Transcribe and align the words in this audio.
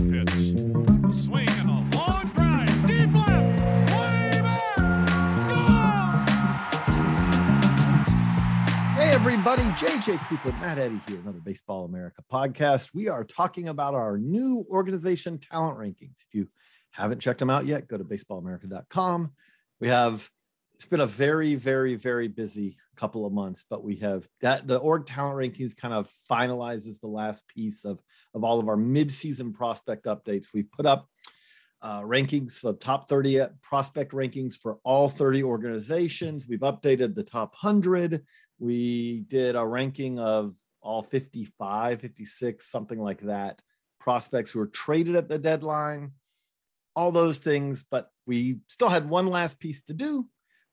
2 0.00 0.24
2 0.24 0.24
pitch. 0.24 1.14
Swing 1.14 1.48
and 1.58 1.68
a 1.68 1.96
long 1.96 2.30
drive. 2.34 2.86
Deep 2.86 3.12
left. 3.12 3.60
Way 3.92 4.40
back. 4.40 4.78
Hey, 8.96 9.10
everybody, 9.12 9.62
JJ 9.62 10.26
Cooper, 10.26 10.52
Matt 10.52 10.78
Eddy 10.78 11.00
here, 11.06 11.18
another 11.18 11.40
Baseball 11.44 11.84
America 11.84 12.22
podcast. 12.32 12.94
We 12.94 13.08
are 13.08 13.24
talking 13.24 13.68
about 13.68 13.94
our 13.94 14.16
new 14.16 14.64
organization 14.70 15.38
talent 15.38 15.76
rankings. 15.78 16.22
If 16.26 16.32
you 16.32 16.48
haven't 16.92 17.20
checked 17.20 17.40
them 17.40 17.50
out 17.50 17.66
yet, 17.66 17.86
go 17.86 17.98
to 17.98 18.04
baseballamerica.com. 18.04 19.32
We 19.80 19.88
have, 19.88 20.30
it's 20.76 20.86
been 20.86 21.00
a 21.00 21.06
very, 21.06 21.56
very, 21.56 21.96
very 21.96 22.28
busy 22.28 22.78
couple 23.00 23.24
of 23.24 23.32
months, 23.32 23.64
but 23.68 23.82
we 23.82 23.96
have 23.96 24.28
that 24.42 24.66
the 24.66 24.78
org 24.78 25.06
talent 25.06 25.36
rankings 25.36 25.74
kind 25.74 25.94
of 25.94 26.10
finalizes 26.30 27.00
the 27.00 27.08
last 27.08 27.48
piece 27.48 27.84
of, 27.86 27.98
of 28.34 28.44
all 28.44 28.60
of 28.60 28.68
our 28.68 28.76
mid-season 28.76 29.54
prospect 29.54 30.04
updates. 30.04 30.48
We've 30.52 30.70
put 30.70 30.84
up 30.84 31.08
uh, 31.82 32.02
rankings, 32.02 32.60
the 32.60 32.74
top 32.74 33.08
30 33.08 33.40
prospect 33.62 34.12
rankings 34.12 34.54
for 34.54 34.78
all 34.84 35.08
30 35.08 35.42
organizations. 35.42 36.46
We've 36.46 36.60
updated 36.60 37.14
the 37.14 37.22
top 37.22 37.54
100. 37.62 38.22
We 38.58 39.20
did 39.28 39.56
a 39.56 39.66
ranking 39.66 40.18
of 40.18 40.54
all 40.82 41.02
55, 41.02 42.00
56, 42.00 42.70
something 42.70 43.00
like 43.00 43.22
that, 43.22 43.62
prospects 43.98 44.50
who 44.50 44.58
were 44.58 44.66
traded 44.66 45.16
at 45.16 45.28
the 45.28 45.38
deadline, 45.38 46.12
all 46.94 47.12
those 47.12 47.38
things. 47.38 47.84
But 47.90 48.10
we 48.26 48.58
still 48.68 48.90
had 48.90 49.08
one 49.08 49.26
last 49.26 49.58
piece 49.58 49.80
to 49.84 49.94
do, 49.94 50.28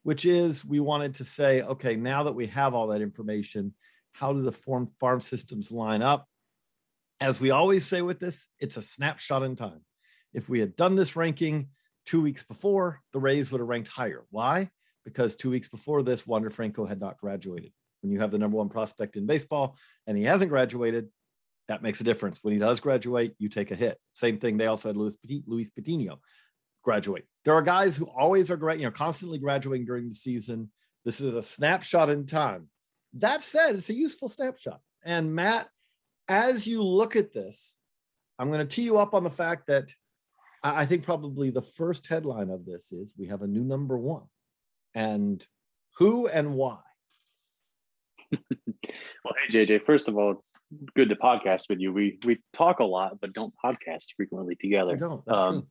which 0.08 0.24
is 0.24 0.64
we 0.64 0.80
wanted 0.80 1.14
to 1.16 1.26
say, 1.26 1.62
okay, 1.64 1.98
now 1.98 2.24
that 2.24 2.34
we 2.34 2.48
have 2.48 2.74
all 2.74 2.88
that 2.88 3.02
information, 3.02 3.74
how 4.14 4.32
do 4.32 4.42
the 4.42 4.54
form 4.54 4.90
farm 5.02 5.20
systems 5.20 5.70
line 5.70 6.02
up? 6.02 6.30
As 7.20 7.42
we 7.42 7.50
always 7.50 7.86
say 7.86 8.02
with 8.02 8.18
this, 8.18 8.48
it's 8.62 8.78
a 8.78 8.82
snapshot 8.82 9.44
in 9.44 9.58
time. 9.58 9.82
If 10.34 10.48
we 10.48 10.62
had 10.62 10.78
done 10.78 10.96
this 10.96 11.18
ranking 11.18 11.68
two 12.06 12.22
weeks 12.22 12.46
before, 12.46 13.02
the 13.12 13.20
Rays 13.20 13.52
would 13.52 13.60
have 13.60 13.68
ranked 13.68 13.90
higher. 13.90 14.24
Why? 14.30 14.70
Because 15.04 15.36
two 15.36 15.50
weeks 15.50 15.68
before 15.68 16.02
this, 16.04 16.26
Wander 16.26 16.52
Franco 16.52 16.86
had 16.86 17.02
not 17.02 17.18
graduated. 17.18 17.74
When 18.00 18.10
you 18.10 18.22
have 18.22 18.32
the 18.32 18.40
number 18.40 18.56
one 18.56 18.70
prospect 18.70 19.18
in 19.18 19.26
baseball 19.26 19.76
and 20.08 20.18
he 20.18 20.24
hasn't 20.24 20.52
graduated, 20.52 21.10
that 21.68 21.84
makes 21.84 22.00
a 22.00 22.06
difference. 22.06 22.42
When 22.42 22.54
he 22.54 22.60
does 22.62 22.80
graduate, 22.80 23.36
you 23.40 23.50
take 23.50 23.72
a 23.72 23.76
hit. 23.76 24.00
Same 24.14 24.40
thing. 24.40 24.56
They 24.56 24.68
also 24.68 24.88
had 24.88 24.96
Luis, 24.96 25.18
Luis 25.46 25.70
graduate. 26.88 27.26
There 27.44 27.54
are 27.54 27.62
guys 27.62 27.98
who 27.98 28.06
always 28.06 28.50
are 28.50 28.56
great, 28.56 28.80
you 28.80 28.86
know, 28.86 28.92
constantly 28.92 29.40
graduating 29.40 29.86
during 29.86 30.08
the 30.08 30.16
season. 30.16 30.72
This 31.04 31.20
is 31.20 31.36
a 31.36 31.44
snapshot 31.44 32.10
in 32.10 32.26
time. 32.26 32.70
That 33.16 33.42
said, 33.42 33.76
it's 33.76 33.90
a 33.90 33.94
useful 33.94 34.30
snapshot. 34.30 34.80
And 35.04 35.36
Matt, 35.36 35.68
as 36.30 36.66
you 36.66 36.82
look 36.82 37.18
at 37.18 37.34
this, 37.34 37.76
I'm 38.40 38.52
going 38.54 38.66
to 38.66 38.76
tee 38.76 38.84
you 38.84 38.98
up 39.00 39.14
on 39.14 39.26
the 39.26 39.30
fact 39.30 39.68
that 39.68 39.92
I 40.64 40.86
think 40.86 41.04
probably 41.04 41.50
the 41.50 41.62
first 41.62 42.08
headline 42.08 42.50
of 42.50 42.66
this 42.66 42.94
is 42.94 43.14
we 43.18 43.28
have 43.28 43.42
a 43.42 43.48
new 43.48 43.66
number 43.66 43.98
one. 43.98 44.24
And 44.96 45.46
who 45.98 46.28
and 46.28 46.54
why? 46.54 46.80
Well, 49.28 49.36
hey 49.44 49.66
JJ, 49.66 49.86
first 49.86 50.08
of 50.08 50.18
all, 50.18 50.32
it's 50.32 50.54
good 50.96 51.10
to 51.10 51.16
podcast 51.18 51.64
with 51.68 51.82
you. 51.82 51.92
We 51.92 52.18
we 52.24 52.40
talk 52.54 52.80
a 52.80 52.86
lot, 52.86 53.20
but 53.20 53.34
don't 53.34 53.54
podcast 53.62 54.14
frequently 54.16 54.56
together. 54.56 54.94
I 54.94 54.96
don't. 54.96 55.30
Um. 55.30 55.68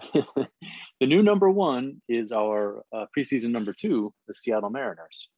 the 0.14 1.06
new 1.06 1.22
number 1.22 1.50
one 1.50 2.00
is 2.08 2.32
our 2.32 2.84
uh, 2.92 3.06
preseason 3.16 3.50
number 3.50 3.72
two, 3.72 4.12
the 4.28 4.34
Seattle 4.34 4.70
Mariners. 4.70 5.28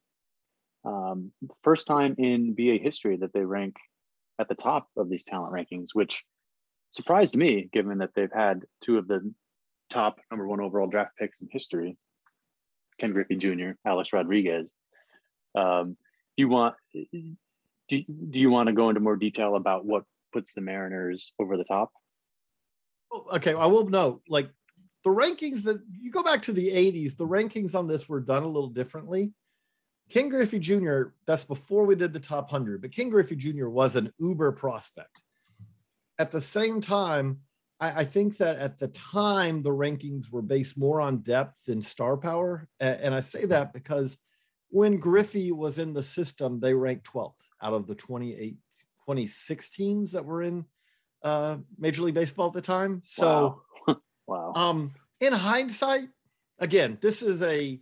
Um, 0.85 1.33
first 1.63 1.87
time 1.87 2.15
in 2.19 2.55
BA 2.55 2.79
history 2.81 3.17
that 3.17 3.33
they 3.33 3.45
rank 3.45 3.75
at 4.39 4.49
the 4.49 4.55
top 4.55 4.89
of 4.97 5.09
these 5.09 5.25
talent 5.25 5.53
rankings, 5.53 5.89
which 5.95 6.25
surprised 6.91 7.37
me, 7.37 7.69
given 7.73 7.99
that 7.99 8.11
they've 8.15 8.33
had 8.33 8.63
two 8.83 8.99
of 8.99 9.09
the 9.09 9.33
top 9.91 10.19
number 10.31 10.47
one 10.47 10.61
overall 10.61 10.87
draft 10.87 11.17
picks 11.19 11.41
in 11.41 11.49
history, 11.51 11.97
Ken 12.99 13.13
Griffey 13.13 13.37
Jr., 13.37 13.73
Alex 13.85 14.13
Rodriguez. 14.13 14.73
Um, 15.55 15.97
do 16.37 16.43
you 16.43 16.49
want 16.49 16.75
do, 16.93 17.03
do 17.89 18.39
you 18.39 18.51
want 18.51 18.69
to 18.69 18.73
go 18.73 18.89
into 18.89 19.01
more 19.01 19.17
detail 19.17 19.57
about 19.57 19.85
what 19.85 20.05
puts 20.33 20.55
the 20.55 20.61
Mariners 20.61 21.33
over 21.39 21.57
the 21.57 21.65
top? 21.65 21.91
Okay, 23.33 23.55
I 23.55 23.67
will 23.67 23.89
note 23.89 24.23
like 24.29 24.51
the 25.05 25.11
rankings 25.11 25.63
that 25.65 25.81
you 26.01 26.11
go 26.11 26.23
back 26.23 26.43
to 26.43 26.53
the 26.53 26.69
80s, 26.69 27.17
the 27.17 27.27
rankings 27.27 27.75
on 27.75 27.87
this 27.87 28.09
were 28.09 28.21
done 28.21 28.43
a 28.43 28.49
little 28.49 28.69
differently. 28.69 29.33
Ken 30.11 30.29
Griffey 30.29 30.59
Jr., 30.59 31.03
that's 31.27 31.45
before 31.45 31.85
we 31.85 31.97
did 31.97 32.13
the 32.13 32.21
top 32.21 32.51
100, 32.53 32.83
but 32.83 32.93
Ken 32.93 33.09
Griffey 33.09 33.37
Jr. 33.37 33.69
was 33.69 33.97
an 33.97 34.13
uber 34.19 34.53
prospect. 34.53 35.23
At 36.19 36.31
the 36.31 36.41
same 36.41 36.81
time, 36.81 37.41
I, 37.81 38.01
I 38.01 38.05
think 38.05 38.37
that 38.39 38.57
at 38.59 38.79
the 38.79 38.89
time, 38.89 39.63
the 39.63 39.71
rankings 39.71 40.31
were 40.31 40.43
based 40.43 40.79
more 40.79 41.01
on 41.01 41.19
depth 41.19 41.65
than 41.67 41.83
star 41.83 42.17
power. 42.17 42.69
A- 42.81 43.05
And 43.05 43.15
I 43.15 43.21
say 43.21 43.45
that 43.47 43.73
because 43.73 44.17
when 44.69 44.99
Griffey 44.99 45.53
was 45.53 45.79
in 45.79 45.93
the 45.93 46.03
system, 46.03 46.61
they 46.61 46.75
ranked 46.75 47.07
12th 47.13 47.35
out 47.63 47.75
of 47.75 47.87
the 47.87 47.95
28, 47.95 48.57
26 49.05 49.71
teams 49.71 50.13
that 50.13 50.25
were 50.25 50.43
in 50.43 50.65
uh, 51.23 51.57
Major 51.79 52.03
League 52.03 52.15
Baseball 52.15 52.49
at 52.49 52.53
the 52.53 52.63
time. 52.63 53.01
So, 53.05 53.63
wow. 53.87 53.97
wow. 54.27 54.53
um, 54.55 54.93
in 55.21 55.33
hindsight, 55.33 56.09
again, 56.59 56.99
this 57.01 57.23
is 57.23 57.43
a 57.43 57.81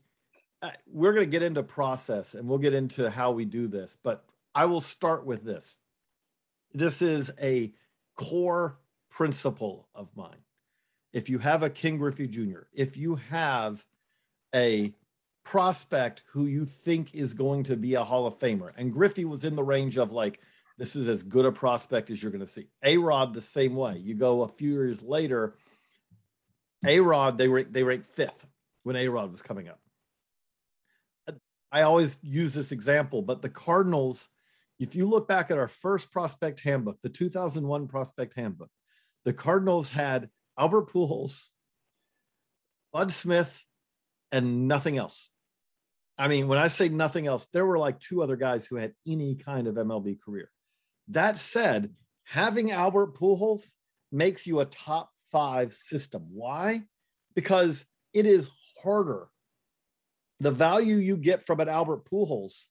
uh, 0.65 0.71
we're 0.87 1.13
going 1.13 1.27
to 1.27 1.31
get 1.31 1.43
into 1.43 1.63
process 1.63 2.35
and 2.35 2.49
we'll 2.49 2.57
get 2.57 2.73
into 2.73 3.11
how 3.11 3.31
we 3.31 3.45
do 3.45 3.67
this, 3.67 3.99
but 4.03 4.25
I 4.55 4.65
will 4.65 4.81
start 4.81 5.27
with 5.27 5.45
this. 5.45 5.79
This 6.73 7.03
is 7.03 7.31
a 7.39 7.71
core 8.17 8.79
principle 9.11 9.89
of 9.95 10.09
mine. 10.17 10.43
If 11.13 11.29
you 11.29 11.39
have 11.39 11.63
a 11.63 11.69
Ken 11.69 11.99
Griffey 11.99 12.27
Jr., 12.27 12.61
if 12.73 12.97
you 12.97 13.17
have 13.17 13.85
a 14.55 14.95
prospect 15.45 16.23
who 16.29 16.47
you 16.47 16.65
think 16.65 17.15
is 17.15 17.35
going 17.35 17.65
to 17.65 17.77
be 17.77 17.93
a 17.93 18.05
Hall 18.05 18.27
of 18.27 18.39
Famer, 18.39 18.73
and 18.77 18.91
Griffey 18.91 19.27
was 19.27 19.45
in 19.45 19.57
the 19.57 19.63
range 19.63 19.99
of 19.99 20.13
like, 20.13 20.41
this 20.79 20.97
is 20.97 21.09
as 21.09 21.23
good 21.23 21.45
a 21.45 21.53
prospect 21.53 22.11
as 22.11 22.23
you're 22.23 22.33
going 22.33 22.41
to 22.41 22.47
see. 22.47 22.69
A 22.83 22.97
Rod, 22.97 23.33
the 23.33 23.41
same 23.41 23.77
way. 23.77 23.99
You 23.99 24.15
go 24.15 24.43
a 24.43 24.49
few 24.49 24.73
years 24.73 25.03
later, 25.03 25.57
A 26.87 27.01
Rod, 27.01 27.39
they 27.39 27.49
rank, 27.49 27.73
they 27.73 27.83
ranked 27.83 28.07
fifth 28.07 28.47
when 28.83 28.97
A 28.97 29.09
Rod 29.09 29.31
was 29.31 29.43
coming 29.43 29.69
up. 29.69 29.79
I 31.71 31.83
always 31.83 32.19
use 32.23 32.55
this 32.55 32.71
example, 32.71 33.21
but 33.21 33.43
the 33.43 33.49
Cardinals, 33.49 34.29
if 34.79 34.95
you 34.95 35.07
look 35.07 35.27
back 35.27 35.51
at 35.51 35.59
our 35.59 35.67
first 35.67 36.13
prospect 36.13 36.61
handbook, 36.61 36.99
the 37.03 37.09
2001 37.09 37.89
prospect 37.89 38.35
handbook, 38.37 38.71
the 39.25 39.33
Cardinals 39.33 39.89
had 39.89 40.29
Albert 40.57 40.91
Pujols, 40.91 41.49
Bud 42.93 43.11
Smith, 43.11 43.65
and 44.31 44.69
nothing 44.69 44.99
else. 44.99 45.31
I 46.17 46.29
mean, 46.29 46.47
when 46.47 46.61
I 46.61 46.69
say 46.69 46.89
nothing 46.89 47.27
else, 47.27 47.47
there 47.47 47.67
were 47.67 47.79
like 47.79 47.99
two 47.99 48.23
other 48.23 48.37
guys 48.37 48.65
who 48.65 48.77
had 48.77 48.95
any 49.05 49.35
kind 49.35 49.67
of 49.67 49.75
MLB 49.75 50.21
career. 50.21 50.51
That 51.09 51.37
said, 51.37 51.95
having 52.25 52.73
Albert 52.73 53.15
Pujols 53.15 53.73
makes 54.11 54.47
you 54.47 54.61
a 54.61 54.67
top 54.67 55.11
five 55.31 55.73
system. 55.73 56.27
Why? 56.33 56.83
Because 57.35 57.85
it 58.13 58.27
is 58.27 58.51
harder. 58.83 59.29
The 60.41 60.51
value 60.51 60.97
you 60.97 61.17
get 61.17 61.45
from 61.45 61.61
an 61.61 61.69
Albert 61.69 62.05
Pujols 62.11 62.65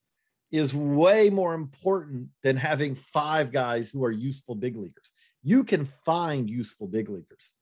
is 0.52 0.74
way 0.74 1.30
more 1.30 1.54
important 1.56 2.30
than 2.44 2.56
having 2.56 2.96
five 2.96 3.52
guys 3.52 3.90
who 3.90 4.04
are 4.04 4.12
useful 4.12 4.56
big 4.56 4.76
leaguers. 4.76 5.12
You 5.42 5.64
can 5.64 5.86
find 5.86 6.50
useful 6.50 6.88
big 6.88 7.10
leaguers. 7.10 7.54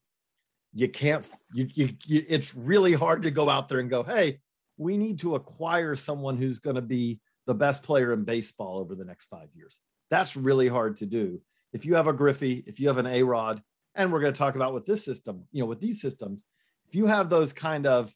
You 0.73 0.89
can't, 0.89 1.27
you, 1.53 1.69
you, 1.73 1.89
you, 2.05 2.25
it's 2.27 2.53
really 2.53 2.93
hard 2.93 3.23
to 3.23 3.31
go 3.31 3.49
out 3.49 3.69
there 3.69 3.79
and 3.79 3.89
go, 3.89 4.03
hey, 4.03 4.39
we 4.77 4.97
need 4.97 5.19
to 5.19 5.35
acquire 5.35 5.95
someone 5.95 6.37
who's 6.37 6.59
going 6.59 6.75
to 6.75 6.81
be 6.81 7.19
the 7.47 7.53
best 7.53 7.83
player 7.83 8.13
in 8.13 8.23
baseball 8.23 8.77
over 8.77 8.95
the 8.95 9.05
next 9.05 9.27
five 9.27 9.49
years. 9.53 9.79
That's 10.11 10.37
really 10.37 10.67
hard 10.67 10.97
to 10.97 11.07
do. 11.07 11.41
If 11.73 11.85
you 11.85 11.95
have 11.95 12.07
a 12.07 12.13
Griffey, 12.13 12.63
if 12.67 12.79
you 12.79 12.89
have 12.89 12.97
an 12.97 13.07
A 13.07 13.23
Rod, 13.23 13.63
and 13.95 14.11
we're 14.11 14.19
going 14.19 14.33
to 14.33 14.37
talk 14.37 14.55
about 14.55 14.73
with 14.73 14.85
this 14.85 15.03
system, 15.03 15.45
you 15.51 15.61
know, 15.61 15.65
with 15.65 15.79
these 15.79 15.99
systems, 15.99 16.43
if 16.85 16.93
you 16.93 17.07
have 17.07 17.29
those 17.29 17.53
kind 17.53 17.87
of 17.87 18.13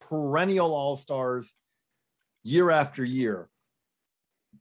perennial 0.00 0.72
all 0.72 0.96
stars 0.96 1.52
year 2.42 2.70
after 2.70 3.04
year, 3.04 3.50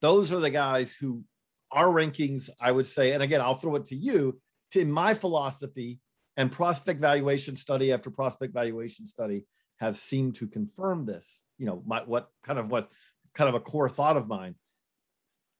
those 0.01 0.33
are 0.33 0.39
the 0.39 0.49
guys 0.49 0.93
who 0.93 1.23
our 1.71 1.87
rankings, 1.87 2.49
I 2.59 2.71
would 2.71 2.87
say, 2.87 3.11
and 3.11 3.21
again, 3.21 3.41
I'll 3.41 3.53
throw 3.53 3.75
it 3.75 3.85
to 3.85 3.95
you, 3.95 4.39
to 4.71 4.85
my 4.85 5.13
philosophy 5.13 5.99
and 6.37 6.51
prospect 6.51 6.99
valuation 6.99 7.55
study 7.55 7.91
after 7.91 8.09
prospect 8.09 8.53
valuation 8.53 9.05
study 9.05 9.45
have 9.79 9.97
seemed 9.97 10.35
to 10.35 10.47
confirm 10.47 11.05
this. 11.05 11.43
You 11.57 11.65
know, 11.65 11.83
my, 11.85 12.01
what 12.03 12.29
kind 12.43 12.59
of 12.59 12.71
what 12.71 12.89
kind 13.33 13.49
of 13.49 13.55
a 13.55 13.59
core 13.59 13.89
thought 13.89 14.17
of 14.17 14.27
mine. 14.27 14.55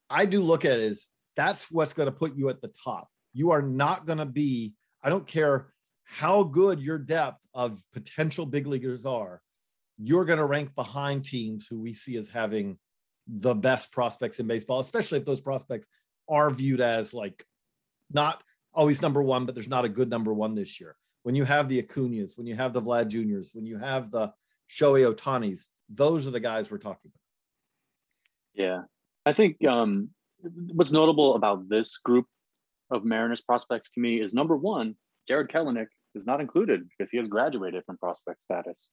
I 0.10 0.26
do 0.26 0.42
look 0.42 0.66
at 0.66 0.80
it 0.80 0.84
as 0.84 1.10
that's 1.36 1.72
what's 1.72 1.94
going 1.94 2.08
to 2.08 2.12
put 2.12 2.36
you 2.36 2.50
at 2.50 2.62
the 2.62 2.72
top. 2.84 3.10
You 3.34 3.52
are 3.52 3.62
not 3.62 4.06
going 4.06 4.20
to 4.20 4.26
be, 4.26 4.74
I 5.04 5.10
don't 5.10 5.28
care 5.28 5.74
how 6.04 6.44
good 6.44 6.80
your 6.80 6.98
depth 6.98 7.48
of 7.54 7.82
potential 7.94 8.46
big 8.46 8.68
leaguers 8.68 9.06
are, 9.06 9.42
you're 9.98 10.26
going 10.26 10.40
to 10.40 10.46
rank 10.46 10.76
behind 10.76 11.26
teams 11.26 11.68
who 11.68 11.80
we 11.80 11.94
see 11.94 12.18
as 12.18 12.30
having 12.30 12.78
the 13.28 13.56
best 13.56 13.92
prospects 13.92 14.40
in 14.40 14.48
baseball, 14.48 14.80
especially 14.80 15.18
if 15.18 15.26
those 15.26 15.42
prospects 15.42 15.88
are 16.30 16.50
viewed 16.52 16.82
as 16.82 17.14
like 17.14 17.44
not 18.12 18.44
always 18.74 19.02
number 19.02 19.22
one, 19.22 19.46
but 19.46 19.56
there's 19.56 19.70
not 19.70 19.86
a 19.86 19.90
good 19.90 20.10
number 20.10 20.34
one 20.34 20.54
this 20.54 20.80
year. 20.80 20.96
When 21.24 21.34
you 21.34 21.44
have 21.44 21.68
the 21.68 21.82
Acuñas, 21.82 22.38
when 22.38 22.46
you 22.46 22.56
have 22.56 22.74
the 22.74 22.82
Vlad 22.82 23.08
Juniors, 23.08 23.52
when 23.54 23.66
you 23.66 23.78
have 23.78 24.12
the 24.12 24.32
Shohei 24.70 25.12
Ohtanis, 25.12 25.64
those 25.90 26.28
are 26.28 26.32
the 26.32 26.40
guys 26.40 26.70
we're 26.70 26.78
talking 26.78 27.12
about. 27.12 27.22
Yeah. 28.54 28.82
I 29.26 29.34
think 29.34 29.66
um, 29.66 30.10
what's 30.42 30.92
notable 30.92 31.36
about 31.36 31.68
this 31.68 31.98
group 31.98 32.28
of 32.92 33.04
Mariners 33.04 33.42
prospects 33.42 33.90
to 33.92 34.00
me 34.00 34.22
is 34.22 34.34
number 34.34 34.56
one, 34.56 34.96
Jarred 35.28 35.52
Kelenic 35.52 35.88
is 36.14 36.26
not 36.26 36.42
included 36.42 36.88
because 36.90 37.10
he 37.10 37.18
has 37.18 37.28
graduated 37.28 37.84
from 37.86 37.98
prospect 37.98 38.44
status. 38.44 38.90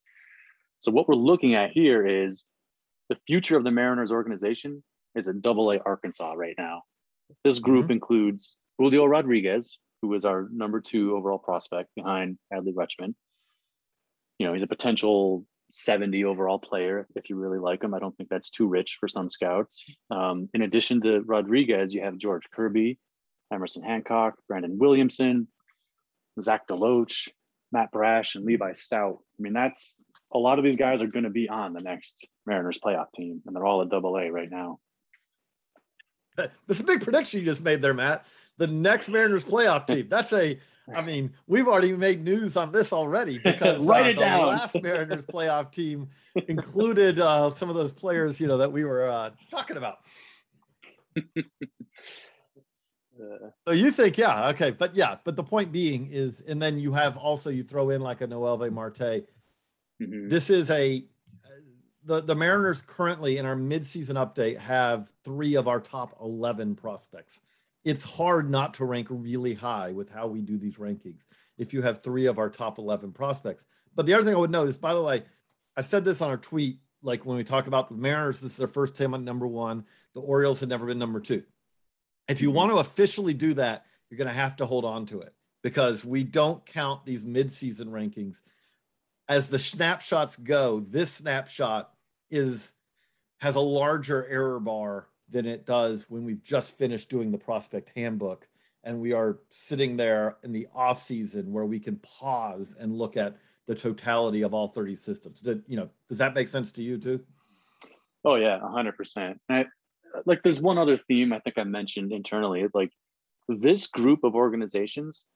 So 0.78 0.90
what 0.90 1.08
we're 1.08 1.14
looking 1.14 1.54
at 1.54 1.70
here 1.70 2.06
is 2.06 2.44
the 3.08 3.18
future 3.26 3.56
of 3.56 3.64
the 3.64 3.70
Mariners 3.70 4.10
organization 4.10 4.82
is 5.14 5.28
at 5.28 5.42
double 5.42 5.70
A 5.70 5.78
Arkansas 5.84 6.32
right 6.32 6.54
now. 6.58 6.82
This 7.44 7.58
group 7.58 7.84
mm-hmm. 7.84 7.92
includes 7.92 8.56
Julio 8.78 9.04
Rodriguez, 9.04 9.78
who 10.00 10.14
is 10.14 10.24
our 10.24 10.48
number 10.50 10.80
two 10.80 11.14
overall 11.16 11.38
prospect 11.38 11.90
behind 11.94 12.38
Adley 12.52 12.74
Rutschman. 12.74 13.14
You 14.38 14.46
know, 14.46 14.54
he's 14.54 14.62
a 14.62 14.66
potential 14.66 15.46
70 15.72 16.24
overall 16.24 16.58
player 16.58 17.06
if 17.16 17.30
you 17.30 17.36
really 17.36 17.58
like 17.58 17.82
him. 17.82 17.94
I 17.94 17.98
don't 17.98 18.16
think 18.16 18.28
that's 18.28 18.50
too 18.50 18.68
rich 18.68 18.98
for 19.00 19.08
some 19.08 19.28
scouts. 19.28 19.82
Um, 20.10 20.48
in 20.54 20.62
addition 20.62 21.00
to 21.02 21.22
Rodriguez, 21.22 21.94
you 21.94 22.02
have 22.02 22.18
George 22.18 22.48
Kirby, 22.50 22.98
Emerson 23.52 23.82
Hancock, 23.82 24.34
Brandon 24.48 24.78
Williamson, 24.78 25.48
Zach 26.40 26.68
DeLoach, 26.68 27.28
Matt 27.72 27.90
Brash, 27.90 28.34
and 28.34 28.44
Levi 28.44 28.74
Stout. 28.74 29.18
I 29.38 29.42
mean, 29.42 29.54
that's 29.54 29.96
a 30.34 30.38
lot 30.38 30.58
of 30.58 30.64
these 30.64 30.76
guys 30.76 31.02
are 31.02 31.06
going 31.06 31.24
to 31.24 31.30
be 31.30 31.48
on 31.48 31.72
the 31.72 31.80
next 31.80 32.28
Mariners 32.46 32.78
playoff 32.78 33.10
team, 33.14 33.40
and 33.46 33.56
they're 33.56 33.66
all 33.66 33.82
at 33.82 33.88
double 33.88 34.16
A 34.18 34.30
right 34.30 34.50
now. 34.50 34.78
That's 36.66 36.80
a 36.80 36.84
big 36.84 37.02
prediction 37.02 37.40
you 37.40 37.46
just 37.46 37.62
made 37.62 37.82
there, 37.82 37.92
Matt. 37.92 38.26
The 38.56 38.66
next 38.66 39.10
Mariners 39.10 39.44
playoff 39.44 39.86
team. 39.86 40.06
That's 40.08 40.32
a 40.32 40.58
I 40.94 41.02
mean, 41.02 41.32
we've 41.46 41.68
already 41.68 41.92
made 41.92 42.24
news 42.24 42.56
on 42.56 42.72
this 42.72 42.92
already 42.92 43.38
because 43.44 43.80
Write 43.80 44.06
uh, 44.06 44.10
it 44.10 44.14
the 44.16 44.20
down. 44.20 44.46
last 44.46 44.82
Mariners 44.82 45.26
playoff 45.26 45.72
team 45.72 46.08
included 46.48 47.20
uh, 47.20 47.50
some 47.50 47.68
of 47.68 47.76
those 47.76 47.92
players, 47.92 48.40
you 48.40 48.46
know, 48.46 48.58
that 48.58 48.72
we 48.72 48.84
were 48.84 49.08
uh, 49.08 49.30
talking 49.50 49.76
about. 49.76 49.98
so 53.66 53.72
you 53.72 53.90
think, 53.90 54.18
yeah, 54.18 54.48
okay, 54.50 54.70
but 54.70 54.96
yeah, 54.96 55.16
but 55.24 55.36
the 55.36 55.44
point 55.44 55.70
being 55.72 56.08
is, 56.10 56.40
and 56.42 56.60
then 56.60 56.78
you 56.78 56.92
have 56.92 57.16
also 57.16 57.50
you 57.50 57.62
throw 57.62 57.90
in 57.90 58.00
like 58.00 58.20
a 58.20 58.26
Noelvi 58.26 58.70
Marte. 58.72 59.26
Mhm. 60.00 60.28
This 60.28 60.50
is 60.50 60.70
a 60.70 61.04
the 62.04 62.20
the 62.20 62.34
Mariners 62.34 62.82
currently 62.82 63.38
in 63.38 63.46
our 63.46 63.54
midseason 63.54 64.14
update 64.14 64.58
have 64.58 65.12
three 65.24 65.54
of 65.54 65.68
our 65.68 65.78
top 65.80 66.16
eleven 66.20 66.74
prospects 66.74 67.42
it's 67.84 68.04
hard 68.04 68.50
not 68.50 68.74
to 68.74 68.84
rank 68.84 69.08
really 69.10 69.54
high 69.54 69.92
with 69.92 70.10
how 70.10 70.26
we 70.26 70.40
do 70.40 70.56
these 70.56 70.76
rankings 70.76 71.24
if 71.58 71.72
you 71.72 71.82
have 71.82 72.02
three 72.02 72.26
of 72.26 72.38
our 72.38 72.48
top 72.48 72.78
11 72.78 73.12
prospects. 73.12 73.64
But 73.94 74.06
the 74.06 74.14
other 74.14 74.24
thing 74.24 74.34
I 74.34 74.38
would 74.38 74.50
note 74.50 74.68
is, 74.68 74.78
by 74.78 74.94
the 74.94 75.02
way, 75.02 75.22
I 75.76 75.80
said 75.80 76.04
this 76.04 76.22
on 76.22 76.30
our 76.30 76.36
tweet, 76.36 76.78
like 77.02 77.26
when 77.26 77.36
we 77.36 77.44
talk 77.44 77.66
about 77.66 77.88
the 77.88 77.96
Mariners, 77.96 78.40
this 78.40 78.52
is 78.52 78.56
their 78.58 78.68
first 78.68 78.96
time 78.96 79.14
on 79.14 79.24
number 79.24 79.46
one. 79.46 79.84
The 80.14 80.20
Orioles 80.20 80.60
had 80.60 80.68
never 80.68 80.86
been 80.86 80.98
number 80.98 81.20
two. 81.20 81.42
If 82.28 82.40
you 82.40 82.48
mm-hmm. 82.48 82.56
want 82.56 82.70
to 82.72 82.78
officially 82.78 83.34
do 83.34 83.54
that, 83.54 83.86
you're 84.08 84.18
going 84.18 84.28
to 84.28 84.34
have 84.34 84.56
to 84.56 84.66
hold 84.66 84.84
on 84.84 85.06
to 85.06 85.20
it 85.20 85.34
because 85.62 86.04
we 86.04 86.24
don't 86.24 86.64
count 86.66 87.04
these 87.04 87.24
midseason 87.24 87.86
rankings. 87.86 88.40
As 89.28 89.48
the 89.48 89.58
snapshots 89.58 90.36
go, 90.36 90.80
this 90.80 91.12
snapshot 91.12 91.90
is 92.30 92.72
has 93.38 93.56
a 93.56 93.60
larger 93.60 94.26
error 94.28 94.60
bar 94.60 95.08
than 95.32 95.46
it 95.46 95.66
does 95.66 96.06
when 96.08 96.24
we've 96.24 96.42
just 96.42 96.78
finished 96.78 97.10
doing 97.10 97.32
the 97.32 97.38
prospect 97.38 97.90
handbook 97.96 98.46
and 98.84 99.00
we 99.00 99.12
are 99.12 99.38
sitting 99.50 99.96
there 99.96 100.36
in 100.42 100.52
the 100.52 100.66
off 100.74 100.98
season 100.98 101.52
where 101.52 101.64
we 101.64 101.78
can 101.78 101.96
pause 101.96 102.76
and 102.78 102.96
look 102.96 103.16
at 103.16 103.36
the 103.66 103.74
totality 103.74 104.42
of 104.42 104.52
all 104.54 104.68
30 104.68 104.96
systems. 104.96 105.40
Did, 105.40 105.62
you 105.66 105.76
know, 105.76 105.88
does 106.08 106.18
that 106.18 106.34
make 106.34 106.48
sense 106.48 106.70
to 106.72 106.82
you 106.82 106.98
too? 106.98 107.20
Oh 108.24 108.34
yeah, 108.36 108.58
hundred 108.60 108.96
percent. 108.96 109.40
Like, 110.26 110.42
there's 110.42 110.60
one 110.60 110.78
other 110.78 110.98
theme 111.08 111.32
I 111.32 111.38
think 111.38 111.58
I 111.58 111.64
mentioned 111.64 112.12
internally. 112.12 112.66
Like, 112.74 112.90
this 113.48 113.86
group 113.86 114.24
of 114.24 114.34
organizations. 114.34 115.26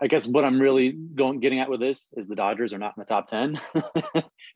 I 0.00 0.08
guess 0.08 0.26
what 0.26 0.44
I'm 0.44 0.60
really 0.60 0.98
going 1.14 1.38
getting 1.38 1.60
at 1.60 1.70
with 1.70 1.80
this 1.80 2.08
is 2.16 2.26
the 2.26 2.34
Dodgers 2.34 2.74
are 2.74 2.78
not 2.78 2.94
in 2.96 3.00
the 3.00 3.04
top 3.06 3.28
ten 3.28 3.56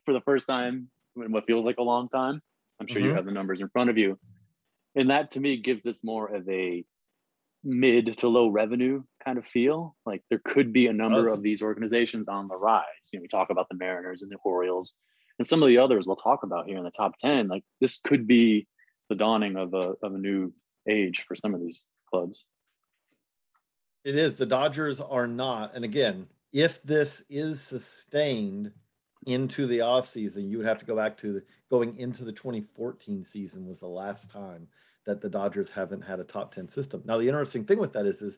for 0.05 0.13
the 0.13 0.21
first 0.25 0.47
time 0.47 0.89
in 1.15 1.31
what 1.31 1.45
feels 1.45 1.65
like 1.65 1.77
a 1.79 1.83
long 1.83 2.09
time. 2.09 2.41
I'm 2.79 2.87
sure 2.87 3.01
you 3.01 3.11
Mhm. 3.11 3.15
have 3.15 3.25
the 3.25 3.31
numbers 3.31 3.61
in 3.61 3.69
front 3.69 3.89
of 3.89 3.97
you, 3.97 4.19
and 4.95 5.09
that 5.09 5.31
to 5.31 5.39
me 5.39 5.57
gives 5.57 5.83
this 5.83 6.03
more 6.03 6.33
of 6.33 6.47
a 6.49 6.83
mid 7.63 8.17
to 8.17 8.27
low 8.27 8.49
revenue 8.49 9.03
kind 9.23 9.37
of 9.37 9.45
feel. 9.45 9.95
Like 10.05 10.21
there 10.29 10.41
could 10.45 10.73
be 10.73 10.87
a 10.87 10.93
number 10.93 11.29
of 11.29 11.41
these 11.41 11.61
organizations 11.61 12.27
on 12.27 12.47
the 12.47 12.55
rise. 12.55 12.83
You 13.11 13.19
know, 13.19 13.21
we 13.21 13.27
talk 13.27 13.49
about 13.49 13.67
the 13.69 13.77
Mariners 13.77 14.21
and 14.21 14.31
the 14.31 14.37
Orioles, 14.43 14.93
and 15.39 15.47
some 15.47 15.63
of 15.63 15.69
the 15.69 15.77
others 15.77 16.05
we'll 16.05 16.15
talk 16.15 16.43
about 16.43 16.67
here 16.67 16.77
in 16.77 16.83
the 16.83 16.91
top 16.91 17.17
ten. 17.17 17.47
Like 17.47 17.63
this 17.79 17.99
could 18.03 18.27
be 18.27 18.67
the 19.09 19.15
dawning 19.15 19.55
of 19.55 19.73
a 19.73 19.93
of 20.03 20.13
a 20.13 20.17
new 20.17 20.53
age 20.89 21.23
for 21.27 21.35
some 21.35 21.53
of 21.53 21.61
these 21.61 21.85
clubs. 22.09 22.43
It 24.03 24.15
is. 24.15 24.37
The 24.37 24.45
Dodgers 24.45 24.99
are 24.99 25.27
not. 25.27 25.75
And 25.75 25.85
again, 25.85 26.27
if 26.51 26.83
this 26.83 27.23
is 27.29 27.61
sustained 27.61 28.71
into 29.25 29.67
the 29.67 29.81
off 29.81 30.05
season, 30.05 30.49
you 30.49 30.57
would 30.57 30.67
have 30.67 30.79
to 30.79 30.85
go 30.85 30.95
back 30.95 31.17
to 31.17 31.33
the, 31.33 31.43
going 31.69 31.97
into 31.97 32.23
the 32.23 32.31
2014 32.31 33.23
season 33.23 33.67
was 33.67 33.79
the 33.79 33.87
last 33.87 34.29
time 34.29 34.67
that 35.05 35.21
the 35.21 35.29
Dodgers 35.29 35.69
haven't 35.69 36.01
had 36.01 36.19
a 36.19 36.23
top 36.23 36.53
10 36.53 36.67
system. 36.67 37.01
Now, 37.05 37.17
the 37.17 37.27
interesting 37.27 37.65
thing 37.65 37.79
with 37.79 37.93
that 37.93 38.05
is, 38.05 38.21
is 38.21 38.37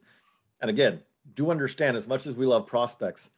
and 0.61 0.69
again, 0.69 1.01
do 1.33 1.51
understand 1.51 1.97
as 1.97 2.07
much 2.07 2.27
as 2.27 2.35
we 2.35 2.45
love 2.45 2.67
prospects, 2.67 3.29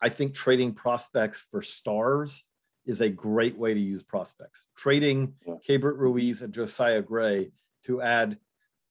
I 0.00 0.08
think 0.08 0.34
trading 0.34 0.72
prospects 0.72 1.40
for 1.40 1.62
stars 1.62 2.44
is 2.84 3.00
a 3.00 3.08
great 3.08 3.56
way 3.56 3.74
to 3.74 3.80
use 3.80 4.02
prospects. 4.02 4.66
Trading 4.76 5.34
Yeah. 5.46 5.54
Keibert 5.68 5.98
Ruiz 5.98 6.42
and 6.42 6.52
Josiah 6.52 7.02
Gray 7.02 7.50
to 7.84 8.00
add 8.02 8.38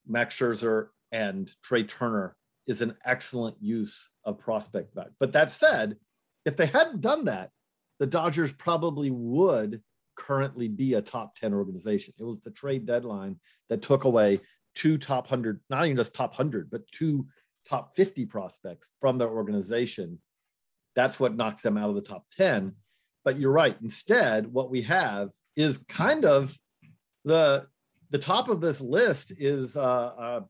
Max 0.08 0.38
Scherzer 0.38 0.90
and 1.12 1.52
Trea 1.62 1.84
Turner 1.84 2.36
is 2.68 2.82
an 2.82 2.98
excellent 3.06 3.56
use 3.62 4.10
of 4.24 4.40
prospect 4.40 4.94
value. 4.94 5.12
But 5.20 5.34
that 5.34 5.50
said, 5.50 5.98
if 6.46 6.58
they 6.58 6.66
hadn't 6.66 7.02
done 7.02 7.26
that, 7.26 7.52
the 8.00 8.08
Dodgers 8.08 8.52
probably 8.54 9.12
would 9.12 9.82
currently 10.16 10.68
be 10.68 10.94
a 10.94 11.02
top 11.02 11.36
10 11.36 11.54
organization. 11.54 12.14
It 12.18 12.24
was 12.24 12.42
the 12.42 12.52
trade 12.52 12.86
deadline 12.86 13.40
that 13.70 13.82
took 13.82 14.04
away 14.04 14.40
two 14.76 14.98
top 14.98 15.26
100, 15.26 15.60
not 15.70 15.86
even 15.86 15.98
just 15.98 16.16
top 16.16 16.32
100, 16.32 16.70
but 16.70 16.82
two 16.92 17.28
top 17.68 17.96
50 17.96 18.26
prospects 18.26 18.92
from 19.00 19.18
their 19.18 19.30
organization 19.30 20.20
that's 20.96 21.20
what 21.20 21.36
knocks 21.36 21.62
them 21.62 21.78
out 21.78 21.90
of 21.90 21.96
the 21.96 22.02
top 22.02 22.26
10. 22.38 22.74
But 23.24 23.38
you're 23.38 23.52
right. 23.52 23.76
Instead, 23.82 24.52
what 24.52 24.72
we 24.72 24.82
have 24.84 25.32
is 25.56 25.80
kind 25.90 26.26
of 26.26 26.58
the 27.26 27.68
the 28.12 28.20
top 28.20 28.50
of 28.50 28.62
this 28.62 28.82
list 28.82 29.42
is 29.42 29.76
uh, 29.76 30.14
a 30.18 30.44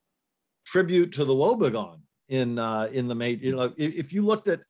tribute 0.65 1.13
to 1.13 1.25
the 1.25 1.33
Wobegon 1.33 2.01
in 2.29 2.59
uh, 2.59 2.89
in 2.91 3.07
the 3.07 3.15
mate. 3.15 3.41
You 3.41 3.55
know, 3.55 3.73
if, 3.77 3.95
if 3.95 4.13
you 4.13 4.23
looked 4.23 4.47
at 4.47 4.63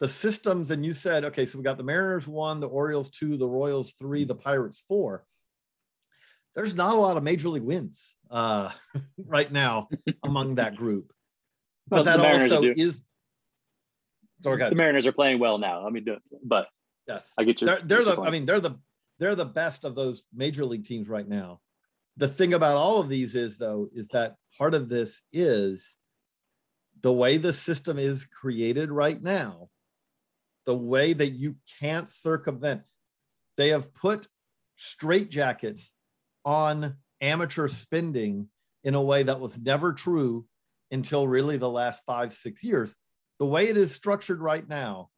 the 0.00 0.08
systems 0.08 0.70
and 0.70 0.84
you 0.84 0.92
said, 0.92 1.24
okay, 1.24 1.44
so 1.46 1.58
we 1.58 1.64
got 1.64 1.76
the 1.76 1.82
Mariners 1.84 2.28
one, 2.28 2.60
the 2.60 2.68
Orioles 2.68 3.10
two, 3.10 3.36
the 3.36 3.48
Royals 3.48 3.94
three, 3.94 4.24
the 4.24 4.34
Pirates 4.34 4.84
four. 4.86 5.24
There's 6.54 6.74
not 6.74 6.94
a 6.94 6.98
lot 6.98 7.16
of 7.16 7.22
major 7.22 7.48
league 7.48 7.62
wins 7.62 8.16
uh, 8.30 8.70
right 9.26 9.50
now 9.50 9.88
among 10.24 10.56
that 10.56 10.76
group, 10.76 11.12
but 11.88 12.04
Well, 12.06 12.18
that 12.18 12.42
also 12.42 12.62
do. 12.62 12.72
is. 12.76 13.00
Sorry. 14.42 14.56
The 14.56 14.74
Mariners 14.74 15.06
are 15.06 15.12
playing 15.12 15.40
well 15.40 15.58
now. 15.58 15.86
I 15.86 15.90
mean, 15.90 16.06
but 16.44 16.68
Yes, 17.08 17.32
I 17.38 17.44
get 17.44 17.60
you. 17.60 17.66
they're, 17.66 17.80
they're 17.82 18.04
the. 18.04 18.20
I 18.20 18.30
mean, 18.30 18.44
they're 18.44 18.60
the 18.60 18.78
they're 19.18 19.34
the 19.34 19.46
best 19.46 19.84
of 19.84 19.94
those 19.94 20.24
major 20.32 20.64
league 20.64 20.84
teams 20.84 21.08
right 21.08 21.26
now. 21.26 21.60
The 22.18 22.28
thing 22.28 22.54
about 22.54 22.76
all 22.76 23.00
of 23.00 23.08
these 23.08 23.34
is 23.34 23.58
though 23.58 23.88
is 23.94 24.08
that 24.08 24.36
part 24.58 24.74
of 24.74 24.88
this 24.88 25.22
is 25.32 25.96
the 27.00 27.12
way 27.12 27.36
the 27.36 27.52
system 27.52 27.98
is 27.98 28.26
created 28.26 28.90
right 28.90 29.20
now. 29.20 29.70
The 30.68 30.76
way 30.76 31.14
that 31.14 31.30
you 31.30 31.56
can't 31.80 32.12
circumvent. 32.12 32.82
They 33.56 33.70
have 33.70 33.94
put 33.94 34.28
straitjackets 34.76 35.92
on 36.44 36.96
amateur 37.22 37.68
spending 37.68 38.50
in 38.84 38.94
a 38.94 39.00
way 39.00 39.22
that 39.22 39.40
was 39.40 39.58
never 39.58 39.94
true 39.94 40.44
until 40.90 41.26
really 41.26 41.56
the 41.56 41.70
last 41.70 42.04
five 42.04 42.34
six 42.34 42.62
years. 42.62 42.96
The 43.38 43.46
way 43.46 43.68
it 43.70 43.78
is 43.78 43.94
structured 43.94 44.42
right 44.42 44.68
now, 44.68 45.08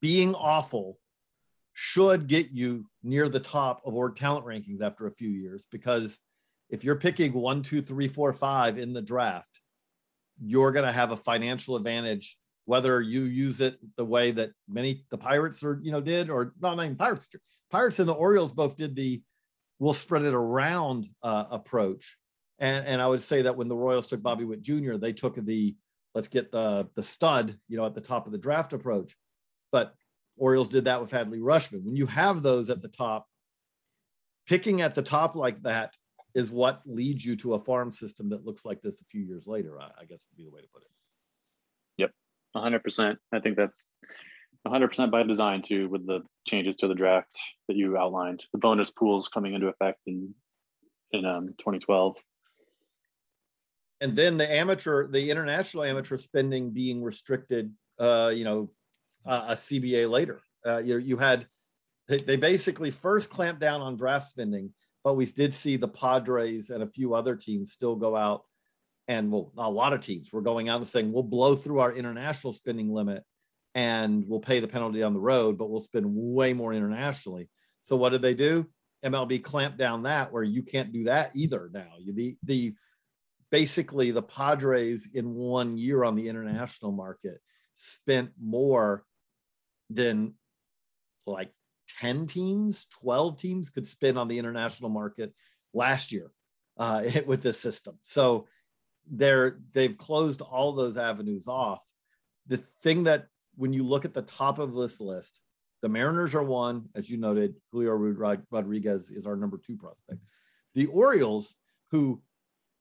being 0.00 0.34
awful 0.34 0.98
should 1.72 2.26
get 2.26 2.50
you 2.50 2.86
near 3.04 3.28
the 3.28 3.38
top 3.38 3.82
of 3.86 3.94
org 3.94 4.16
talent 4.16 4.44
rankings 4.44 4.82
after 4.82 5.06
a 5.06 5.12
few 5.12 5.28
years 5.28 5.68
because 5.70 6.18
if 6.70 6.82
you're 6.82 6.96
picking 6.96 7.34
one, 7.34 7.62
two, 7.62 7.82
three, 7.82 8.08
four, 8.08 8.32
five 8.32 8.78
in 8.78 8.94
the 8.94 9.00
draft, 9.00 9.60
you're 10.44 10.72
going 10.72 10.86
to 10.86 10.90
have 10.90 11.12
a 11.12 11.16
financial 11.16 11.76
advantage 11.76 12.36
whether 12.66 13.00
you 13.00 13.22
use 13.22 13.60
it 13.60 13.76
the 13.96 14.04
way 14.04 14.30
that 14.30 14.50
many 14.68 15.04
the 15.10 15.18
pirates 15.18 15.62
are 15.62 15.78
you 15.82 15.92
know 15.92 16.00
did 16.00 16.30
or 16.30 16.54
not 16.60 16.74
even 16.74 16.96
pirates 16.96 17.28
pirates 17.70 17.98
and 17.98 18.08
the 18.08 18.12
orioles 18.12 18.52
both 18.52 18.76
did 18.76 18.94
the 18.96 19.22
we'll 19.78 19.92
spread 19.92 20.22
it 20.22 20.34
around 20.34 21.06
uh, 21.22 21.44
approach 21.50 22.16
and 22.58 22.86
and 22.86 23.02
i 23.02 23.06
would 23.06 23.22
say 23.22 23.42
that 23.42 23.56
when 23.56 23.68
the 23.68 23.76
royals 23.76 24.06
took 24.06 24.22
bobby 24.22 24.44
witt 24.44 24.62
jr 24.62 24.94
they 24.94 25.12
took 25.12 25.36
the 25.36 25.76
let's 26.14 26.28
get 26.28 26.50
the 26.52 26.88
the 26.94 27.02
stud 27.02 27.56
you 27.68 27.76
know 27.76 27.86
at 27.86 27.94
the 27.94 28.00
top 28.00 28.26
of 28.26 28.32
the 28.32 28.38
draft 28.38 28.72
approach 28.72 29.16
but 29.72 29.94
Orioles 30.36 30.68
did 30.68 30.84
that 30.84 31.00
with 31.00 31.12
Adley 31.12 31.40
Rutschman. 31.40 31.84
When 31.84 31.96
you 31.96 32.06
have 32.06 32.42
those 32.42 32.70
at 32.70 32.82
the 32.82 32.88
top, 32.88 33.26
picking 34.46 34.82
at 34.82 34.94
the 34.94 35.02
top 35.02 35.36
like 35.36 35.62
that 35.62 35.96
is 36.34 36.50
what 36.50 36.82
leads 36.86 37.24
you 37.24 37.36
to 37.36 37.54
a 37.54 37.58
farm 37.58 37.92
system 37.92 38.28
that 38.30 38.44
looks 38.44 38.64
like 38.64 38.82
this 38.82 39.00
a 39.00 39.04
few 39.04 39.22
years 39.22 39.46
later. 39.46 39.80
I, 39.80 39.90
I 40.00 40.04
guess 40.04 40.26
would 40.30 40.36
be 40.36 40.44
the 40.44 40.50
way 40.50 40.60
to 40.60 40.68
put 40.72 40.82
it. 40.82 40.88
100%. 42.56 43.16
I 43.32 43.40
think 43.40 43.56
that's 43.56 43.86
100% 44.66 45.10
by 45.10 45.22
design 45.22 45.62
too, 45.62 45.88
with 45.88 46.06
the 46.06 46.22
changes 46.46 46.76
to 46.76 46.88
the 46.88 46.94
draft 46.94 47.32
that 47.68 47.76
you 47.76 47.96
outlined. 47.96 48.44
The 48.52 48.58
bonus 48.58 48.90
pools 48.90 49.28
coming 49.28 49.54
into 49.54 49.68
effect 49.68 50.00
in 50.06 50.34
in 51.12 51.24
um, 51.24 51.48
2012. 51.58 52.16
And 54.00 54.16
then 54.16 54.36
the 54.36 54.52
amateur, 54.52 55.06
the 55.06 55.30
international 55.30 55.84
amateur 55.84 56.16
spending 56.16 56.70
being 56.70 57.02
restricted, 57.02 57.72
uh, 57.98 58.32
you 58.34 58.44
know, 58.44 58.70
uh, 59.24 59.46
a 59.48 59.52
CBA 59.52 60.10
later. 60.10 60.42
Uh, 60.66 60.78
you 60.78 60.98
you 60.98 61.16
had 61.16 61.46
they, 62.08 62.18
they 62.18 62.36
basically 62.36 62.90
first 62.90 63.30
clamped 63.30 63.60
down 63.60 63.80
on 63.80 63.96
draft 63.96 64.26
spending, 64.26 64.72
but 65.04 65.14
we 65.14 65.24
did 65.26 65.54
see 65.54 65.76
the 65.76 65.88
Padres 65.88 66.70
and 66.70 66.82
a 66.82 66.86
few 66.86 67.14
other 67.14 67.36
teams 67.36 67.72
still 67.72 67.96
go 67.96 68.16
out, 68.16 68.44
and 69.08 69.30
well, 69.30 69.52
a 69.56 69.70
lot 69.70 69.92
of 69.92 70.00
teams 70.00 70.32
were 70.32 70.40
going 70.40 70.68
out 70.68 70.78
and 70.78 70.86
saying 70.86 71.12
we'll 71.12 71.22
blow 71.22 71.54
through 71.54 71.80
our 71.80 71.92
international 71.92 72.52
spending 72.52 72.92
limit, 72.92 73.22
and 73.74 74.24
we'll 74.26 74.40
pay 74.40 74.60
the 74.60 74.68
penalty 74.68 75.02
on 75.02 75.14
the 75.14 75.20
road, 75.20 75.58
but 75.58 75.70
we'll 75.70 75.82
spend 75.82 76.06
way 76.08 76.52
more 76.52 76.72
internationally. 76.72 77.48
So 77.80 77.96
what 77.96 78.10
did 78.10 78.22
they 78.22 78.34
do? 78.34 78.66
MLB 79.04 79.42
clamped 79.42 79.76
down 79.76 80.04
that 80.04 80.32
where 80.32 80.42
you 80.42 80.62
can't 80.62 80.92
do 80.92 81.04
that 81.04 81.32
either 81.34 81.70
now. 81.72 81.92
The 82.06 82.36
the 82.42 82.74
basically 83.50 84.10
the 84.10 84.22
Padres 84.22 85.10
in 85.14 85.34
one 85.34 85.76
year 85.76 86.02
on 86.04 86.16
the 86.16 86.28
international 86.28 86.92
market 86.92 87.38
spent 87.74 88.30
more 88.40 89.04
than 89.90 90.34
like 91.26 91.50
10 92.00 92.26
teams, 92.26 92.86
12 93.00 93.38
teams 93.38 93.70
could 93.70 93.86
spend 93.86 94.18
on 94.18 94.28
the 94.28 94.38
international 94.38 94.90
market 94.90 95.32
last 95.72 96.12
year 96.12 96.30
uh, 96.78 97.04
with 97.26 97.42
this 97.42 97.60
system. 97.60 97.98
So 98.02 98.46
they're 99.10 99.58
they've 99.72 99.96
closed 99.96 100.40
all 100.40 100.72
those 100.72 100.96
avenues 100.96 101.48
off. 101.48 101.84
The 102.46 102.58
thing 102.82 103.04
that 103.04 103.26
when 103.56 103.72
you 103.72 103.84
look 103.84 104.04
at 104.04 104.14
the 104.14 104.22
top 104.22 104.58
of 104.58 104.74
this 104.74 105.00
list, 105.00 105.40
the 105.82 105.88
Mariners 105.88 106.34
are 106.34 106.42
one, 106.42 106.88
as 106.94 107.10
you 107.10 107.18
noted. 107.18 107.54
Julio 107.70 107.92
Rodriguez 108.50 109.10
is 109.10 109.26
our 109.26 109.36
number 109.36 109.58
two 109.58 109.76
prospect. 109.76 110.20
The 110.74 110.86
Orioles, 110.86 111.54
who 111.90 112.22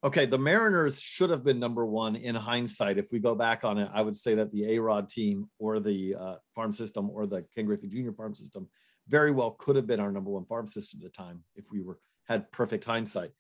okay, 0.04 0.26
the 0.26 0.38
Mariners 0.38 1.00
should 1.00 1.30
have 1.30 1.44
been 1.44 1.60
number 1.60 1.86
one 1.86 2.16
in 2.16 2.36
hindsight. 2.36 2.98
If 2.98 3.12
we 3.12 3.20
go 3.20 3.36
back 3.36 3.64
on 3.64 3.78
it, 3.78 3.90
I 3.94 4.02
would 4.02 4.16
say 4.16 4.36
that 4.36 4.52
the 4.52 4.76
A 4.76 4.80
Rod 4.80 5.08
team 5.08 5.50
or 5.60 5.80
the 5.80 6.16
uh, 6.16 6.36
farm 6.54 6.74
system 6.74 7.10
or 7.10 7.26
the 7.26 7.46
Ken 7.56 7.66
Griffey 7.66 7.88
Jr. 7.88 8.12
farm 8.12 8.36
system 8.36 8.68
very 9.08 9.32
well 9.32 9.52
could 9.52 9.76
have 9.76 9.88
been 9.88 10.00
our 10.00 10.12
number 10.12 10.32
one 10.32 10.46
farm 10.46 10.68
system 10.68 11.00
at 11.00 11.12
the 11.12 11.24
time 11.24 11.44
if 11.56 11.72
we 11.72 11.82
were 11.82 12.00
had 12.28 12.52
perfect 12.52 12.86
hindsight. 12.86 13.32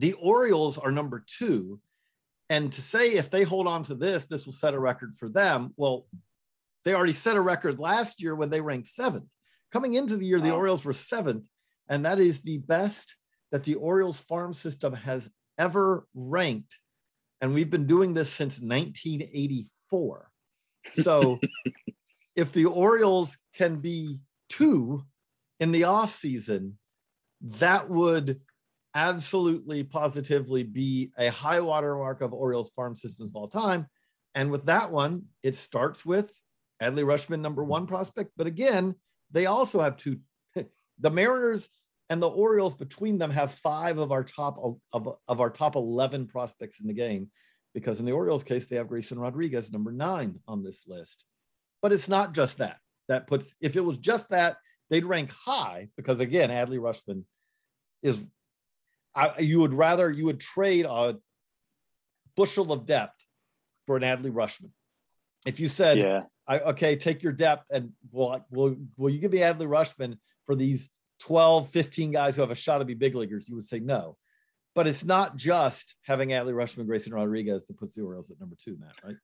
The 0.00 0.14
Orioles 0.14 0.78
are 0.78 0.90
number 0.90 1.22
two. 1.38 1.78
And 2.48 2.72
to 2.72 2.80
say 2.80 3.12
if 3.12 3.28
they 3.30 3.42
hold 3.42 3.66
on 3.66 3.82
to 3.84 3.94
this, 3.94 4.24
this 4.24 4.46
will 4.46 4.54
set 4.54 4.72
a 4.72 4.80
record 4.80 5.14
for 5.14 5.28
them. 5.28 5.74
Well, 5.76 6.06
they 6.86 6.94
already 6.94 7.12
set 7.12 7.36
a 7.36 7.40
record 7.40 7.78
last 7.78 8.22
year 8.22 8.34
when 8.34 8.48
they 8.48 8.62
ranked 8.62 8.88
seventh. 8.88 9.28
Coming 9.72 9.94
into 9.94 10.16
the 10.16 10.24
year, 10.24 10.40
the 10.40 10.50
Wow. 10.50 10.56
Orioles 10.56 10.86
were 10.86 10.94
seventh, 10.94 11.44
and 11.86 12.06
that 12.06 12.18
is 12.18 12.40
the 12.40 12.58
best 12.58 13.14
that 13.52 13.62
the 13.64 13.74
Orioles 13.74 14.18
farm 14.18 14.54
system 14.54 14.94
has 14.94 15.28
ever 15.58 16.06
ranked. 16.14 16.78
And 17.42 17.52
we've 17.52 17.70
been 17.70 17.86
doing 17.86 18.14
this 18.14 18.32
since 18.32 18.58
1984. 18.58 20.30
So 20.92 21.38
if 22.36 22.52
the 22.52 22.64
Orioles 22.64 23.36
can 23.54 23.76
be 23.76 24.18
two 24.48 25.02
in 25.60 25.72
the 25.72 25.82
offseason, 25.82 26.72
that 27.42 27.90
would 27.90 28.40
absolutely 28.94 29.84
positively 29.84 30.62
be 30.62 31.12
a 31.18 31.28
high 31.28 31.60
water 31.60 31.96
mark 31.96 32.20
of 32.20 32.32
Orioles 32.32 32.70
farm 32.70 32.96
systems 32.96 33.30
of 33.30 33.36
all 33.36 33.48
time. 33.48 33.86
And 34.34 34.50
with 34.50 34.66
that 34.66 34.90
one, 34.90 35.24
it 35.42 35.54
starts 35.54 36.04
with 36.04 36.32
Adley 36.82 37.04
Rutschman, 37.04 37.40
number 37.40 37.64
one 37.64 37.86
prospect. 37.86 38.32
But 38.36 38.46
again, 38.46 38.94
they 39.30 39.46
also 39.46 39.80
have 39.80 39.96
two. 39.96 40.18
the 40.98 41.10
Mariners 41.10 41.68
and 42.08 42.20
the 42.20 42.28
Orioles 42.28 42.74
between 42.74 43.18
them 43.18 43.30
have 43.30 43.52
five 43.52 43.98
of 43.98 44.12
our 44.12 44.24
top 44.24 44.58
of, 44.58 44.78
of, 44.92 45.16
of 45.28 45.40
our 45.40 45.50
top 45.50 45.76
11 45.76 46.26
prospects 46.26 46.80
in 46.80 46.86
the 46.86 46.94
game. 46.94 47.30
Because 47.72 48.00
in 48.00 48.06
the 48.06 48.12
Orioles 48.12 48.42
case, 48.42 48.66
they 48.66 48.76
have 48.76 48.88
Grayson 48.88 49.18
Rodriguez, 49.18 49.70
number 49.70 49.92
nine 49.92 50.40
on 50.48 50.64
this 50.64 50.88
list. 50.88 51.24
But 51.82 51.92
it's 51.92 52.08
not 52.08 52.34
just 52.34 52.58
that. 52.58 52.78
That 53.08 53.28
puts, 53.28 53.54
if 53.60 53.76
it 53.76 53.84
was 53.84 53.98
just 53.98 54.30
that, 54.30 54.56
they'd 54.90 55.04
rank 55.04 55.32
high 55.32 55.88
because 55.96 56.18
again, 56.20 56.50
Adley 56.50 56.78
Rutschman 56.78 57.24
is, 58.02 58.26
I, 59.14 59.40
you 59.40 59.60
would 59.60 59.74
rather, 59.74 60.10
you 60.10 60.26
would 60.26 60.40
trade 60.40 60.86
a 60.86 61.16
bushel 62.36 62.72
of 62.72 62.86
depth 62.86 63.24
for 63.86 63.96
an 63.96 64.02
Adley 64.02 64.30
Rutschman. 64.30 64.70
If 65.46 65.60
you 65.60 65.68
said, 65.68 65.98
Yeah. 65.98 66.22
I, 66.46 66.58
okay, 66.60 66.96
take 66.96 67.22
your 67.22 67.32
depth 67.32 67.66
and 67.70 67.92
will, 68.10 68.44
will, 68.50 68.76
will 68.96 69.10
you 69.10 69.20
give 69.20 69.32
me 69.32 69.38
Adley 69.38 69.66
Rutschman 69.66 70.18
for 70.46 70.54
these 70.54 70.90
12, 71.20 71.68
15 71.68 72.12
guys 72.12 72.34
who 72.34 72.40
have 72.40 72.50
a 72.50 72.56
shot 72.56 72.78
to 72.78 72.84
be 72.84 72.94
big 72.94 73.14
leaguers? 73.14 73.48
You 73.48 73.54
would 73.54 73.64
say 73.64 73.78
no. 73.78 74.16
But 74.74 74.86
it's 74.86 75.04
not 75.04 75.36
just 75.36 75.96
having 76.02 76.30
Adley 76.30 76.52
Rutschman, 76.52 76.86
Grayson 76.86 77.14
Rodriguez 77.14 77.66
that 77.66 77.78
puts 77.78 77.94
the 77.94 78.02
Orioles 78.02 78.30
at 78.30 78.40
number 78.40 78.56
two, 78.62 78.76
Matt, 78.80 78.94
right? 79.04 79.16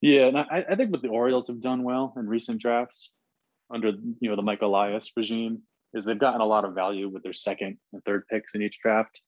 Yeah, 0.00 0.26
and 0.26 0.38
I, 0.38 0.64
I 0.68 0.74
think 0.74 0.90
what 0.90 1.00
the 1.00 1.08
Orioles 1.08 1.46
have 1.46 1.60
done 1.60 1.84
well 1.84 2.12
in 2.16 2.26
recent 2.26 2.60
drafts 2.60 3.12
under 3.70 3.92
you 4.20 4.28
know 4.28 4.36
the 4.36 4.42
Mike 4.42 4.62
Elias 4.62 5.12
regime 5.16 5.62
is 5.94 6.04
they've 6.04 6.18
gotten 6.18 6.40
a 6.40 6.46
lot 6.46 6.64
of 6.64 6.74
value 6.74 7.08
with 7.08 7.22
their 7.22 7.32
second 7.32 7.78
and 7.92 8.04
third 8.04 8.26
picks 8.28 8.54
in 8.54 8.62
each 8.62 8.80
draft. 8.80 9.20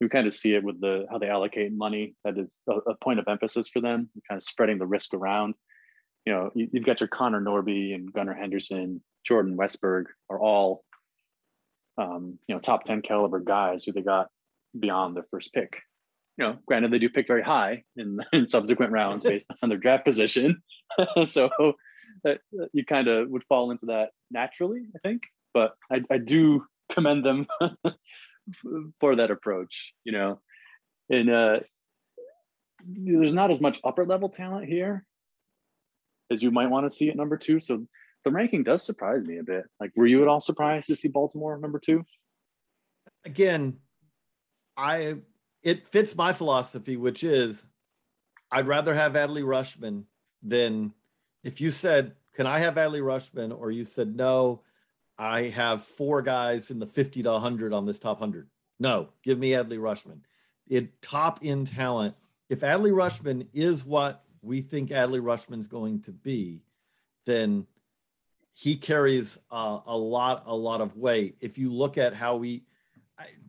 We 0.00 0.08
kind 0.08 0.26
of 0.26 0.34
see 0.34 0.54
it 0.54 0.64
with 0.64 0.80
the 0.80 1.06
how 1.10 1.18
they 1.18 1.28
allocate 1.28 1.72
money. 1.72 2.14
That 2.24 2.38
is 2.38 2.58
a, 2.68 2.72
a 2.72 2.96
point 2.96 3.20
of 3.20 3.28
emphasis 3.28 3.68
for 3.68 3.80
them, 3.80 4.10
kind 4.28 4.38
of 4.38 4.42
spreading 4.42 4.78
the 4.78 4.86
risk 4.86 5.14
around. 5.14 5.54
You 6.26 6.32
know, 6.32 6.50
you, 6.54 6.68
you've 6.72 6.84
got 6.84 7.00
your 7.00 7.08
Connor 7.08 7.40
Norby 7.40 7.94
and 7.94 8.12
Gunnar 8.12 8.34
Henderson, 8.34 9.02
Jordan 9.24 9.56
Westburg 9.56 10.06
are 10.30 10.40
all 10.40 10.84
um, 11.96 12.38
you 12.48 12.54
know 12.54 12.60
top 12.60 12.84
ten 12.84 13.02
caliber 13.02 13.40
guys 13.40 13.84
who 13.84 13.92
they 13.92 14.02
got 14.02 14.28
beyond 14.78 15.16
their 15.16 15.26
first 15.30 15.52
pick. 15.52 15.78
you 16.36 16.44
know, 16.44 16.58
granted 16.66 16.90
they 16.90 16.98
do 16.98 17.08
pick 17.08 17.26
very 17.26 17.42
high 17.42 17.84
in, 17.96 18.18
in 18.32 18.46
subsequent 18.46 18.92
rounds 18.92 19.24
based 19.28 19.50
on 19.62 19.68
their 19.68 19.78
draft 19.78 20.04
position. 20.04 20.62
so 21.24 21.50
that 22.22 22.40
you 22.72 22.84
kind 22.84 23.08
of 23.08 23.28
would 23.28 23.44
fall 23.44 23.70
into 23.70 23.86
that 23.86 24.10
naturally, 24.30 24.82
I 24.94 24.98
think. 25.08 25.22
But 25.54 25.74
I, 25.90 26.02
I 26.10 26.18
do 26.18 26.66
commend 26.92 27.24
them 27.24 27.46
for 29.00 29.16
that 29.16 29.30
approach, 29.30 29.94
you 30.04 30.12
know. 30.12 30.40
And 31.10 31.30
uh 31.30 31.60
there's 32.86 33.32
not 33.32 33.50
as 33.50 33.60
much 33.62 33.80
upper 33.82 34.04
level 34.04 34.28
talent 34.28 34.68
here 34.68 35.06
as 36.30 36.42
you 36.42 36.50
might 36.50 36.68
want 36.68 36.90
to 36.90 36.94
see 36.94 37.08
at 37.08 37.16
number 37.16 37.36
two. 37.36 37.58
So 37.60 37.86
the 38.24 38.30
ranking 38.30 38.62
does 38.62 38.84
surprise 38.84 39.24
me 39.24 39.38
a 39.38 39.42
bit. 39.42 39.64
Like, 39.80 39.92
were 39.96 40.06
you 40.06 40.22
at 40.22 40.28
all 40.28 40.40
surprised 40.40 40.86
to 40.88 40.96
see 40.96 41.08
Baltimore 41.08 41.58
number 41.58 41.78
two? 41.78 42.04
Again, 43.24 43.78
I 44.76 45.16
it 45.62 45.86
fits 45.86 46.14
my 46.16 46.32
philosophy, 46.32 46.96
which 46.96 47.24
is 47.24 47.64
I'd 48.50 48.66
rather 48.66 48.94
have 48.94 49.14
Adley 49.14 49.42
Rutschman 49.42 50.04
than 50.42 50.92
if 51.42 51.60
you 51.60 51.70
said, 51.70 52.14
Can 52.34 52.46
I 52.46 52.58
have 52.58 52.74
Adley 52.74 53.00
Rutschman? 53.00 53.58
Or 53.58 53.70
you 53.70 53.84
said, 53.84 54.14
No, 54.14 54.62
I 55.18 55.48
have 55.48 55.84
four 55.84 56.22
guys 56.22 56.70
in 56.70 56.78
the 56.78 56.86
50 56.86 57.22
to 57.22 57.30
100 57.30 57.72
on 57.72 57.86
this 57.86 57.98
top 57.98 58.20
100. 58.20 58.48
No, 58.80 59.08
give 59.22 59.38
me 59.38 59.50
Adley 59.50 59.78
Rutschman. 59.78 60.20
It 60.68 61.00
top 61.02 61.44
in 61.44 61.64
talent. 61.64 62.14
If 62.48 62.60
Adley 62.60 62.90
Rutschman 62.90 63.46
is 63.52 63.84
what 63.84 64.24
we 64.42 64.60
think 64.60 64.90
Adley 64.90 65.20
Rutschman's 65.20 65.66
going 65.66 66.00
to 66.02 66.12
be, 66.12 66.62
then 67.26 67.66
he 68.50 68.76
carries 68.76 69.38
uh, 69.50 69.80
a 69.86 69.96
lot, 69.96 70.44
a 70.46 70.54
lot 70.54 70.80
of 70.80 70.96
weight. 70.96 71.36
If 71.40 71.58
you 71.58 71.72
look 71.72 71.98
at 71.98 72.14
how 72.14 72.36
we, 72.36 72.64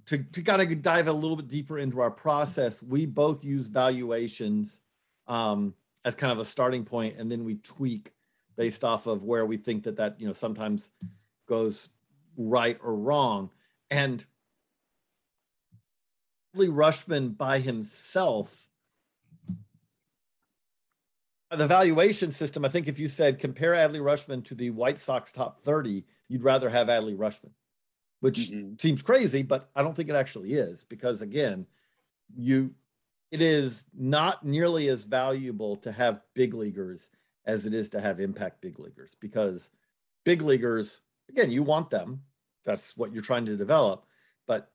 to, 0.07 0.17
to 0.17 0.41
kind 0.41 0.61
of 0.61 0.81
dive 0.81 1.07
a 1.07 1.13
little 1.13 1.35
bit 1.35 1.47
deeper 1.47 1.79
into 1.79 1.99
our 1.99 2.11
process, 2.11 2.81
we 2.81 3.05
both 3.05 3.43
use 3.43 3.67
valuations 3.67 4.81
um, 5.27 5.73
as 6.03 6.15
kind 6.15 6.31
of 6.31 6.39
a 6.39 6.45
starting 6.45 6.85
point, 6.85 7.17
and 7.17 7.31
then 7.31 7.43
we 7.43 7.55
tweak 7.55 8.11
based 8.55 8.83
off 8.83 9.07
of 9.07 9.23
where 9.23 9.45
we 9.45 9.57
think 9.57 9.83
that 9.83 9.97
that 9.97 10.19
you 10.19 10.27
know 10.27 10.33
sometimes 10.33 10.91
goes 11.47 11.89
right 12.37 12.77
or 12.83 12.95
wrong. 12.95 13.49
And 13.89 14.23
Lee 16.53 16.67
Rutschman 16.67 17.37
by 17.37 17.59
himself, 17.59 18.67
the 21.51 21.67
valuation 21.67 22.31
system, 22.31 22.65
I 22.65 22.69
think 22.69 22.87
if 22.87 22.99
you 22.99 23.07
said 23.07 23.39
compare 23.39 23.73
Adley 23.73 23.99
Rutschman 23.99 24.43
to 24.45 24.55
the 24.55 24.71
White 24.71 24.99
Sox 24.99 25.31
top 25.31 25.59
30, 25.61 26.05
you'd 26.27 26.43
rather 26.43 26.69
have 26.69 26.87
Adley 26.87 27.15
Rutschman, 27.15 27.51
which 28.21 28.49
mm-hmm. 28.51 28.73
seems 28.79 29.01
crazy, 29.01 29.43
but 29.43 29.69
I 29.75 29.83
don't 29.83 29.95
think 29.95 30.09
it 30.09 30.15
actually 30.15 30.53
is 30.53 30.83
because 30.83 31.21
again, 31.21 31.65
you 32.35 32.73
it 33.31 33.41
is 33.41 33.87
not 33.97 34.45
nearly 34.45 34.87
as 34.87 35.03
valuable 35.03 35.75
to 35.77 35.91
have 35.91 36.21
big 36.33 36.53
leaguers 36.53 37.09
as 37.45 37.65
it 37.65 37.73
is 37.73 37.89
to 37.89 38.01
have 38.01 38.19
impact 38.19 38.61
big 38.61 38.79
leaguers 38.79 39.15
because 39.19 39.69
big 40.23 40.41
leaguers 40.41 41.01
again 41.29 41.51
you 41.51 41.63
want 41.63 41.89
them 41.89 42.21
that's 42.63 42.95
what 42.97 43.13
you're 43.13 43.23
trying 43.23 43.45
to 43.45 43.57
develop 43.57 44.05
but 44.47 44.71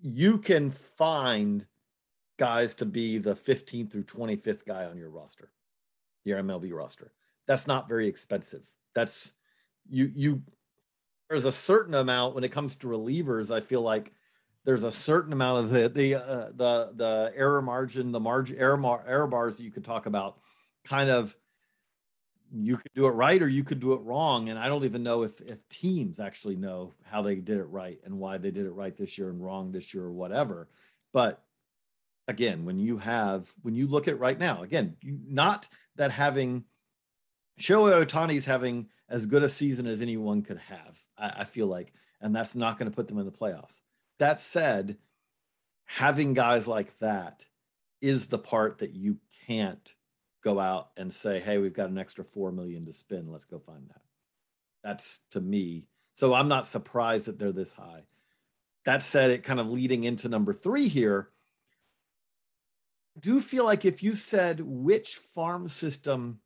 you 0.00 0.38
can 0.38 0.70
find 0.70 1.66
guys 2.38 2.74
to 2.74 2.84
be 2.84 3.18
the 3.18 3.34
15th 3.34 3.90
through 3.90 4.04
25th 4.04 4.64
guy 4.66 4.84
on 4.84 4.96
your 4.96 5.10
roster 5.10 5.50
your 6.24 6.42
mlb 6.42 6.72
roster 6.72 7.12
that's 7.46 7.66
not 7.66 7.88
very 7.88 8.06
expensive 8.06 8.70
that's 8.94 9.32
you 9.88 10.10
you 10.14 10.42
there's 11.28 11.44
a 11.44 11.52
certain 11.52 11.94
amount 11.94 12.34
when 12.34 12.44
it 12.44 12.52
comes 12.52 12.76
to 12.76 12.86
relievers. 12.86 13.54
I 13.54 13.60
feel 13.60 13.82
like 13.82 14.12
there's 14.64 14.84
a 14.84 14.90
certain 14.90 15.32
amount 15.32 15.64
of 15.64 15.70
the 15.70 15.88
the 15.88 16.14
uh, 16.16 16.50
the 16.54 16.92
the 16.94 17.32
error 17.36 17.62
margin, 17.62 18.12
the 18.12 18.20
margin 18.20 18.56
error 18.58 18.76
mar, 18.76 19.04
error 19.06 19.26
bars 19.26 19.56
that 19.56 19.64
you 19.64 19.70
could 19.70 19.84
talk 19.84 20.06
about. 20.06 20.38
Kind 20.84 21.10
of, 21.10 21.36
you 22.52 22.76
could 22.76 22.92
do 22.94 23.06
it 23.06 23.10
right 23.10 23.42
or 23.42 23.48
you 23.48 23.64
could 23.64 23.80
do 23.80 23.92
it 23.92 24.00
wrong, 24.02 24.48
and 24.48 24.58
I 24.58 24.68
don't 24.68 24.84
even 24.84 25.02
know 25.02 25.22
if 25.22 25.40
if 25.40 25.68
teams 25.68 26.20
actually 26.20 26.56
know 26.56 26.94
how 27.04 27.22
they 27.22 27.36
did 27.36 27.58
it 27.58 27.64
right 27.64 27.98
and 28.04 28.18
why 28.18 28.38
they 28.38 28.50
did 28.50 28.66
it 28.66 28.72
right 28.72 28.96
this 28.96 29.18
year 29.18 29.30
and 29.30 29.44
wrong 29.44 29.72
this 29.72 29.92
year 29.92 30.04
or 30.04 30.12
whatever. 30.12 30.68
But 31.12 31.42
again, 32.28 32.64
when 32.64 32.78
you 32.78 32.98
have 32.98 33.50
when 33.62 33.74
you 33.74 33.86
look 33.86 34.08
at 34.08 34.18
right 34.18 34.38
now, 34.38 34.62
again, 34.62 34.96
you, 35.00 35.18
not 35.26 35.68
that 35.96 36.10
having 36.10 36.64
Shohei 37.60 38.04
Ohtani's 38.04 38.44
having 38.44 38.88
as 39.08 39.26
good 39.26 39.42
a 39.42 39.48
season 39.48 39.88
as 39.88 40.02
anyone 40.02 40.42
could 40.42 40.58
have, 40.58 40.98
I, 41.16 41.32
I 41.38 41.44
feel 41.44 41.66
like, 41.66 41.92
and 42.20 42.34
that's 42.34 42.54
not 42.54 42.78
going 42.78 42.90
to 42.90 42.94
put 42.94 43.08
them 43.08 43.18
in 43.18 43.24
the 43.26 43.32
playoffs. 43.32 43.80
That 44.18 44.40
said, 44.40 44.96
having 45.84 46.34
guys 46.34 46.66
like 46.66 46.98
that 46.98 47.44
is 48.00 48.26
the 48.26 48.38
part 48.38 48.78
that 48.78 48.92
you 48.92 49.18
can't 49.46 49.94
go 50.46 50.60
out 50.60 50.90
and 50.96 51.12
say, 51.12 51.40
hey, 51.40 51.58
we've 51.58 51.74
got 51.74 51.90
an 51.90 51.98
extra 51.98 52.22
four 52.22 52.52
million 52.52 52.86
to 52.86 52.92
spend. 52.92 53.32
Let's 53.32 53.44
go 53.44 53.58
find 53.58 53.88
that. 53.88 54.02
That's 54.84 55.18
to 55.32 55.40
me. 55.40 55.88
So 56.14 56.34
I'm 56.34 56.46
not 56.46 56.68
surprised 56.68 57.26
that 57.26 57.36
they're 57.36 57.50
this 57.50 57.72
high. 57.72 58.04
That 58.84 59.02
said, 59.02 59.32
it 59.32 59.42
kind 59.42 59.58
of 59.58 59.72
leading 59.72 60.04
into 60.04 60.28
number 60.28 60.54
three 60.54 60.86
here. 60.86 61.30
I 63.16 63.20
do 63.20 63.40
feel 63.40 63.64
like 63.64 63.84
if 63.84 64.04
you 64.04 64.14
said 64.14 64.60
which 64.60 65.16
farm 65.16 65.66
system 65.66 66.38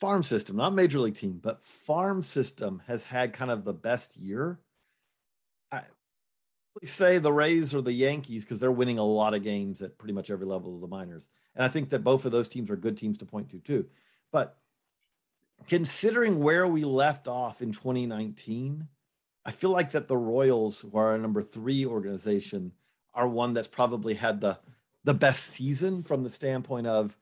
farm 0.00 0.22
system, 0.22 0.56
not 0.56 0.74
major 0.74 1.00
league 1.00 1.16
team, 1.16 1.40
but 1.42 1.62
farm 1.62 2.22
system 2.22 2.80
has 2.86 3.04
had 3.04 3.34
kind 3.34 3.50
of 3.50 3.64
the 3.64 3.74
best 3.74 4.16
year. 4.16 4.58
Say 6.82 7.18
the 7.18 7.32
Rays 7.32 7.74
or 7.74 7.80
the 7.80 7.92
Yankees 7.92 8.44
because 8.44 8.60
they're 8.60 8.72
winning 8.72 8.98
a 8.98 9.04
lot 9.04 9.34
of 9.34 9.42
games 9.42 9.80
at 9.80 9.96
pretty 9.96 10.12
much 10.12 10.30
every 10.30 10.46
level 10.46 10.74
of 10.74 10.80
the 10.80 10.88
minors. 10.88 11.28
And 11.54 11.64
I 11.64 11.68
think 11.68 11.88
that 11.90 12.04
both 12.04 12.24
of 12.24 12.32
those 12.32 12.48
teams 12.48 12.68
are 12.70 12.76
good 12.76 12.96
teams 12.96 13.18
to 13.18 13.26
point 13.26 13.48
to 13.50 13.58
too. 13.60 13.86
But 14.32 14.58
considering 15.68 16.42
where 16.42 16.66
we 16.66 16.84
left 16.84 17.28
off 17.28 17.62
in 17.62 17.72
2019, 17.72 18.86
I 19.46 19.50
feel 19.52 19.70
like 19.70 19.92
that 19.92 20.08
the 20.08 20.16
Royals, 20.16 20.80
who 20.80 20.98
are 20.98 21.14
a 21.14 21.18
number 21.18 21.42
three 21.42 21.86
organization, 21.86 22.72
are 23.14 23.28
one 23.28 23.54
that's 23.54 23.68
probably 23.68 24.14
had 24.14 24.40
the 24.40 24.58
the 25.04 25.14
best 25.14 25.48
season 25.48 26.02
from 26.02 26.22
the 26.22 26.30
standpoint 26.30 26.86
of 26.86 27.16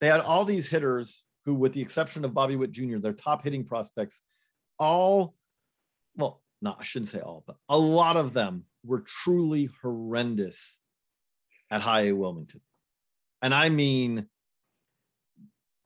they 0.00 0.06
had 0.06 0.20
all 0.20 0.44
these 0.44 0.68
hitters 0.68 1.22
who, 1.44 1.54
with 1.54 1.72
the 1.72 1.80
exception 1.80 2.24
of 2.24 2.34
Bobby 2.34 2.56
Witt 2.56 2.72
Jr., 2.72 2.98
their 2.98 3.14
top 3.14 3.42
hitting 3.42 3.64
prospects, 3.64 4.20
all, 4.78 5.34
well, 6.16 6.42
no, 6.64 6.74
I 6.78 6.82
shouldn't 6.82 7.10
say 7.10 7.20
all, 7.20 7.44
but 7.46 7.56
a 7.68 7.78
lot 7.78 8.16
of 8.16 8.32
them 8.32 8.64
were 8.82 9.04
truly 9.06 9.68
horrendous 9.82 10.80
at 11.70 11.82
High 11.82 12.06
A 12.06 12.12
Wilmington. 12.12 12.62
And 13.42 13.54
I 13.54 13.68
mean, 13.68 14.26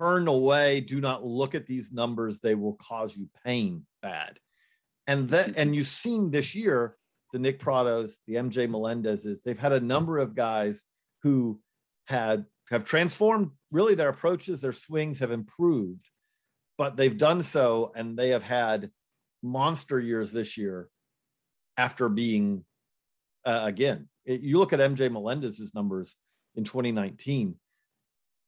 turn 0.00 0.28
away, 0.28 0.80
do 0.80 1.00
not 1.00 1.24
look 1.24 1.56
at 1.56 1.66
these 1.66 1.92
numbers, 1.92 2.38
they 2.38 2.54
will 2.54 2.74
cause 2.74 3.16
you 3.16 3.28
pain 3.44 3.86
bad. 4.02 4.38
And 5.08 5.28
that, 5.30 5.48
mm-hmm. 5.48 5.60
and 5.60 5.74
you've 5.74 5.88
seen 5.88 6.30
this 6.30 6.54
year, 6.54 6.96
the 7.32 7.40
Nick 7.40 7.58
Prattos, 7.58 8.20
the 8.28 8.36
MJ 8.36 8.68
Melendezes, 8.68 9.42
they've 9.42 9.58
had 9.58 9.72
a 9.72 9.80
number 9.80 10.18
of 10.18 10.36
guys 10.36 10.84
who 11.24 11.60
had 12.06 12.46
have 12.70 12.84
transformed 12.84 13.50
really 13.72 13.96
their 13.96 14.10
approaches, 14.10 14.60
their 14.60 14.72
swings 14.72 15.18
have 15.18 15.32
improved, 15.32 16.04
but 16.76 16.96
they've 16.96 17.18
done 17.18 17.42
so 17.42 17.90
and 17.96 18.16
they 18.16 18.28
have 18.28 18.44
had 18.44 18.90
monster 19.42 20.00
years 20.00 20.32
this 20.32 20.56
year 20.56 20.88
after 21.76 22.08
being, 22.08 22.64
uh, 23.44 23.62
again, 23.64 24.08
it, 24.24 24.40
you 24.40 24.58
look 24.58 24.72
at 24.72 24.80
MJ 24.80 25.10
Melendez's 25.10 25.74
numbers 25.74 26.16
in 26.56 26.64
2019, 26.64 27.54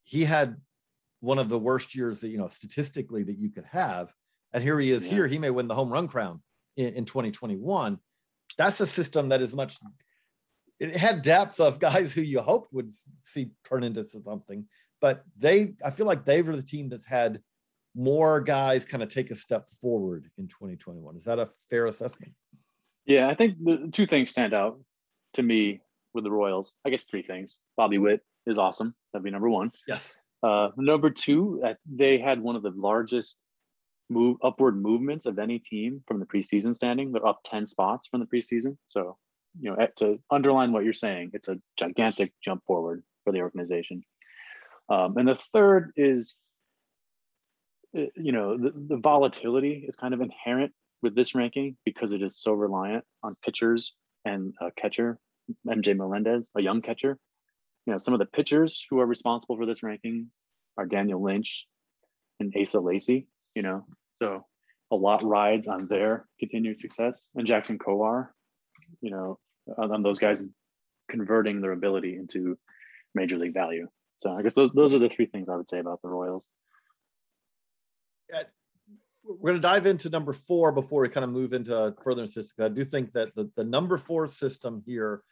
he 0.03 0.24
had 0.24 0.57
one 1.20 1.38
of 1.38 1.48
the 1.48 1.59
worst 1.59 1.94
years 1.94 2.20
that, 2.20 2.29
you 2.29 2.38
know, 2.38 2.48
statistically 2.48 3.22
that 3.22 3.38
you 3.38 3.50
could 3.50 3.66
have. 3.70 4.12
And 4.53 4.62
here 4.62 4.79
he 4.79 4.90
is 4.90 5.07
yeah. 5.07 5.14
here. 5.14 5.26
He 5.26 5.38
may 5.38 5.50
win 5.50 5.68
the 5.68 5.74
home 5.74 5.90
run 5.92 6.09
crown 6.09 6.42
in, 6.76 6.94
in 6.94 7.05
2021. 7.05 7.98
That's 8.59 8.81
a 8.81 8.87
system 8.87 9.29
that 9.29 9.40
is 9.40 9.55
much 9.55 9.79
it 10.81 10.96
had 10.96 11.22
depth 11.22 11.61
of 11.61 11.79
guys 11.79 12.12
who 12.12 12.22
you 12.22 12.40
hoped 12.40 12.72
would 12.72 12.90
see 12.90 13.50
turn 13.68 13.85
into 13.85 14.05
something. 14.07 14.66
But 15.00 15.22
they, 15.37 15.74
I 15.85 15.90
feel 15.90 16.07
like 16.07 16.24
they 16.24 16.42
were 16.42 16.57
the 16.57 16.62
team 16.62 16.88
that's 16.88 17.07
had 17.07 17.40
more 17.94 18.40
guys 18.40 18.85
kind 18.85 19.03
of 19.03 19.09
take 19.09 19.31
a 19.31 19.37
step 19.37 19.66
forward 19.81 20.31
in 20.38 20.46
2021. 20.48 21.16
Is 21.16 21.24
that 21.24 21.38
a 21.38 21.48
fair 21.68 21.87
assessment? 21.87 22.33
Yeah, 23.07 23.29
I 23.29 23.35
think 23.35 23.57
the 23.62 23.88
two 23.92 24.07
things 24.07 24.31
stand 24.31 24.55
out 24.55 24.79
to 25.35 25.42
me 25.42 25.81
with 26.14 26.24
the 26.24 26.31
Royals. 26.31 26.74
I 26.85 26.90
guess 26.90 27.05
three 27.05 27.22
things. 27.22 27.59
Bobby 27.76 27.98
Witt 27.98 28.20
is 28.46 28.59
awesome. 28.59 28.94
That'd 29.12 29.24
be 29.24 29.31
number 29.31 29.50
one. 29.50 29.70
Yes. 29.88 30.16
Uh, 30.42 30.68
number 30.76 31.11
two, 31.11 31.62
they 31.92 32.18
had 32.18 32.40
one 32.40 32.57
of 32.57 32.62
the 32.62 32.72
largest 32.74 33.38
move 34.09 34.37
upward 34.42 34.81
movements 34.81 35.26
of 35.26 35.38
any 35.38 35.59
team 35.59 36.03
from 36.07 36.18
the 36.18 36.26
preseason 36.26 36.74
standing. 36.74 37.12
They're 37.12 37.26
up 37.26 37.40
10 37.44 37.66
spots 37.66 38.09
from 38.09 38.20
the 38.20 38.26
preseason. 38.26 38.76
So 38.87 39.16
you 39.59 39.70
know, 39.70 39.88
to 39.96 40.18
underline 40.31 40.72
what 40.72 40.85
you're 40.85 40.92
saying, 40.92 41.31
it's 41.33 41.48
a 41.48 41.59
gigantic 41.76 42.33
jump 42.42 42.64
forward 42.66 43.03
for 43.24 43.33
the 43.33 43.40
organization. 43.40 44.03
Um, 44.88 45.16
and 45.16 45.29
the 45.29 45.35
third 45.35 45.92
is, 45.96 46.37
uh, 46.37 46.49
Uh, 47.96 48.03
you 48.16 48.33
know, 48.33 48.57
the, 48.57 48.72
the 48.74 48.96
volatility 48.96 49.85
is 49.87 49.96
kind 49.96 50.14
of 50.14 50.20
inherent 50.20 50.72
with 51.03 51.14
this 51.14 51.35
ranking 51.35 51.76
because 51.85 52.12
it 52.12 52.22
is 52.22 52.37
so 52.37 52.53
reliant 52.53 53.05
on 53.22 53.37
pitchers 53.42 53.94
and 54.24 54.55
a 54.61 54.70
catcher 54.72 55.18
MJ 55.66 55.96
Melendez, 55.96 56.48
a 56.57 56.62
young 56.62 56.83
catcher. 56.83 57.18
You 57.87 57.92
know, 57.92 57.98
some 57.98 58.14
of 58.14 58.20
the 58.20 58.26
pitchers 58.26 58.85
who 58.88 59.00
are 59.00 59.07
responsible 59.07 59.57
for 59.57 59.66
this 59.66 59.83
ranking 59.83 60.31
are 60.76 60.87
Daniel 60.87 61.22
Lynch 61.22 61.66
and 62.38 62.55
Asa 62.59 62.81
Lacy, 62.81 63.26
you 63.55 63.62
know, 63.62 63.87
so 64.20 64.44
a 64.90 64.96
lot 64.96 65.22
rides 65.22 65.68
on 65.68 65.87
their 65.87 66.26
continued 66.38 66.79
success 66.79 67.31
and 67.35 67.46
Jackson 67.46 67.79
Kowar, 67.79 68.29
you 69.00 69.11
know, 69.11 69.38
on, 69.79 69.92
on 69.92 70.03
those 70.03 70.18
guys 70.18 70.44
converting 71.09 71.61
their 71.61 71.72
ability 71.72 72.16
into 72.16 72.59
major 73.14 73.38
league 73.38 73.55
value. 73.55 73.88
So 74.16 74.33
I 74.33 74.42
guess 74.42 74.55
those, 74.55 74.70
those 74.74 74.94
are 74.94 74.98
the 74.98 75.09
three 75.09 75.26
things 75.26 75.48
I 75.48 75.57
would 75.57 75.68
say 75.68 75.79
about 75.79 76.03
the 76.03 76.09
Royals. 76.09 76.48
Yeah, 78.32 78.42
we're 79.24 79.52
going 79.52 79.54
to 79.54 79.60
dive 79.60 79.86
into 79.86 80.08
number 80.08 80.32
four 80.32 80.72
before 80.72 81.02
we 81.02 81.08
kind 81.08 81.24
of 81.24 81.30
move 81.30 81.52
into 81.52 81.94
further 82.02 82.26
statistics. 82.26 82.60
I 82.60 82.68
do 82.68 82.84
think 82.84 83.12
that 83.12 83.34
the, 83.34 83.50
the 83.56 83.64
number 83.64 83.96
four 83.96 84.26
system 84.26 84.82
here 84.86 85.22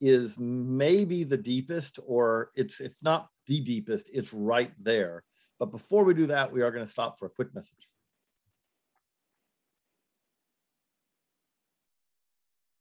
is 0.00 0.38
maybe 0.38 1.24
the 1.24 1.36
deepest, 1.36 1.98
or 2.06 2.50
it's 2.54 2.80
it's 2.80 3.02
not 3.02 3.28
the 3.46 3.60
deepest. 3.60 4.10
It's 4.12 4.32
right 4.32 4.72
there. 4.80 5.24
But 5.58 5.72
before 5.72 6.04
we 6.04 6.14
do 6.14 6.26
that, 6.26 6.52
we 6.52 6.62
are 6.62 6.70
going 6.70 6.84
to 6.84 6.90
stop 6.90 7.18
for 7.18 7.26
a 7.26 7.30
quick 7.30 7.52
message. 7.54 7.88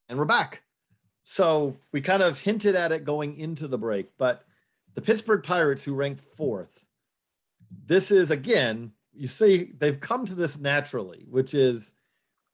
And 0.09 0.17
we're 0.17 0.25
back. 0.25 0.61
So 1.23 1.75
we 1.91 2.01
kind 2.01 2.23
of 2.23 2.39
hinted 2.39 2.75
at 2.75 2.91
it 2.91 3.03
going 3.03 3.37
into 3.37 3.67
the 3.67 3.77
break, 3.77 4.11
but 4.17 4.43
the 4.93 5.01
Pittsburgh 5.01 5.43
Pirates, 5.43 5.83
who 5.83 5.93
ranked 5.93 6.21
fourth, 6.21 6.85
this 7.85 8.11
is 8.11 8.31
again, 8.31 8.93
you 9.17 9.27
see, 9.27 9.73
they've 9.77 9.99
come 9.99 10.25
to 10.25 10.36
this 10.36 10.60
naturally, 10.60 11.25
which 11.30 11.53
is 11.53 11.93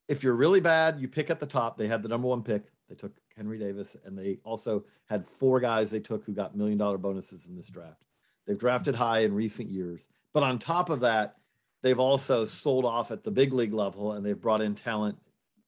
if 0.08 0.24
you're 0.24 0.36
really 0.36 0.62
bad, 0.62 1.00
you 1.00 1.08
pick 1.08 1.30
at 1.30 1.40
the 1.40 1.46
top. 1.46 1.78
They 1.78 1.88
had 1.88 2.04
the 2.04 2.10
number 2.10 2.28
one 2.28 2.44
pick. 2.44 2.66
They 2.90 2.96
took 2.96 3.14
Henry 3.36 3.58
Davis, 3.58 3.98
and 4.06 4.18
they 4.18 4.40
also 4.44 4.86
had 5.06 5.28
four 5.28 5.60
guys 5.60 5.90
they 5.90 6.00
took 6.00 6.26
who 6.26 6.34
got 6.34 6.56
million 6.56 6.78
dollar 6.78 6.98
bonuses 6.98 7.48
in 7.48 7.56
this 7.56 7.68
draft. 7.68 8.04
They've 8.46 8.58
drafted 8.58 8.96
high 8.96 9.20
in 9.20 9.34
recent 9.34 9.70
years. 9.70 10.08
But 10.34 10.44
on 10.44 10.60
top 10.60 10.90
of 10.90 11.00
that, 11.02 11.38
they've 11.82 12.00
also 12.00 12.46
sold 12.46 12.86
off 12.86 13.12
at 13.12 13.24
the 13.24 13.32
big 13.32 13.54
league 13.54 13.74
level 13.74 14.14
and 14.14 14.26
they've 14.26 14.40
brought 14.40 14.62
in 14.62 14.76
talent 14.76 15.18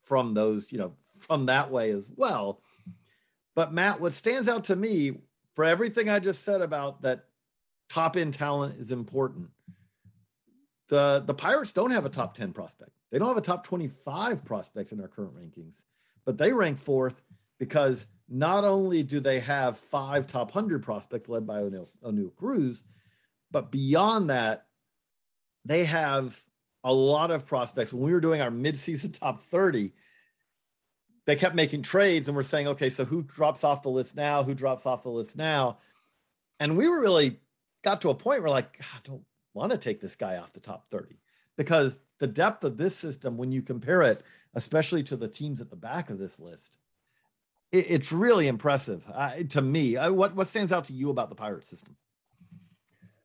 from 0.03 0.33
those, 0.33 0.71
you 0.71 0.77
know, 0.77 0.93
from 1.19 1.45
that 1.45 1.69
way 1.69 1.91
as 1.91 2.11
well. 2.15 2.61
But 3.55 3.73
Matt, 3.73 4.01
what 4.01 4.13
stands 4.13 4.49
out 4.49 4.65
to 4.65 4.75
me 4.75 5.19
for 5.53 5.63
everything 5.63 6.09
I 6.09 6.19
just 6.19 6.43
said 6.43 6.61
about 6.61 7.01
that 7.03 7.25
top 7.89 8.17
end 8.17 8.33
talent 8.33 8.77
is 8.77 8.91
important. 8.91 9.49
The 10.87 11.23
the 11.25 11.33
Pirates 11.33 11.73
don't 11.73 11.91
have 11.91 12.05
a 12.05 12.09
top 12.09 12.35
10 12.35 12.53
prospect. 12.53 12.91
They 13.11 13.19
don't 13.19 13.27
have 13.27 13.37
a 13.37 13.41
top 13.41 13.63
25 13.63 14.43
prospect 14.45 14.91
in 14.91 15.01
our 15.01 15.07
current 15.07 15.35
rankings, 15.35 15.83
but 16.25 16.37
they 16.37 16.53
rank 16.53 16.77
fourth 16.77 17.21
because 17.59 18.05
not 18.27 18.63
only 18.63 19.03
do 19.03 19.19
they 19.19 19.39
have 19.39 19.77
five 19.77 20.27
top 20.27 20.53
100 20.53 20.83
prospects 20.83 21.29
led 21.29 21.45
by 21.45 21.61
Oneil, 21.61 21.87
Oneil 22.03 22.35
Cruz, 22.35 22.83
but 23.51 23.71
beyond 23.71 24.29
that, 24.29 24.65
they 25.63 25.85
have 25.85 26.43
a 26.83 26.93
lot 26.93 27.31
of 27.31 27.47
prospects. 27.47 27.93
When 27.93 28.03
we 28.03 28.13
were 28.13 28.19
doing 28.19 28.41
our 28.41 28.51
midseason 28.51 29.17
top 29.17 29.39
30, 29.41 29.91
they 31.25 31.35
kept 31.35 31.55
making 31.55 31.81
trades 31.81 32.27
and 32.27 32.35
we're 32.35 32.43
saying, 32.43 32.67
okay, 32.67 32.89
so 32.89 33.05
who 33.05 33.23
drops 33.23 33.63
off 33.63 33.81
the 33.81 33.89
list 33.89 34.15
now? 34.15 34.43
Who 34.43 34.53
drops 34.53 34.85
off 34.85 35.03
the 35.03 35.09
list 35.09 35.37
now? 35.37 35.79
And 36.59 36.77
we 36.77 36.87
were 36.87 37.01
really 37.01 37.39
got 37.83 38.01
to 38.01 38.09
a 38.09 38.15
point 38.15 38.41
where 38.41 38.51
like, 38.51 38.79
I 38.81 38.97
don't 39.03 39.23
want 39.55 39.71
to 39.71 39.77
take 39.77 40.01
this 40.01 40.15
guy 40.15 40.37
off 40.37 40.53
the 40.53 40.59
top 40.59 40.87
30 40.89 41.15
because 41.57 42.01
the 42.19 42.27
depth 42.27 42.63
of 42.63 42.77
this 42.77 42.95
system, 42.95 43.37
when 43.37 43.51
you 43.51 43.61
compare 43.61 44.01
it, 44.03 44.21
especially 44.53 45.01
to 45.03 45.15
the 45.15 45.27
teams 45.27 45.61
at 45.61 45.69
the 45.69 45.75
back 45.75 46.09
of 46.09 46.19
this 46.19 46.39
list, 46.39 46.77
it, 47.71 47.89
it's 47.89 48.11
really 48.11 48.47
impressive 48.47 49.03
uh, 49.13 49.31
to 49.49 49.61
me. 49.61 49.97
I, 49.97 50.09
what, 50.09 50.35
what 50.35 50.47
stands 50.47 50.71
out 50.71 50.85
to 50.85 50.93
you 50.93 51.09
about 51.09 51.29
the 51.29 51.35
pirate 51.35 51.65
system? 51.65 51.95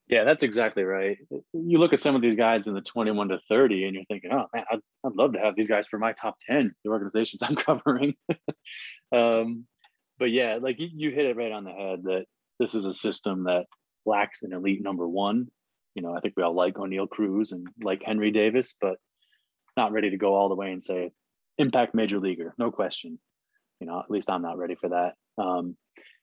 Yeah, 0.08 0.24
that's 0.24 0.42
exactly 0.42 0.82
right. 0.82 1.18
You 1.52 1.78
look 1.78 1.92
at 1.92 2.00
some 2.00 2.16
of 2.16 2.22
these 2.22 2.34
guys 2.34 2.66
in 2.66 2.74
the 2.74 2.80
21 2.80 3.28
to 3.28 3.38
30, 3.48 3.84
and 3.84 3.94
you're 3.94 4.04
thinking, 4.06 4.32
oh 4.32 4.46
man, 4.52 4.64
I'd, 4.70 4.80
I'd 5.04 5.12
love 5.14 5.34
to 5.34 5.38
have 5.38 5.54
these 5.54 5.68
guys 5.68 5.86
for 5.86 6.00
my 6.00 6.12
top 6.12 6.36
10, 6.48 6.74
the 6.84 6.90
organizations 6.90 7.42
I'm 7.48 7.54
covering. 7.54 8.14
um, 9.12 9.66
but 10.18 10.32
yeah, 10.32 10.58
like 10.60 10.80
you, 10.80 10.88
you 10.92 11.10
hit 11.10 11.26
it 11.26 11.36
right 11.36 11.52
on 11.52 11.64
the 11.64 11.70
head 11.70 12.02
that 12.04 12.24
this 12.58 12.74
is 12.74 12.86
a 12.86 12.92
system 12.92 13.44
that 13.44 13.66
lacks 14.04 14.42
an 14.42 14.52
elite 14.52 14.82
number 14.82 15.08
one. 15.08 15.48
You 15.94 16.02
know, 16.02 16.14
I 16.14 16.20
think 16.20 16.34
we 16.36 16.42
all 16.42 16.54
like 16.54 16.74
Oneil 16.74 17.08
Cruz 17.08 17.52
and 17.52 17.66
like 17.82 18.02
Henry 18.04 18.30
Davis, 18.30 18.74
but 18.80 18.96
not 19.76 19.92
ready 19.92 20.10
to 20.10 20.16
go 20.16 20.34
all 20.34 20.48
the 20.48 20.54
way 20.54 20.70
and 20.70 20.82
say 20.82 21.10
impact 21.58 21.94
major 21.94 22.18
leaguer, 22.18 22.54
no 22.58 22.70
question. 22.70 23.18
You 23.80 23.86
know, 23.86 23.98
at 23.98 24.10
least 24.10 24.30
I'm 24.30 24.42
not 24.42 24.58
ready 24.58 24.74
for 24.74 24.90
that. 24.90 25.14
Um, 25.42 25.76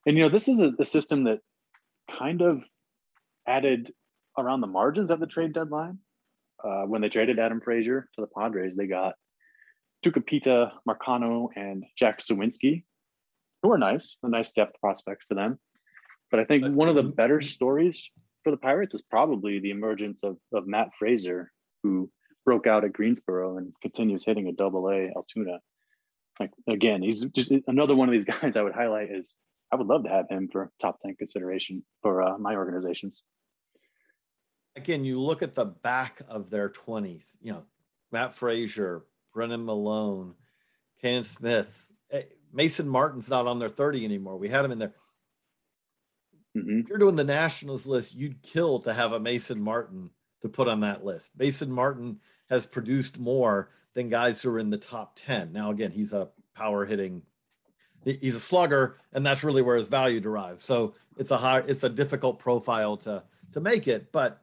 and 0.05 0.15
you 0.15 0.23
know, 0.23 0.29
this 0.29 0.47
is 0.47 0.61
a, 0.61 0.71
a 0.79 0.85
system 0.85 1.25
that 1.25 1.39
kind 2.17 2.41
of 2.41 2.63
added 3.47 3.91
around 4.37 4.61
the 4.61 4.67
margins 4.67 5.11
at 5.11 5.19
the 5.19 5.27
trade 5.27 5.53
deadline. 5.53 5.99
Uh, 6.63 6.83
when 6.83 7.01
they 7.01 7.09
traded 7.09 7.39
Adam 7.39 7.61
Frazier 7.61 8.09
to 8.15 8.21
the 8.21 8.27
Padres, 8.27 8.75
they 8.75 8.87
got 8.87 9.13
Tucupita, 10.03 10.71
Marcano, 10.87 11.49
and 11.55 11.83
Jack 11.95 12.19
Suwinski, 12.19 12.83
who 13.61 13.71
are 13.71 13.77
nice, 13.77 14.17
a 14.23 14.29
nice 14.29 14.53
depth 14.53 14.79
prospects 14.79 15.25
for 15.27 15.35
them. 15.35 15.59
But 16.31 16.39
I 16.39 16.45
think 16.45 16.65
one 16.65 16.89
of 16.89 16.95
the 16.95 17.03
better 17.03 17.41
stories 17.41 18.09
for 18.47 18.51
the 18.51 18.57
Pirates 18.57 18.93
is 18.93 19.01
probably 19.01 19.59
the 19.59 19.71
emergence 19.71 20.23
of, 20.23 20.37
of 20.53 20.67
Matt 20.67 20.91
Fraizer, 21.01 21.47
who 21.83 22.09
broke 22.45 22.65
out 22.65 22.85
at 22.85 22.93
Greensboro 22.93 23.57
and 23.57 23.73
continues 23.81 24.23
hitting 24.23 24.47
a 24.47 24.53
double 24.53 24.87
A 24.89 25.11
Altoona. 25.15 25.59
Like 26.39 26.51
again, 26.67 27.01
he's 27.01 27.25
just 27.25 27.51
another 27.67 27.93
one 27.93 28.07
of 28.07 28.13
these 28.13 28.25
guys 28.41 28.55
I 28.55 28.61
would 28.61 28.73
highlight 28.73 29.11
is 29.11 29.35
I 29.71 29.75
would 29.75 29.87
love 29.87 30.05
to 30.05 30.09
have 30.09 30.29
him 30.29 30.47
for 30.49 30.71
top 30.79 31.01
10 31.01 31.15
consideration 31.17 31.83
for 32.01 32.21
uh, 32.21 32.37
my 32.37 32.55
organizations 32.55 33.25
again, 34.77 35.03
you 35.03 35.19
look 35.19 35.41
at 35.41 35.55
the 35.55 35.65
back 35.65 36.21
of 36.29 36.49
their 36.49 36.69
20s, 36.69 37.35
you 37.41 37.51
know, 37.51 37.63
Matt 38.11 38.31
Fraizer, 38.31 39.01
Brennan 39.33 39.65
Malone, 39.65 40.35
Ken 41.01 41.23
Smith, 41.23 41.87
eh, 42.11 42.23
Mason 42.53 42.87
Martin's 42.87 43.29
not 43.29 43.47
on 43.47 43.59
their 43.59 43.69
30 43.69 44.05
anymore. 44.05 44.37
We 44.37 44.47
had 44.47 44.63
him 44.63 44.71
in 44.71 44.79
there. 44.79 44.93
Mm-hmm. 46.57 46.79
If 46.79 46.89
you're 46.89 46.97
doing 46.97 47.15
the 47.15 47.23
Nationals 47.23 47.85
list, 47.85 48.15
you'd 48.15 48.41
kill 48.41 48.79
to 48.79 48.93
have 48.93 49.13
a 49.13 49.19
Mason 49.19 49.61
Martin 49.61 50.09
to 50.41 50.49
put 50.49 50.67
on 50.67 50.79
that 50.81 51.03
list. 51.03 51.37
Mason 51.37 51.71
Martin 51.71 52.19
has 52.49 52.65
produced 52.65 53.19
more 53.19 53.69
than 53.93 54.09
guys 54.09 54.41
who 54.41 54.49
are 54.51 54.59
in 54.59 54.69
the 54.69 54.77
top 54.77 55.13
10. 55.15 55.51
Now, 55.51 55.71
again, 55.71 55.91
he's 55.91 56.13
a 56.13 56.29
power 56.55 56.85
hitting, 56.85 57.21
he's 58.03 58.35
a 58.35 58.39
slugger, 58.39 58.97
and 59.13 59.25
that's 59.25 59.43
really 59.43 59.61
where 59.61 59.77
his 59.77 59.87
value 59.87 60.19
derives. 60.19 60.63
So 60.63 60.95
it's 61.17 61.31
a 61.31 61.37
high, 61.37 61.59
it's 61.59 61.83
a 61.83 61.89
difficult 61.89 62.39
profile 62.39 62.97
to 62.97 63.23
to 63.53 63.61
make 63.61 63.87
it, 63.87 64.11
but 64.11 64.41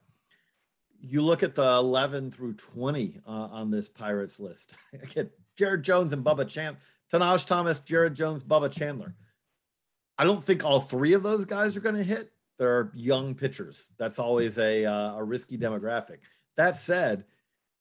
you 1.01 1.21
look 1.21 1.43
at 1.43 1.55
the 1.55 1.63
11 1.63 2.31
through 2.31 2.55
20 2.55 3.21
uh, 3.27 3.31
on 3.31 3.71
this 3.71 3.89
Pirates 3.89 4.41
list. 4.41 4.77
Get 5.15 5.31
Jared 5.57 5.83
Jones 5.83 6.13
and 6.13 6.25
Bubba 6.25 6.49
Chandler, 6.49 6.81
Tahnaj 7.13 7.47
Thomas, 7.47 7.81
Jared 7.81 8.15
Jones, 8.15 8.43
Bubba 8.43 8.73
Chandler. 8.73 9.15
I 10.19 10.25
don't 10.25 10.43
think 10.43 10.65
all 10.65 10.81
three 10.81 11.13
of 11.13 11.23
those 11.23 11.45
guys 11.45 11.77
are 11.77 11.81
going 11.81 11.97
to 11.97 12.05
hit. 12.05 12.31
They're 12.59 12.91
young 12.95 13.35
pitchers. 13.35 13.91
That's 13.99 14.19
always 14.19 14.59
a, 14.59 14.85
uh, 14.85 15.17
a 15.17 15.25
risky 15.25 15.59
demographic. 15.59 16.19
That 16.57 16.77
said, 16.77 17.25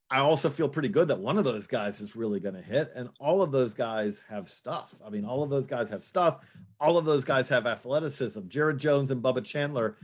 I 0.10 0.20
also 0.20 0.50
feel 0.50 0.68
pretty 0.68 0.90
good 0.90 1.08
that 1.10 1.20
one 1.20 1.38
of 1.38 1.44
those 1.44 1.68
guys 1.68 2.02
is 2.02 2.16
really 2.16 2.40
going 2.40 2.56
to 2.56 2.62
hit, 2.62 2.92
and 2.96 3.10
all 3.20 3.42
of 3.42 3.52
those 3.52 3.74
guys 3.74 4.24
have 4.30 4.50
stuff. 4.50 4.96
I 5.06 5.10
mean, 5.10 5.26
all 5.26 5.44
of 5.44 5.50
those 5.50 5.68
guys 5.68 5.90
have 5.90 6.04
stuff. 6.04 6.46
All 6.80 6.98
of 6.98 7.06
those 7.06 7.24
guys 7.24 7.50
have 7.50 7.68
athleticism. 7.68 8.48
Jared 8.48 8.78
Jones 8.78 9.12
and 9.12 9.24
Bubba 9.24 9.44
Chandler 9.44 9.98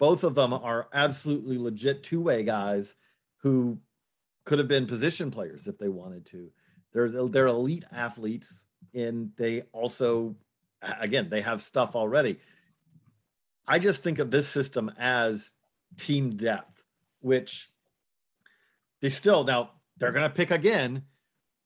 both 0.00 0.24
of 0.24 0.34
them 0.34 0.52
are 0.54 0.88
absolutely 0.94 1.58
legit 1.58 2.02
two-way 2.02 2.42
guys 2.42 2.94
who 3.36 3.78
could 4.44 4.58
have 4.58 4.66
been 4.66 4.86
position 4.86 5.30
players 5.30 5.68
if 5.68 5.78
they 5.78 5.88
wanted 5.88 6.24
to. 6.26 6.50
They're 6.92 7.28
they're 7.28 7.46
elite 7.46 7.84
athletes, 7.92 8.66
and 8.94 9.30
they 9.36 9.62
also, 9.72 10.34
again, 10.82 11.28
they 11.28 11.40
have 11.40 11.60
stuff 11.60 11.96
already. 11.96 12.38
I 13.66 13.78
just 13.78 14.02
think 14.02 14.18
of 14.18 14.30
this 14.30 14.48
system 14.48 14.90
as 14.98 15.54
team 15.96 16.36
depth, 16.36 16.84
which 17.20 17.68
they 19.00 19.08
still 19.08 19.44
now 19.44 19.70
they're 19.96 20.12
going 20.12 20.28
to 20.28 20.34
pick 20.34 20.50
again. 20.50 21.04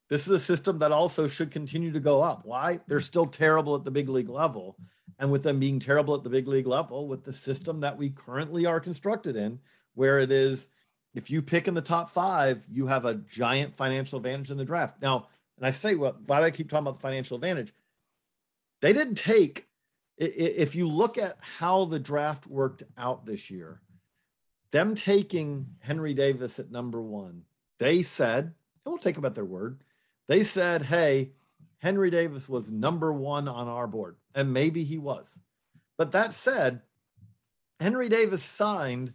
This 0.07 0.27
is 0.27 0.33
a 0.33 0.39
system 0.39 0.79
that 0.79 0.91
also 0.91 1.27
should 1.27 1.49
continue 1.49 1.91
to 1.91 1.99
go 1.99 2.21
up. 2.21 2.45
Why? 2.45 2.79
They're 2.87 2.99
still 2.99 3.25
terrible 3.25 3.75
at 3.75 3.83
the 3.83 3.91
big 3.91 4.07
league 4.07 4.29
level 4.29 4.77
and 5.17 5.31
with 5.31 5.43
them 5.43 5.59
being 5.59 5.79
terrible 5.79 6.13
at 6.13 6.23
the 6.23 6.29
big 6.29 6.47
league 6.47 6.67
level, 6.67 7.07
with 7.07 7.23
the 7.23 7.33
system 7.33 7.79
that 7.79 7.97
we 7.97 8.09
currently 8.09 8.65
are 8.65 8.79
constructed 8.79 9.35
in, 9.35 9.59
where 9.93 10.19
it 10.19 10.31
is 10.31 10.67
if 11.15 11.29
you 11.31 11.41
pick 11.41 11.67
in 11.67 11.73
the 11.73 11.81
top 11.81 12.09
five, 12.09 12.65
you 12.69 12.85
have 12.87 13.05
a 13.05 13.15
giant 13.15 13.73
financial 13.73 14.17
advantage 14.17 14.51
in 14.51 14.57
the 14.57 14.65
draft. 14.65 15.01
Now, 15.01 15.27
and 15.57 15.65
I 15.65 15.69
say, 15.69 15.95
well, 15.95 16.17
why 16.25 16.39
do 16.39 16.45
I 16.45 16.51
keep 16.51 16.69
talking 16.69 16.83
about 16.83 16.97
the 16.97 17.01
financial 17.01 17.35
advantage? 17.35 17.73
They 18.85 18.93
didn't 18.93 19.15
take, 19.15 19.65
if 20.15 20.75
you 20.75 20.87
look 20.87 21.17
at 21.17 21.39
how 21.41 21.85
the 21.85 21.97
draft 21.97 22.45
worked 22.45 22.83
out 22.99 23.25
this 23.25 23.49
year, 23.49 23.81
them 24.69 24.93
taking 24.93 25.65
Henry 25.79 26.13
Davis 26.13 26.59
at 26.59 26.69
number 26.69 27.01
one, 27.01 27.45
they 27.79 28.03
said, 28.03 28.43
and 28.43 28.53
we'll 28.85 28.99
take 28.99 29.15
them 29.15 29.25
at 29.25 29.33
their 29.33 29.43
word, 29.43 29.81
they 30.27 30.43
said, 30.43 30.83
hey, 30.83 31.31
Henry 31.79 32.11
Davis 32.11 32.47
was 32.47 32.71
number 32.71 33.11
one 33.11 33.47
on 33.47 33.67
our 33.67 33.87
board. 33.87 34.17
and 34.35 34.53
maybe 34.53 34.83
he 34.83 34.99
was. 34.99 35.39
But 35.97 36.11
that 36.11 36.31
said, 36.31 36.81
Henry 37.79 38.07
Davis 38.07 38.43
signed 38.43 39.13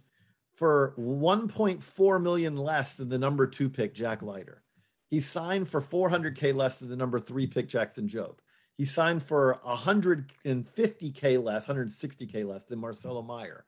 for 0.53 0.93
1.4 0.99 2.21
million 2.21 2.57
less 2.57 2.95
than 2.95 3.07
the 3.07 3.17
number 3.17 3.47
two 3.47 3.69
pick, 3.69 3.93
Jack 3.93 4.21
Leiter. 4.21 4.63
He 5.09 5.21
signed 5.21 5.69
for 5.69 5.79
400K 5.79 6.53
less 6.53 6.75
than 6.75 6.89
the 6.89 6.97
number 6.97 7.21
three 7.21 7.47
pick, 7.47 7.69
Jackson 7.69 8.09
Jobe. 8.09 8.39
He 8.81 8.85
signed 8.85 9.21
for 9.21 9.59
150K 9.63 11.43
less, 11.43 11.67
160K 11.67 12.43
less 12.47 12.63
than 12.63 12.79
Marcelo 12.79 13.21
Mayer. 13.21 13.63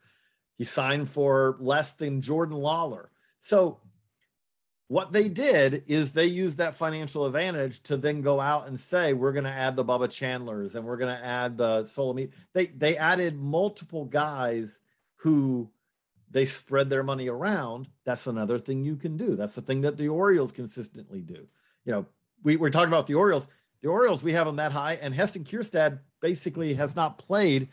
He 0.58 0.64
signed 0.64 1.08
for 1.08 1.56
less 1.60 1.92
than 1.92 2.24
Jordan 2.24 2.58
Lawlar. 2.58 3.10
So 3.38 3.80
what 4.88 5.12
they 5.12 5.30
did 5.30 5.84
is 5.86 6.14
they 6.14 6.26
used 6.26 6.58
that 6.58 6.76
financial 6.76 7.28
advantage 7.28 7.84
to 7.84 7.96
then 7.96 8.24
go 8.24 8.40
out 8.40 8.66
and 8.66 8.80
say 8.80 9.14
we're 9.14 9.34
going 9.34 9.44
to 9.44 9.52
add 9.52 9.76
the 9.76 9.86
Bubba 9.86 10.10
Chandlers 10.10 10.74
and 10.74 10.84
we're 10.84 10.98
going 10.98 11.16
to 11.16 11.24
add 11.24 11.60
the 11.60 11.84
Solomit. 11.84 12.34
They 12.54 12.66
they 12.66 12.98
added 12.98 13.40
multiple 13.40 14.06
guys 14.06 14.80
who 15.18 15.70
they 16.32 16.46
spread 16.46 16.90
their 16.90 17.04
money 17.04 17.30
around. 17.30 17.88
That's 18.04 18.26
another 18.26 18.58
thing 18.58 18.84
you 18.84 18.96
can 18.96 19.16
do. 19.16 19.36
That's 19.36 19.54
the 19.54 19.62
thing 19.62 19.82
that 19.82 19.96
the 19.96 20.10
Orioles 20.10 20.52
consistently 20.52 21.22
do. 21.22 21.48
You 21.86 21.92
know, 21.92 22.06
we, 22.42 22.58
we're 22.58 22.72
talking 22.72 22.88
about 22.88 23.06
the 23.06 23.14
Orioles. 23.14 23.48
The 23.84 23.90
Orioles, 23.90 24.24
we 24.24 24.32
have 24.32 24.48
them 24.48 24.56
that 24.56 24.72
high, 24.72 24.94
and 24.94 25.14
Heston 25.14 25.44
Kjerstad 25.44 26.00
basically 26.22 26.74
has 26.76 26.96
not 26.96 27.18
played 27.18 27.68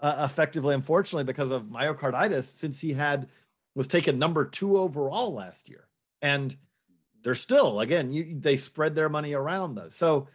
uh, 0.00 0.22
effectively, 0.24 0.74
unfortunately, 0.74 1.24
because 1.24 1.50
of 1.50 1.64
myocarditis 1.64 2.44
since 2.44 2.80
he 2.80 2.94
had 2.94 3.28
was 3.74 3.86
taken 3.86 4.18
number 4.18 4.46
two 4.46 4.78
overall 4.78 5.34
last 5.34 5.68
year. 5.68 5.86
And 6.22 6.56
they're 7.22 7.34
still, 7.34 7.80
again, 7.80 8.10
you, 8.10 8.36
they 8.40 8.56
spread 8.56 8.94
their 8.94 9.10
money 9.10 9.34
around 9.34 9.74
those. 9.74 9.94
So 9.94 10.28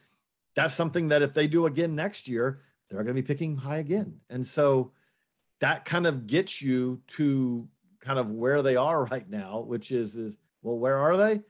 that's 0.55 0.75
something 0.75 1.07
that 1.07 1.23
if 1.23 1.33
they 1.33 1.47
do 1.47 1.65
again 1.65 1.95
next 1.95 2.27
year, 2.27 2.61
they're 2.87 3.03
going 3.03 3.15
to 3.15 3.21
be 3.21 3.27
picking 3.27 3.57
high 3.57 3.77
again. 3.77 4.19
And 4.29 4.45
so 4.45 4.91
that 5.59 5.85
kind 5.85 6.05
of 6.05 6.27
gets 6.27 6.61
you 6.61 7.01
to 7.07 7.67
kind 7.99 8.19
of 8.19 8.29
where 8.29 8.61
they 8.61 8.75
are 8.75 9.05
right 9.05 9.27
now, 9.27 9.61
which 9.61 9.91
is, 9.91 10.15
is 10.15 10.37
well, 10.61 10.77
where 10.77 10.97
are 10.97 11.17
they? 11.17 11.41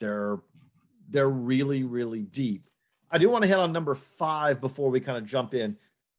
They're 0.00 0.40
they're 1.08 1.28
really, 1.28 1.84
really 1.84 2.22
deep. 2.22 2.68
I 3.12 3.18
do 3.18 3.28
want 3.28 3.42
to 3.42 3.48
hit 3.48 3.58
on 3.58 3.72
number 3.72 3.94
five 3.94 4.60
before 4.60 4.90
we 4.90 4.98
kind 4.98 5.18
of 5.18 5.26
jump 5.26 5.52
in, 5.52 5.76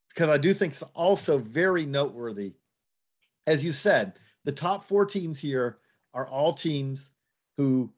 because 0.10 0.30
I 0.30 0.38
do 0.38 0.54
think 0.54 0.74
it's 0.74 0.84
also 0.94 1.40
very 1.40 1.88
noteworthy. 1.88 2.54
As 3.48 3.66
you 3.66 3.72
said, 3.72 4.14
the 4.44 4.52
top 4.52 4.84
four 4.84 5.06
teams 5.06 5.40
here 5.40 5.80
are 6.14 6.28
all 6.28 6.54
teams 6.54 7.10
who, 7.58 7.92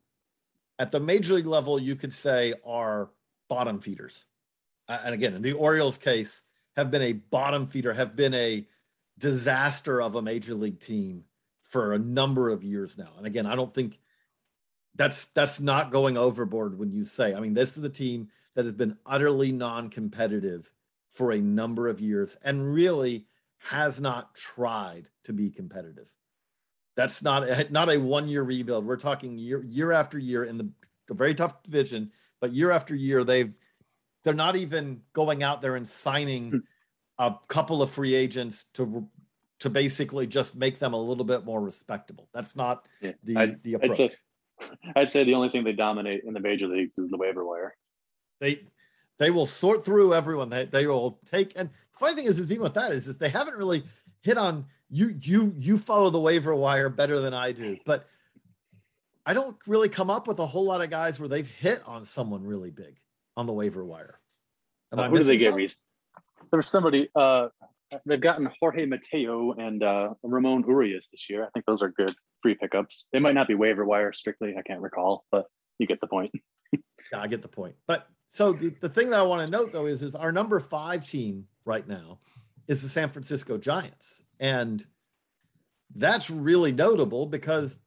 at 0.80 0.92
the 0.92 1.00
major 1.00 1.36
league 1.36 1.46
level, 1.46 1.78
you 1.78 1.96
could 1.96 2.14
say 2.14 2.54
are 2.66 3.10
bottom 3.50 3.80
feeders. 3.80 4.26
And 4.88 5.14
again, 5.14 5.34
in 5.34 5.42
the 5.42 5.54
Orioles 5.54 5.98
case, 5.98 6.44
have 6.78 6.90
been 6.90 7.02
a 7.02 7.14
bottom 7.14 7.68
feeder, 7.68 7.94
have 7.94 8.16
been 8.16 8.34
a 8.34 8.66
disaster 9.18 10.02
of 10.02 10.16
a 10.16 10.22
major 10.22 10.54
league 10.54 10.80
team 10.80 11.24
for 11.62 11.94
a 11.94 12.00
number 12.00 12.50
of 12.50 12.64
years 12.64 12.98
now. 12.98 13.12
And 13.18 13.26
again, 13.26 13.46
I 13.46 13.56
don't 13.56 13.74
think 13.74 14.00
that's 14.96 15.26
that's 15.28 15.60
not 15.60 15.92
going 15.92 16.16
overboard 16.16 16.78
when 16.78 16.92
you 16.92 17.04
say, 17.04 17.34
I 17.34 17.40
mean, 17.40 17.54
this 17.54 17.76
is 17.76 17.84
the 17.84 17.90
team 17.90 18.30
that 18.56 18.66
has 18.66 18.74
been 18.74 18.98
utterly 19.06 19.52
non-competitive 19.52 20.72
for 21.10 21.32
a 21.32 21.40
number 21.40 21.88
of 21.88 22.02
years 22.02 22.38
and 22.44 22.74
really 22.74 23.28
has 23.58 24.02
not 24.02 24.36
tried 24.36 25.10
to 25.24 25.34
be 25.34 25.50
competitive. 25.50 26.12
That's 26.96 27.22
not 27.22 27.44
a, 27.44 27.72
not 27.72 27.94
a 27.94 27.98
one 27.98 28.28
year 28.28 28.44
rebuild. 28.44 28.86
We're 28.86 28.98
talking 28.98 29.38
year 29.38 29.64
year 29.64 29.92
after 29.92 30.18
year 30.18 30.46
in 30.46 30.58
the 30.58 30.70
a 31.10 31.14
very 31.14 31.36
tough 31.36 31.62
division, 31.64 32.12
but 32.40 32.54
year 32.54 32.72
after 32.72 32.96
year 32.96 33.24
they've 33.24 33.54
they're 34.24 34.34
not 34.34 34.56
even 34.56 35.02
going 35.14 35.44
out 35.44 35.62
there 35.62 35.76
and 35.76 35.88
signing 35.88 36.50
hmm. 36.50 36.58
a 37.20 37.36
couple 37.48 37.82
of 37.82 37.92
free 37.92 38.16
agents 38.16 38.66
to 38.74 39.08
to 39.60 39.70
basically 39.70 40.28
just 40.28 40.56
make 40.56 40.80
them 40.80 40.94
a 40.94 41.02
little 41.02 41.24
bit 41.24 41.46
more 41.46 41.62
respectable. 41.62 42.30
That's 42.34 42.56
not 42.56 42.88
yeah, 43.02 43.12
the 43.24 43.38
I'd, 43.38 43.64
the 43.64 43.74
approach. 43.76 44.00
I'd 44.00 44.12
say, 44.12 44.18
I'd 44.96 45.12
say 45.12 45.24
the 45.24 45.34
only 45.34 45.50
thing 45.50 45.64
they 45.64 45.74
dominate 45.74 46.24
in 46.26 46.34
the 46.34 46.40
major 46.40 46.68
leagues 46.68 46.98
is 46.98 47.10
the 47.10 47.18
waiver 47.18 47.46
wire. 47.46 47.76
They 48.40 48.62
they 49.18 49.32
will 49.32 49.46
sort 49.46 49.86
through 49.86 50.14
everyone. 50.14 50.50
They 50.50 50.66
they 50.66 50.88
will 50.88 51.20
take 51.26 51.54
and 51.56 51.70
the 51.70 52.00
funny 52.00 52.16
thing 52.16 52.26
is, 52.26 52.40
is 52.40 52.52
even 52.52 52.64
with 52.64 52.74
that 52.74 52.92
is, 52.92 53.08
is 53.08 53.18
they 53.18 53.30
haven't 53.30 53.56
really 53.56 53.84
hit 54.22 54.38
on 54.38 54.66
you 54.90 55.16
you 55.22 55.54
you 55.58 55.78
follow 55.78 56.10
the 56.10 56.20
waiver 56.20 56.54
wire 56.56 56.90
better 56.90 57.20
than 57.20 57.34
I 57.34 57.52
do, 57.52 57.78
but 57.86 58.08
I 59.26 59.34
don't 59.34 59.58
really 59.66 59.90
come 59.90 60.10
up 60.10 60.28
with 60.28 60.40
a 60.40 60.46
whole 60.46 60.66
lot 60.66 60.82
of 60.82 60.90
guys 60.90 61.20
where 61.20 61.28
they've 61.28 61.50
hit 61.50 61.82
on 61.88 62.06
someone 62.06 62.46
really 62.46 62.70
big 62.70 62.98
on 63.36 63.48
the 63.48 63.54
waiver 63.54 63.84
wire. 63.84 64.20
Am 64.92 65.00
uh, 65.00 65.10
who 65.10 65.18
did 65.18 65.26
they 65.28 65.38
get? 65.38 65.56
There 65.56 66.58
was 66.58 66.68
somebody. 66.68 67.10
Uh, 67.16 67.48
they've 68.06 68.22
gotten 68.22 68.50
Jorge 68.60 68.86
Mateo 68.86 69.54
and 69.54 69.84
uh, 69.84 70.14
Ramon 70.24 70.64
Urias 70.68 71.08
this 71.12 71.30
year. 71.30 71.44
I 71.44 71.50
think 71.54 71.66
those 71.66 71.82
are 71.82 71.90
good 71.90 72.14
free 72.42 72.56
pickups. 72.56 73.08
They 73.12 73.20
might 73.20 73.34
not 73.34 73.48
be 73.48 73.56
waiver 73.56 73.86
wire 73.86 74.14
strictly. 74.14 74.56
I 74.58 74.62
can't 74.62 74.82
recall, 74.82 75.26
but 75.32 75.46
you 75.80 75.88
get 75.88 76.00
the 76.02 76.08
point. 76.08 76.32
yeah, 76.72 76.80
I 77.20 77.28
get 77.28 77.42
the 77.42 77.48
point. 77.48 77.76
But 77.88 78.08
so 78.28 78.54
the, 78.54 78.74
the 78.82 78.90
thing 78.90 79.10
that 79.12 79.20
I 79.20 79.24
want 79.24 79.42
to 79.42 79.50
note 79.50 79.72
though 79.72 79.86
is 79.86 80.04
is 80.04 80.16
our 80.16 80.32
number 80.32 80.60
five 80.60 81.06
team 81.06 81.48
right 81.66 81.88
now 81.88 82.20
is 82.68 82.82
the 82.82 82.90
San 82.90 83.10
Francisco 83.10 83.58
Giants. 83.58 84.24
And 84.40 84.84
that's 85.96 86.30
really 86.30 86.72
notable 86.72 87.26
because 87.26 87.80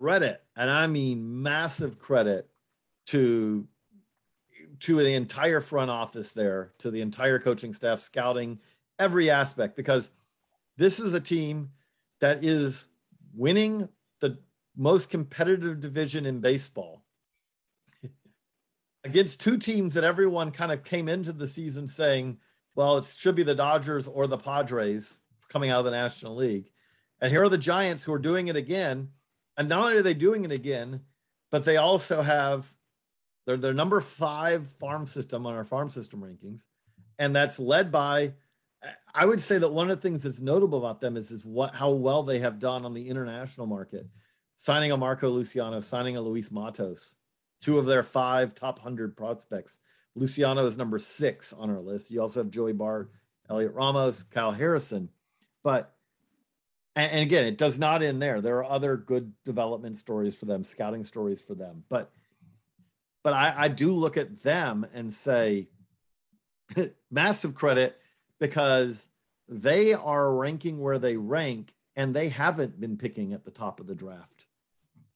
credit, 0.00 0.42
and 0.56 0.70
I 0.70 0.86
mean 0.86 1.42
massive 1.42 1.98
credit 1.98 2.48
to 3.06 3.66
to 4.80 4.96
the 4.96 5.14
entire 5.14 5.60
front 5.60 5.90
office 5.90 6.32
there, 6.32 6.72
to 6.78 6.90
the 6.90 7.00
entire 7.00 7.38
coaching 7.38 7.72
staff, 7.72 8.00
scouting, 8.00 8.58
every 8.98 9.30
aspect, 9.30 9.76
because 9.76 10.10
this 10.76 10.98
is 10.98 11.14
a 11.14 11.20
team 11.20 11.70
that 12.20 12.42
is 12.42 12.88
winning 13.34 13.88
the 14.20 14.38
most 14.76 15.10
competitive 15.10 15.78
division 15.80 16.26
in 16.26 16.40
baseball 16.40 17.01
against 19.04 19.40
two 19.40 19.58
teams 19.58 19.94
that 19.94 20.04
everyone 20.04 20.50
kind 20.50 20.72
of 20.72 20.84
came 20.84 21.08
into 21.08 21.32
the 21.32 21.46
season 21.46 21.86
saying 21.88 22.38
well, 22.74 22.96
it 22.96 23.04
should 23.04 23.34
be 23.34 23.42
the 23.42 23.54
Dodgers 23.54 24.08
or 24.08 24.26
the 24.26 24.38
Padres 24.38 25.20
coming 25.48 25.70
out 25.70 25.80
of 25.80 25.84
the 25.84 25.90
National 25.90 26.34
League. 26.34 26.70
And 27.20 27.30
here 27.30 27.44
are 27.44 27.48
the 27.48 27.58
Giants 27.58 28.02
who 28.02 28.12
are 28.12 28.18
doing 28.18 28.48
it 28.48 28.56
again. 28.56 29.08
And 29.56 29.68
not 29.68 29.82
only 29.82 29.96
are 29.96 30.02
they 30.02 30.14
doing 30.14 30.44
it 30.44 30.52
again, 30.52 31.00
but 31.50 31.64
they 31.64 31.76
also 31.76 32.22
have 32.22 32.72
their, 33.46 33.56
their 33.56 33.74
number 33.74 34.00
five 34.00 34.66
farm 34.66 35.06
system 35.06 35.46
on 35.46 35.54
our 35.54 35.64
farm 35.64 35.90
system 35.90 36.20
rankings. 36.20 36.64
And 37.18 37.36
that's 37.36 37.58
led 37.58 37.92
by, 37.92 38.32
I 39.14 39.26
would 39.26 39.40
say 39.40 39.58
that 39.58 39.68
one 39.68 39.90
of 39.90 40.00
the 40.00 40.08
things 40.08 40.22
that's 40.22 40.40
notable 40.40 40.78
about 40.78 41.00
them 41.00 41.16
is, 41.16 41.30
is 41.30 41.44
what 41.44 41.74
how 41.74 41.90
well 41.90 42.22
they 42.22 42.38
have 42.38 42.58
done 42.58 42.84
on 42.84 42.94
the 42.94 43.08
international 43.08 43.66
market, 43.66 44.06
signing 44.56 44.90
a 44.90 44.96
Marco 44.96 45.28
Luciano, 45.28 45.80
signing 45.80 46.16
a 46.16 46.20
Luis 46.20 46.50
Matos, 46.50 47.16
two 47.62 47.78
of 47.78 47.86
their 47.86 48.02
five 48.02 48.54
top 48.54 48.76
100 48.78 49.16
prospects 49.16 49.78
Luciano 50.14 50.66
is 50.66 50.76
number 50.76 50.98
six 50.98 51.52
on 51.52 51.70
our 51.70 51.80
list. 51.80 52.10
You 52.10 52.20
also 52.20 52.40
have 52.40 52.50
Joey 52.50 52.72
Bart, 52.72 53.10
Heliot 53.48 53.74
Ramos, 53.74 54.22
Kyle 54.22 54.52
Harrison. 54.52 55.08
But, 55.62 55.94
and, 56.96 57.10
and 57.12 57.22
again, 57.22 57.44
it 57.44 57.58
does 57.58 57.78
not 57.78 58.02
end 58.02 58.20
there. 58.20 58.40
There 58.40 58.58
are 58.58 58.64
other 58.64 58.96
good 58.96 59.32
development 59.44 59.96
stories 59.96 60.38
for 60.38 60.46
them, 60.46 60.64
scouting 60.64 61.04
stories 61.04 61.40
for 61.40 61.54
them. 61.54 61.84
But, 61.88 62.10
but 63.24 63.32
I, 63.32 63.54
I 63.56 63.68
do 63.68 63.94
look 63.94 64.16
at 64.16 64.42
them 64.42 64.86
and 64.92 65.12
say, 65.12 65.68
massive 67.10 67.54
credit 67.54 67.98
because 68.38 69.06
they 69.48 69.94
are 69.94 70.34
ranking 70.34 70.78
where 70.78 70.98
they 70.98 71.16
rank 71.16 71.74
and 71.96 72.14
they 72.14 72.28
haven't 72.28 72.80
been 72.80 72.96
picking 72.96 73.32
at 73.32 73.44
the 73.44 73.50
top 73.50 73.80
of 73.80 73.86
the 73.86 73.94
draft 73.94 74.46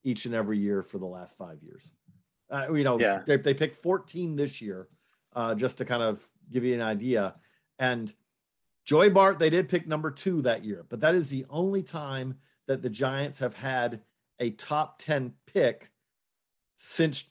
each 0.04 0.26
and 0.26 0.35
every 0.35 0.59
year 0.59 0.82
for 0.82 0.98
the 0.98 1.06
last 1.06 1.37
five 1.37 1.62
years. 1.62 1.92
Uh, 2.50 2.72
you 2.72 2.85
know, 2.85 2.98
yeah. 2.98 3.22
they, 3.26 3.37
they 3.37 3.54
picked 3.54 3.74
14 3.74 4.37
this 4.37 4.62
year, 4.62 4.88
uh, 5.35 5.54
just 5.54 5.78
to 5.78 5.85
kind 5.85 6.02
of 6.02 6.24
give 6.52 6.64
you 6.64 6.74
an 6.74 6.82
idea. 6.82 7.35
And 7.78 8.12
Joey 8.85 9.11
Bart, 9.11 9.38
they 9.38 9.50
did 9.50 9.68
pick 9.68 9.87
number 9.87 10.11
two 10.11 10.42
that 10.42 10.64
year, 10.64 10.87
but 10.88 11.00
that 11.00 11.14
is 11.14 11.28
the 11.28 11.44
only 11.50 11.82
time 11.82 12.37
that 12.68 12.82
the 12.82 12.90
Giants 12.90 13.38
have 13.40 13.54
had 13.54 14.00
a 14.38 14.50
top 14.50 14.98
10 15.00 15.32
pick 15.52 15.90
since 16.76 17.30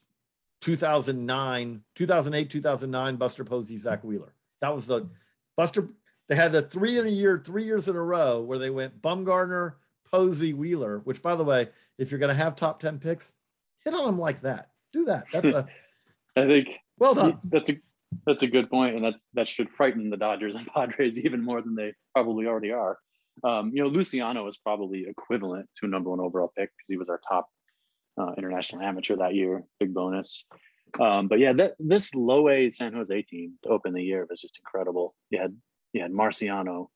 2009, 0.62 1.82
2008, 1.96 2.50
2009, 2.50 3.16
Buster 3.16 3.46
Posey, 3.46 3.78
Zack 3.78 4.04
Wheeler. 4.04 4.34
That 4.62 4.74
was 4.74 4.88
the 4.88 5.10
Buster. 5.56 5.90
They 6.28 6.36
had 6.36 6.52
the 6.52 6.62
three 6.62 6.98
in 6.98 7.06
a 7.06 7.10
year, 7.10 7.38
three 7.38 7.64
years 7.64 7.88
in 7.88 7.96
a 7.96 8.02
row 8.02 8.42
where 8.42 8.58
they 8.58 8.70
went 8.70 9.02
Bumgarner, 9.02 9.74
Posey, 10.12 10.54
Wheeler, 10.54 11.00
which 11.00 11.22
by 11.22 11.36
the 11.36 11.44
way, 11.44 11.70
if 11.98 12.12
you're 12.12 12.20
going 12.20 12.32
to 12.32 12.36
have 12.36 12.56
top 12.56 12.80
10 12.80 13.00
picks, 13.00 13.34
hit 13.84 13.94
on 13.94 14.06
them 14.06 14.20
like 14.20 14.42
that 14.42 14.72
do 14.96 15.06
that. 15.06 15.26
That's 15.32 15.48
a. 15.48 15.68
I 16.38 16.46
think. 16.48 16.70
Well 16.98 17.14
done. 17.14 17.40
That's 17.46 17.70
a 17.70 17.78
that's 18.26 18.44
a 18.44 18.48
good 18.48 18.70
point, 18.70 18.96
and 18.96 19.04
that's 19.04 19.28
that 19.34 19.48
should 19.48 19.70
frighten 19.70 20.10
the 20.10 20.18
Dodgers 20.18 20.56
and 20.56 20.68
Padres 20.76 21.20
even 21.20 21.44
more 21.44 21.62
than 21.62 21.76
they 21.76 21.94
probably 22.14 22.48
already 22.48 22.72
are. 22.72 22.98
Um, 23.44 23.72
you 23.74 23.84
know, 23.84 23.90
Luciano 23.90 24.48
is 24.48 24.58
probably 24.58 25.06
equivalent 25.08 25.70
to 25.78 25.86
a 25.86 25.90
number 25.90 26.10
one 26.10 26.22
overall 26.22 26.52
pick 26.58 26.70
because 26.70 26.88
he 26.88 26.98
was 26.98 27.10
our 27.10 27.20
top 27.28 27.48
uh, 28.18 28.32
international 28.38 28.82
amateur 28.82 29.18
that 29.18 29.36
year. 29.36 29.64
Big 29.80 29.94
bonus. 29.94 30.46
Um, 31.00 31.28
but 31.28 31.40
yeah, 31.40 31.52
that 31.54 31.74
this 31.80 32.16
low 32.16 32.48
A 32.50 32.70
San 32.70 32.94
Jose 32.94 33.22
team 33.24 33.54
to 33.64 33.70
open 33.70 33.94
the 33.94 34.04
year 34.04 34.26
was 34.30 34.40
just 34.40 34.58
incredible. 34.58 35.14
You 35.30 35.40
had 35.42 35.56
you 35.94 36.02
had 36.02 36.12
Marciano 36.12 36.88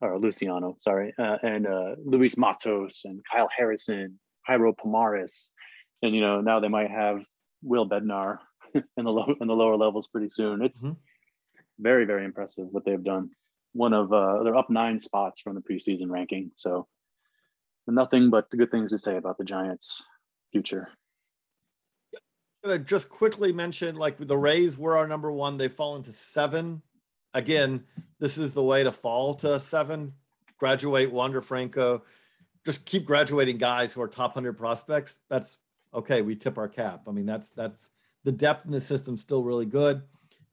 or 0.00 0.18
Luciano, 0.18 0.76
sorry, 0.80 1.14
uh, 1.18 1.36
and 1.42 1.66
uh, 1.66 1.94
Luis 2.04 2.36
Matos 2.36 3.02
and 3.04 3.20
Kyle 3.30 3.48
Harrison, 3.56 4.18
Jairo 4.48 4.74
Pomares, 4.76 5.50
and 6.02 6.14
you 6.14 6.20
know 6.20 6.40
now 6.40 6.60
they 6.60 6.68
might 6.68 6.90
have 6.90 7.20
Will 7.62 7.88
Bednar 7.88 8.38
in 8.74 9.04
the 9.04 9.10
low 9.10 9.34
in 9.40 9.46
the 9.48 9.54
lower 9.54 9.76
levels 9.76 10.08
pretty 10.08 10.28
soon. 10.28 10.62
It's 10.62 10.82
Mhm. 10.82 10.96
very 11.78 12.04
very 12.04 12.24
impressive 12.24 12.68
what 12.70 12.84
they've 12.84 13.02
done. 13.02 13.30
One 13.72 13.92
of 13.92 14.12
uh, 14.12 14.42
they're 14.42 14.56
up 14.56 14.70
nine 14.70 14.98
spots 14.98 15.40
from 15.40 15.54
the 15.54 15.60
preseason 15.62 16.10
ranking, 16.10 16.50
so 16.54 16.88
nothing 17.86 18.30
but 18.30 18.48
good 18.50 18.70
things 18.70 18.90
to 18.92 18.98
say 18.98 19.16
about 19.16 19.36
the 19.38 19.44
Giants' 19.44 20.02
future. 20.52 20.88
gonna 22.62 22.78
just 22.78 23.08
quickly 23.08 23.52
mention 23.52 23.96
like 23.96 24.18
the 24.18 24.36
Rays 24.36 24.76
were 24.76 24.96
our 24.98 25.06
number 25.06 25.32
one. 25.32 25.56
They've 25.56 25.72
fallen 25.72 26.02
to 26.02 26.12
seven. 26.12 26.82
Again, 27.32 27.86
this 28.18 28.36
is 28.36 28.52
the 28.52 28.62
way 28.62 28.82
to 28.84 28.92
fall 28.92 29.34
to 29.36 29.58
seven. 29.58 30.12
Graduate 30.58 31.10
Wander 31.10 31.40
Franco. 31.40 32.04
Just 32.66 32.84
keep 32.84 33.06
graduating 33.06 33.56
guys 33.56 33.94
who 33.94 34.02
are 34.02 34.08
top 34.08 34.34
hundred 34.34 34.58
prospects. 34.58 35.20
That's 35.30 35.58
okay. 35.94 36.22
We 36.22 36.36
tip 36.36 36.58
our 36.58 36.68
cap. 36.68 37.02
I 37.06 37.10
mean, 37.12 37.26
that's 37.26 37.50
that's 37.50 37.90
the 38.24 38.32
depth 38.32 38.66
in 38.66 38.72
the 38.72 38.80
system 38.80 39.16
still 39.16 39.42
really 39.42 39.66
good. 39.66 40.02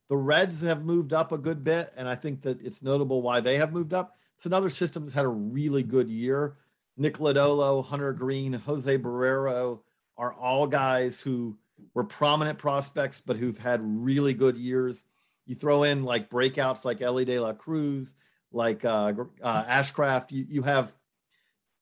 The 0.08 0.16
Reds 0.16 0.62
have 0.62 0.84
moved 0.84 1.12
up 1.12 1.32
a 1.32 1.38
good 1.38 1.62
bit, 1.62 1.92
and 1.96 2.08
I 2.08 2.14
think 2.14 2.42
that 2.42 2.62
it's 2.62 2.82
notable 2.82 3.20
why 3.20 3.40
they 3.40 3.56
have 3.56 3.72
moved 3.72 3.92
up. 3.92 4.16
It's 4.34 4.46
another 4.46 4.70
system 4.70 5.04
that's 5.04 5.14
had 5.14 5.24
a 5.24 5.28
really 5.28 5.82
good 5.82 6.08
year. 6.08 6.56
Nick 6.96 7.18
Lodolo, 7.18 7.84
Hunter 7.84 8.12
Greene, 8.12 8.54
Jose 8.54 8.98
Barrero 8.98 9.80
are 10.16 10.32
all 10.32 10.66
guys 10.66 11.20
who 11.20 11.56
were 11.94 12.04
prominent 12.04 12.58
prospects, 12.58 13.20
but 13.20 13.36
who've 13.36 13.58
had 13.58 13.80
really 13.82 14.34
good 14.34 14.56
years. 14.56 15.04
You 15.46 15.54
throw 15.54 15.84
in 15.84 16.04
like 16.04 16.28
breakouts 16.28 16.84
like 16.84 17.00
Elly 17.00 17.24
De 17.24 17.38
La 17.38 17.52
Cruz, 17.52 18.14
like 18.50 18.84
uh, 18.84 19.12
uh, 19.42 19.64
Ashcraft. 19.64 20.32
You, 20.32 20.46
you 20.48 20.62
have 20.62 20.96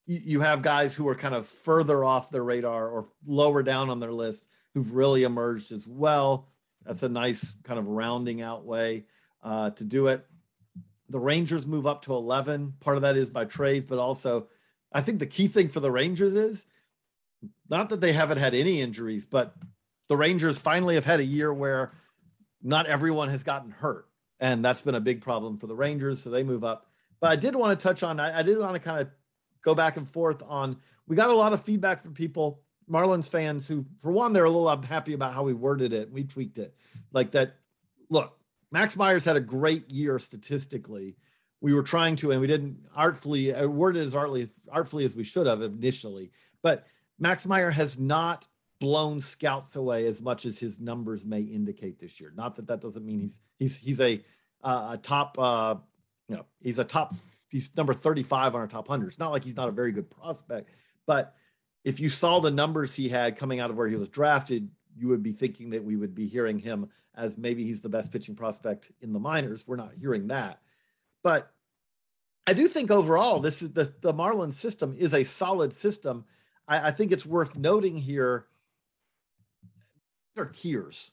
you, 0.07 0.40
have 0.40 0.62
guys 0.62 0.95
who 0.95 1.09
are 1.09 1.14
kind 1.14 1.35
of 1.35 1.47
further 1.47 2.05
off 2.05 2.31
their 2.31 2.45
radar 2.45 2.88
or 2.88 3.07
lower 3.27 3.62
down 3.62 3.90
on 3.90 4.01
their 4.01 4.12
list 4.12 4.49
who've 4.73 4.95
really 4.95 5.25
emerged 5.25 5.73
as 5.73 5.87
well. 5.87 6.49
That's 6.85 7.03
a 7.03 7.09
nice 7.09 7.55
kind 7.64 7.79
of 7.79 7.88
rounding 7.88 8.40
out 8.40 8.64
way 8.64 9.07
uh, 9.42 9.71
to 9.71 9.85
do 9.85 10.07
it. 10.07 10.25
The 11.09 11.19
Rangers 11.19 11.66
move 11.66 11.87
up 11.87 12.03
to 12.03 12.14
11. 12.14 12.75
Part 12.81 12.97
of 12.97 13.03
that 13.03 13.16
is 13.16 13.31
by 13.31 13.45
trades, 13.45 13.85
but 13.85 13.99
also 13.99 14.47
I 14.92 15.01
think 15.01 15.19
the 15.19 15.27
key 15.27 15.49
thing 15.49 15.69
for 15.69 15.81
the 15.81 15.90
Rangers 15.90 16.35
is 16.35 16.66
not 17.69 17.90
that 17.90 18.01
they 18.01 18.12
haven't 18.12 18.38
had 18.38 18.55
any 18.55 18.81
injuries, 18.81 19.27
but 19.27 19.55
the 20.09 20.16
Rangers 20.16 20.59
finally 20.59 20.95
have 20.95 21.05
had 21.05 21.21
a 21.21 21.25
year 21.25 21.53
where 21.53 21.92
not 22.62 22.87
everyone 22.87 23.29
has 23.29 23.45
gotten 23.45 23.71
hurt. 23.71 24.09
And 24.38 24.64
that's 24.64 24.83
been 24.83 24.95
a 24.95 25.01
big 25.01 25.23
problem 25.23 25.59
for 25.59 25.66
the 25.66 25.75
Rangers. 25.75 26.23
So 26.23 26.31
they 26.31 26.42
move 26.42 26.62
up. 26.62 26.87
But 27.21 27.31
I 27.31 27.37
did 27.37 27.57
want 27.57 27.79
to 27.79 27.83
touch 27.83 28.03
on, 28.03 28.21
I, 28.21 28.40
I 28.40 28.42
did 28.42 28.59
want 28.59 28.75
to 28.75 28.81
kind 28.81 29.01
of 29.01 29.09
go 29.66 29.74
back 29.74 29.96
and 29.96 30.09
forth 30.09 30.42
on, 30.46 30.76
we 31.09 31.16
got 31.16 31.29
a 31.29 31.35
lot 31.35 31.52
of 31.52 31.61
feedback 31.61 32.00
from 32.00 32.14
people, 32.14 32.62
Marlins 32.88 33.29
fans 33.29 33.66
who, 33.66 33.85
for 33.98 34.12
one, 34.12 34.33
they're 34.33 34.44
a 34.44 34.50
little 34.50 34.70
unhappy 34.70 35.12
about 35.12 35.35
how 35.35 35.42
we 35.42 35.52
worded 35.52 35.92
it. 35.92 36.11
We 36.11 36.22
tweaked 36.22 36.59
it 36.59 36.74
like 37.12 37.33
that. 37.33 37.57
Look, 38.09 38.38
Max 38.70 38.96
Myers 38.96 39.24
had 39.24 39.37
a 39.37 39.40
great 39.40 39.90
year 39.90 40.20
statistically. 40.20 41.16
We 41.61 41.74
were 41.74 41.83
trying 41.83 42.14
to, 42.16 42.31
and 42.31 42.40
we 42.40 42.46
didn't 42.46 42.79
artfully 42.94 43.52
uh, 43.52 43.66
word 43.66 43.96
it 43.96 44.02
as 44.02 44.14
artfully, 44.14 44.48
artfully 44.70 45.05
as 45.05 45.16
we 45.16 45.24
should 45.24 45.48
have 45.48 45.62
initially. 45.62 46.31
But 46.62 46.87
Max 47.18 47.44
Meyer 47.44 47.70
has 47.70 47.98
not 47.98 48.46
blown 48.79 49.18
scouts 49.18 49.74
away 49.74 50.07
as 50.07 50.22
much 50.22 50.46
as 50.46 50.61
his 50.61 50.79
numbers 50.79 51.26
may 51.26 51.40
indicate 51.40 51.98
this 51.98 52.20
year. 52.20 52.33
Not 52.37 52.55
that 52.57 52.68
that 52.68 52.81
doesn't 52.81 53.05
mean 53.05 53.18
he's 53.18 53.40
he's 53.59 53.79
he's 53.79 54.00
a 54.00 54.22
uh, 54.62 54.90
a 54.92 54.98
top 54.98 55.37
uh, 55.40 55.74
you 56.29 56.37
know 56.37 56.44
he's 56.61 56.79
a 56.79 56.85
top 56.85 57.12
he's 57.50 57.76
number 57.76 57.94
35 57.94 58.54
on 58.54 58.61
our 58.61 58.66
top 58.66 58.88
100. 58.88 59.09
It's 59.09 59.18
not 59.18 59.32
like 59.32 59.44
he's 59.44 59.56
not 59.56 59.68
a 59.68 59.72
very 59.72 59.92
good 59.92 60.11
prospect, 60.11 60.70
but 61.06 61.35
if 61.85 62.00
you 62.00 62.11
saw 62.11 62.40
the 62.40 62.50
numbers 62.50 62.94
he 62.94 63.09
had 63.09 63.37
coming 63.37 63.61
out 63.61 63.70
of 63.70 63.76
where 63.76 63.87
he 63.88 63.96
was 63.96 64.09
drafted, 64.09 64.68
you 64.96 65.09
would 65.09 65.22
be 65.22 65.32
thinking 65.32 65.70
that 65.70 65.85
we 65.85 65.96
would 65.96 66.14
be 66.14 66.26
hearing 66.26 66.59
him 66.59 66.88
as 67.14 67.38
maybe 67.38 67.64
he's 67.64 67.80
the 67.80 67.88
best 67.88 68.12
pitching 68.12 68.35
prospect 68.35 68.90
in 69.00 69.12
the 69.12 69.18
minors. 69.18 69.66
We're 69.66 69.76
not 69.76 69.92
hearing 69.98 70.26
that. 70.28 70.61
But 71.22 71.50
I 72.46 72.52
do 72.52 72.68
think 72.68 72.90
overall, 72.90 73.40
this 73.40 73.62
is 73.62 73.72
the, 73.72 73.92
the 74.00 74.12
Marlins 74.12 74.54
system 74.54 74.94
is 74.98 75.14
a 75.14 75.24
solid 75.24 75.72
system. 75.72 76.24
I, 76.68 76.88
I 76.88 76.90
think 76.90 77.12
it's 77.12 77.26
worth 77.26 77.56
noting 77.56 77.96
here. 77.96 78.46
They're 80.35 80.46
tiers. 80.46 81.11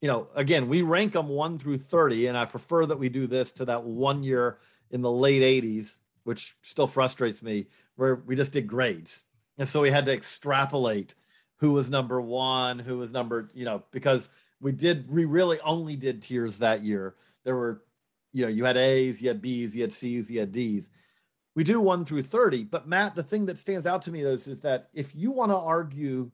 You 0.00 0.08
know, 0.08 0.28
again, 0.34 0.68
we 0.68 0.82
rank 0.82 1.12
them 1.12 1.28
one 1.28 1.58
through 1.58 1.78
30, 1.78 2.26
and 2.26 2.36
I 2.36 2.44
prefer 2.44 2.84
that 2.86 2.98
we 2.98 3.08
do 3.08 3.26
this 3.26 3.52
to 3.52 3.64
that 3.66 3.84
one 3.84 4.22
year 4.22 4.58
in 4.94 5.02
the 5.02 5.10
late 5.10 5.42
80s, 5.42 5.98
which 6.22 6.54
still 6.62 6.86
frustrates 6.86 7.42
me, 7.42 7.66
where 7.96 8.14
we 8.14 8.36
just 8.36 8.52
did 8.52 8.66
grades. 8.66 9.24
And 9.58 9.68
so 9.68 9.82
we 9.82 9.90
had 9.90 10.06
to 10.06 10.12
extrapolate 10.12 11.16
who 11.56 11.72
was 11.72 11.90
number 11.90 12.20
one, 12.20 12.78
who 12.78 12.96
was 12.98 13.12
number, 13.12 13.50
you 13.54 13.64
know, 13.64 13.82
because 13.90 14.28
we 14.60 14.72
did, 14.72 15.10
we 15.10 15.24
really 15.24 15.58
only 15.60 15.96
did 15.96 16.22
tiers 16.22 16.58
that 16.58 16.82
year. 16.82 17.16
There 17.42 17.56
were, 17.56 17.82
you 18.32 18.42
know, 18.42 18.48
you 18.48 18.64
had 18.64 18.76
A's, 18.76 19.20
you 19.20 19.28
had 19.28 19.42
B's, 19.42 19.76
you 19.76 19.82
had 19.82 19.92
C's, 19.92 20.30
you 20.30 20.40
had 20.40 20.52
D's. 20.52 20.88
We 21.56 21.64
do 21.64 21.80
one 21.80 22.04
through 22.04 22.22
30. 22.22 22.64
But 22.64 22.88
Matt, 22.88 23.14
the 23.14 23.22
thing 23.22 23.46
that 23.46 23.58
stands 23.58 23.86
out 23.86 24.02
to 24.02 24.12
me 24.12 24.22
is, 24.22 24.46
is 24.46 24.60
that 24.60 24.88
if 24.94 25.14
you 25.14 25.32
want 25.32 25.50
to 25.50 25.56
argue, 25.56 26.30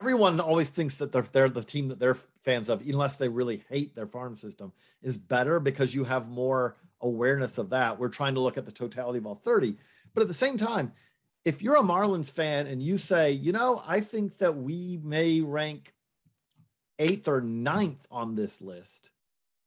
everyone 0.00 0.40
always 0.40 0.70
thinks 0.70 0.98
that 0.98 1.12
they're, 1.12 1.22
they're 1.22 1.48
the 1.48 1.62
team 1.62 1.88
that 1.88 1.98
they're 1.98 2.14
fans 2.14 2.68
of, 2.68 2.82
unless 2.82 3.16
they 3.16 3.28
really 3.28 3.64
hate 3.68 3.94
their 3.94 4.06
farm 4.06 4.36
system, 4.36 4.72
is 5.02 5.16
better 5.16 5.58
because 5.60 5.94
you 5.94 6.04
have 6.04 6.28
more 6.28 6.76
awareness 7.00 7.58
of 7.58 7.70
that. 7.70 7.98
We're 7.98 8.08
trying 8.08 8.34
to 8.34 8.40
look 8.40 8.58
at 8.58 8.66
the 8.66 8.72
totality 8.72 9.18
of 9.18 9.26
all 9.26 9.34
30. 9.34 9.76
But 10.14 10.22
at 10.22 10.28
the 10.28 10.34
same 10.34 10.56
time, 10.56 10.92
if 11.44 11.62
you're 11.62 11.76
a 11.76 11.82
Marlins 11.82 12.30
fan 12.30 12.66
and 12.66 12.82
you 12.82 12.96
say, 12.96 13.30
you 13.30 13.52
know, 13.52 13.82
I 13.86 14.00
think 14.00 14.38
that 14.38 14.56
we 14.56 14.98
may 15.02 15.40
rank 15.40 15.94
eighth 16.98 17.28
or 17.28 17.40
ninth 17.40 18.06
on 18.10 18.34
this 18.34 18.60
list 18.60 19.10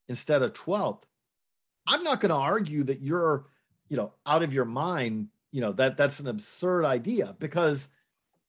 instead 0.07 0.41
of 0.41 0.53
12th, 0.53 1.03
I'm 1.87 2.03
not 2.03 2.19
going 2.19 2.29
to 2.29 2.35
argue 2.35 2.83
that 2.83 3.01
you're, 3.01 3.45
you 3.87 3.97
know, 3.97 4.13
out 4.25 4.43
of 4.43 4.53
your 4.53 4.65
mind. 4.65 5.29
You 5.51 5.61
know, 5.61 5.71
that 5.73 5.97
that's 5.97 6.19
an 6.19 6.27
absurd 6.27 6.85
idea 6.85 7.35
because 7.39 7.89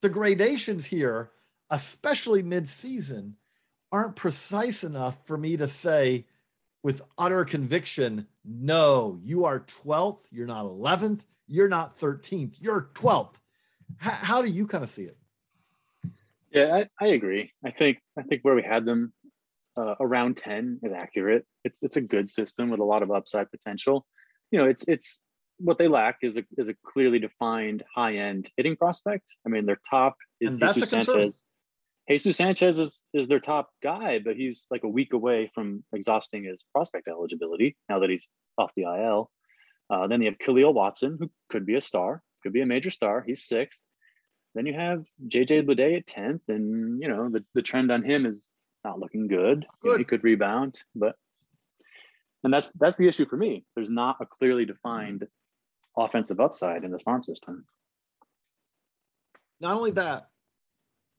the 0.03 0.11
gradations 0.11 0.85
here, 0.85 1.31
especially 1.71 2.43
mid-season, 2.43 3.37
aren't 3.93 4.17
precise 4.17 4.85
enough 4.85 5.25
for 5.27 5.37
me 5.37 5.57
to 5.57 5.69
say 5.69 6.27
with 6.83 7.03
utter 7.19 7.45
conviction, 7.45 8.27
no, 8.45 9.19
you 9.23 9.45
are 9.45 9.61
12th, 9.61 10.23
you're 10.31 10.47
not 10.47 10.65
11th, 10.65 11.21
you're 11.47 11.69
not 11.69 11.99
13th, 11.99 12.55
you're 12.61 12.91
12th. 12.95 13.35
How, 13.99 14.11
how 14.11 14.43
do 14.43 14.49
you 14.49 14.67
kind 14.67 14.85
of 14.85 14.91
see 14.91 15.05
it? 15.05 15.17
Yeah, 16.53 16.85
I, 17.01 17.05
I 17.05 17.09
agree. 17.09 17.53
I 17.65 17.71
think 17.71 17.99
I 18.19 18.23
think 18.23 18.43
where 18.43 18.55
we 18.55 18.63
had 18.63 18.85
them 18.85 19.13
uh, 19.77 19.95
around 20.01 20.37
10 20.37 20.81
is 20.83 20.93
accurate. 20.93 21.47
It's 21.65 21.83
it's 21.83 21.97
a 21.97 22.01
good 22.01 22.29
system 22.29 22.71
with 22.71 22.81
a 22.81 22.85
lot 22.85 23.03
of 23.03 23.11
upside 23.11 23.51
potential. 23.51 24.07
You 24.51 24.59
know, 24.59 24.67
it's 24.67 24.85
it's 24.89 25.21
what 25.59 25.79
they 25.79 25.87
lack 25.87 26.19
is 26.23 26.39
a 26.39 26.45
is 26.57 26.69
a 26.69 26.75
clearly 26.85 27.19
defined 27.19 27.85
high 27.95 28.17
end 28.17 28.51
hitting 28.57 28.77
prospect. 28.77 29.37
I 29.47 29.49
mean, 29.49 29.67
their 29.67 29.81
top 29.89 30.17
is 30.41 30.55
And 30.55 30.63
that's 30.63 30.75
Jesus 30.75 30.93
a 30.93 30.97
concern. 30.97 31.15
Sanchez. 31.15 31.45
Jesus 32.11 32.37
Sanchez 32.37 32.77
is 32.79 33.05
is 33.15 33.29
their 33.29 33.39
top 33.39 33.71
guy, 33.83 34.19
but 34.19 34.37
he's 34.37 34.67
like 34.69 34.83
a 34.83 34.89
week 34.89 35.13
away 35.13 35.49
from 35.55 35.85
exhausting 35.93 36.43
his 36.43 36.65
prospect 36.73 37.07
eligibility 37.07 37.77
now 37.89 38.01
that 38.01 38.11
he's 38.11 38.27
off 38.59 38.73
the 38.77 38.83
IL. 38.83 39.31
Uh, 39.89 40.09
then 40.09 40.21
you 40.21 40.29
have 40.29 40.39
Kahlil 40.39 40.75
Watson, 40.75 41.17
who 41.21 41.31
could 41.51 41.65
be 41.65 41.77
a 41.77 41.81
star, 41.81 42.23
could 42.43 42.53
be 42.53 42.63
a 42.63 42.67
major 42.67 42.91
star. 42.91 43.23
He's 43.25 43.45
sixth. 43.45 43.81
Then 44.57 44.67
you 44.67 44.75
have 44.75 45.05
JJ 45.29 45.69
Bleday 45.69 45.99
at 45.99 46.07
tenth, 46.07 46.43
and 46.49 47.01
you 47.01 47.07
know 47.07 47.29
the, 47.29 47.45
the 47.55 47.63
trend 47.63 47.93
on 47.93 48.03
him 48.03 48.27
is 48.27 48.51
not 48.85 48.99
looking 48.99 49.29
good. 49.29 49.65
You 49.85 49.93
know, 49.93 49.99
he 49.99 50.05
could 50.05 50.25
rebound, 50.25 50.83
but 50.97 51.15
and 52.43 52.53
that's 52.53 52.71
that's 52.71 52.97
the 52.97 53.07
issue 53.07 53.27
for 53.27 53.37
me. 53.37 53.65
There's 53.77 53.91
not 53.91 54.17
a 54.21 54.27
clearly 54.27 54.65
defined 54.65 55.29
offensive 55.97 56.41
upside 56.41 56.83
in 56.83 56.91
this 56.91 57.03
farm 57.03 57.23
system. 57.23 57.67
Not 59.61 59.77
only 59.77 59.93
that, 59.93 60.30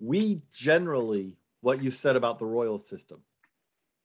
we 0.02 0.42
generally, 0.52 1.38
what 1.62 1.82
you 1.82 1.92
said 1.92 2.16
about 2.16 2.40
the 2.40 2.46
Royal 2.46 2.78
system, 2.78 3.22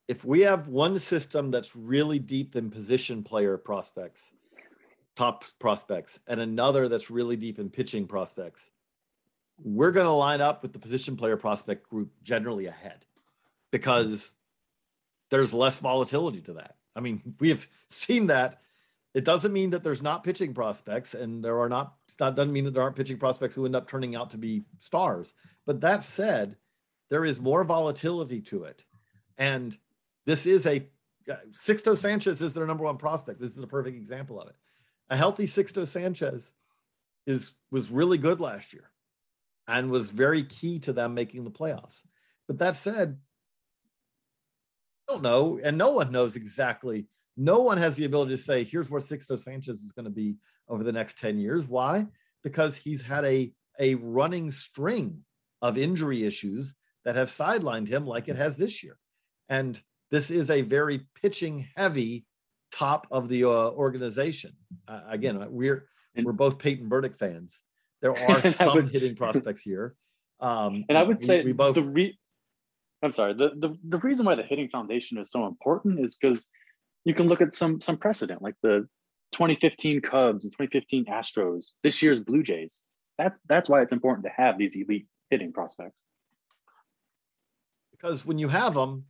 if 0.08 0.24
we 0.24 0.40
have 0.40 0.68
one 0.68 0.98
system 0.98 1.50
that's 1.50 1.74
really 1.74 2.18
deep 2.18 2.54
in 2.54 2.70
position 2.70 3.24
player 3.24 3.56
prospects, 3.56 4.30
top 5.16 5.44
prospects, 5.58 6.20
and 6.28 6.40
another 6.40 6.88
that's 6.88 7.10
really 7.10 7.36
deep 7.36 7.58
in 7.58 7.70
pitching 7.70 8.06
prospects, 8.06 8.70
we're 9.64 9.90
going 9.90 10.06
to 10.06 10.12
line 10.12 10.42
up 10.42 10.62
with 10.62 10.72
the 10.72 10.78
position 10.78 11.16
player 11.16 11.36
prospect 11.36 11.88
group 11.88 12.12
generally 12.22 12.66
ahead 12.66 13.06
because 13.72 14.34
there's 15.30 15.54
less 15.54 15.78
volatility 15.78 16.42
to 16.42 16.52
that. 16.52 16.76
I 16.94 17.00
mean, 17.00 17.34
we 17.40 17.48
have 17.48 17.66
seen 17.88 18.26
that. 18.28 18.60
It 19.16 19.24
doesn't 19.24 19.54
mean 19.54 19.70
that 19.70 19.82
there's 19.82 20.02
not 20.02 20.24
pitching 20.24 20.52
prospects, 20.52 21.14
and 21.14 21.42
there 21.42 21.58
are 21.60 21.70
not. 21.70 21.94
It's 22.06 22.20
not 22.20 22.36
doesn't 22.36 22.52
mean 22.52 22.66
that 22.66 22.74
there 22.74 22.82
aren't 22.82 22.96
pitching 22.96 23.16
prospects 23.16 23.54
who 23.54 23.64
end 23.64 23.74
up 23.74 23.88
turning 23.88 24.14
out 24.14 24.32
to 24.32 24.36
be 24.36 24.64
stars. 24.78 25.32
But 25.64 25.80
that 25.80 26.02
said, 26.02 26.58
there 27.08 27.24
is 27.24 27.40
more 27.40 27.64
volatility 27.64 28.42
to 28.42 28.64
it. 28.64 28.84
And 29.38 29.74
this 30.26 30.44
is 30.44 30.66
a 30.66 30.86
uh, 31.30 31.36
Sixto 31.52 31.96
Sanchez 31.96 32.42
is 32.42 32.52
their 32.52 32.66
number 32.66 32.84
one 32.84 32.98
prospect. 32.98 33.40
This 33.40 33.56
is 33.56 33.64
a 33.64 33.66
perfect 33.66 33.96
example 33.96 34.38
of 34.38 34.48
it. 34.48 34.56
A 35.08 35.16
healthy 35.16 35.46
Sixto 35.46 35.86
Sanchez 35.86 36.52
is 37.26 37.52
was 37.70 37.90
really 37.90 38.18
good 38.18 38.42
last 38.42 38.74
year 38.74 38.90
and 39.66 39.90
was 39.90 40.10
very 40.10 40.42
key 40.42 40.78
to 40.80 40.92
them 40.92 41.14
making 41.14 41.44
the 41.44 41.50
playoffs. 41.50 42.02
But 42.46 42.58
that 42.58 42.76
said, 42.76 43.18
I 45.08 45.12
don't 45.14 45.22
know, 45.22 45.58
and 45.64 45.78
no 45.78 45.92
one 45.92 46.12
knows 46.12 46.36
exactly. 46.36 47.06
No 47.36 47.60
one 47.60 47.78
has 47.78 47.96
the 47.96 48.04
ability 48.04 48.32
to 48.32 48.36
say, 48.36 48.64
here's 48.64 48.90
where 48.90 49.00
Sixto 49.00 49.38
Sanchez 49.38 49.82
is 49.82 49.92
going 49.92 50.04
to 50.04 50.10
be 50.10 50.36
over 50.68 50.82
the 50.82 50.92
next 50.92 51.18
10 51.18 51.38
years. 51.38 51.66
Why? 51.66 52.06
Because 52.42 52.76
he's 52.76 53.02
had 53.02 53.24
a, 53.24 53.52
a 53.78 53.94
running 53.96 54.50
string 54.50 55.22
of 55.62 55.76
injury 55.78 56.24
issues 56.24 56.74
that 57.04 57.16
have 57.16 57.28
sidelined 57.28 57.88
him 57.88 58.06
like 58.06 58.28
it 58.28 58.36
has 58.36 58.56
this 58.56 58.82
year. 58.82 58.96
And 59.48 59.80
this 60.10 60.30
is 60.30 60.50
a 60.50 60.62
very 60.62 61.06
pitching 61.20 61.68
heavy 61.76 62.26
top 62.72 63.06
of 63.10 63.28
the 63.28 63.44
uh, 63.44 63.70
organization. 63.70 64.52
Uh, 64.86 65.00
again, 65.08 65.44
we're 65.50 65.88
we're 66.16 66.32
both 66.32 66.58
Peyton 66.58 66.88
Burdick 66.88 67.14
fans. 67.14 67.62
There 68.02 68.16
are 68.30 68.50
some 68.50 68.74
would, 68.74 68.88
hitting 68.88 69.14
prospects 69.16 69.62
here. 69.62 69.94
Um, 70.40 70.84
and 70.88 70.96
I 70.98 71.02
would 71.02 71.18
we, 71.20 71.26
say 71.26 71.44
we 71.44 71.52
both. 71.52 71.74
The 71.74 71.82
re- 71.82 72.18
I'm 73.02 73.12
sorry. 73.12 73.34
The, 73.34 73.50
the 73.56 73.76
the 73.84 73.98
reason 73.98 74.26
why 74.26 74.34
the 74.34 74.42
hitting 74.42 74.68
foundation 74.68 75.18
is 75.18 75.30
so 75.30 75.46
important 75.46 76.00
is 76.00 76.16
because 76.16 76.46
you 77.06 77.14
can 77.14 77.28
look 77.28 77.40
at 77.40 77.54
some 77.54 77.80
some 77.80 77.96
precedent, 77.96 78.42
like 78.42 78.56
the 78.62 78.88
2015 79.32 80.00
Cubs 80.00 80.44
and 80.44 80.52
2015 80.52 81.06
Astros. 81.06 81.68
This 81.84 82.02
year's 82.02 82.22
Blue 82.22 82.42
Jays. 82.42 82.82
That's 83.16 83.38
that's 83.48 83.70
why 83.70 83.80
it's 83.80 83.92
important 83.92 84.26
to 84.26 84.32
have 84.36 84.58
these 84.58 84.74
elite 84.74 85.06
hitting 85.30 85.52
prospects. 85.52 86.02
Because 87.92 88.26
when 88.26 88.38
you 88.38 88.48
have 88.48 88.74
them, 88.74 89.04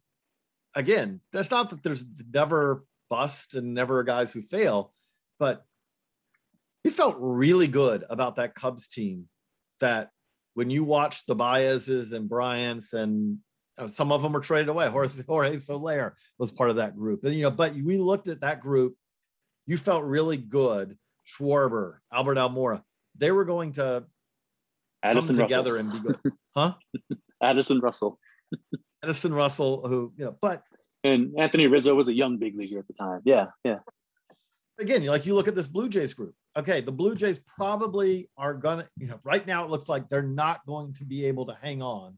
again, 0.74 1.22
that's 1.32 1.50
not 1.50 1.70
that 1.70 1.82
there's 1.82 2.04
never 2.32 2.84
bust 3.08 3.54
and 3.54 3.72
never 3.72 4.04
guys 4.04 4.30
who 4.30 4.42
fail, 4.42 4.92
but 5.38 5.64
we 6.84 6.90
felt 6.90 7.16
really 7.18 7.66
good 7.66 8.04
about 8.10 8.36
that 8.36 8.54
Cubs 8.54 8.88
team 8.88 9.28
that 9.80 10.10
when 10.52 10.68
you 10.68 10.84
watch 10.84 11.24
the 11.24 11.34
Baez's 11.34 12.12
and 12.12 12.28
Bryant's 12.28 12.92
and 12.92 13.38
Uh, 13.78 13.86
some 13.86 14.12
of 14.12 14.22
them 14.22 14.32
were 14.32 14.40
traded 14.40 14.68
away. 14.68 14.88
Jorge, 14.90 15.22
Jorge 15.26 15.56
Soler 15.58 16.16
was 16.38 16.52
part 16.52 16.70
of 16.70 16.76
that 16.76 16.96
group. 16.96 17.24
And, 17.24 17.34
you 17.34 17.42
know, 17.42 17.50
but 17.50 17.74
we 17.74 17.98
looked 17.98 18.28
at 18.28 18.40
that 18.40 18.60
group, 18.60 18.96
you 19.66 19.76
felt 19.76 20.04
really 20.04 20.36
good. 20.36 20.96
Schwarber, 21.26 21.96
Albert 22.12 22.36
Almora, 22.36 22.82
they 23.16 23.32
were 23.32 23.44
going 23.44 23.72
to 23.72 24.04
Addison 25.02 25.36
come 25.36 25.44
together 25.44 25.74
Russell. 25.74 25.96
and 25.96 26.04
be 26.04 26.08
good. 26.08 26.32
Huh? 26.56 26.72
Addison 27.42 27.80
Russell. 27.80 28.18
Addison 29.02 29.34
Russell, 29.34 29.86
who, 29.86 30.12
you 30.16 30.24
know, 30.24 30.36
but. 30.40 30.62
And 31.04 31.34
Anthony 31.38 31.66
Rizzo 31.66 31.94
was 31.94 32.08
a 32.08 32.14
young 32.14 32.38
big 32.38 32.56
leaguer 32.56 32.78
at 32.78 32.86
the 32.86 32.94
time. 32.94 33.20
Yeah. 33.24 33.46
Yeah. 33.62 33.80
Again, 34.78 35.04
like 35.04 35.26
you 35.26 35.34
look 35.34 35.48
at 35.48 35.54
this 35.54 35.68
Blue 35.68 35.88
Jays 35.88 36.14
group. 36.14 36.34
Okay. 36.56 36.80
The 36.80 36.92
Blue 36.92 37.14
Jays 37.14 37.40
probably 37.40 38.30
are 38.38 38.54
going 38.54 38.78
to, 38.78 38.88
you 38.96 39.08
know, 39.08 39.20
right 39.22 39.46
now 39.46 39.64
it 39.64 39.70
looks 39.70 39.88
like 39.88 40.08
they're 40.08 40.22
not 40.22 40.64
going 40.66 40.94
to 40.94 41.04
be 41.04 41.26
able 41.26 41.44
to 41.46 41.56
hang 41.60 41.82
on 41.82 42.16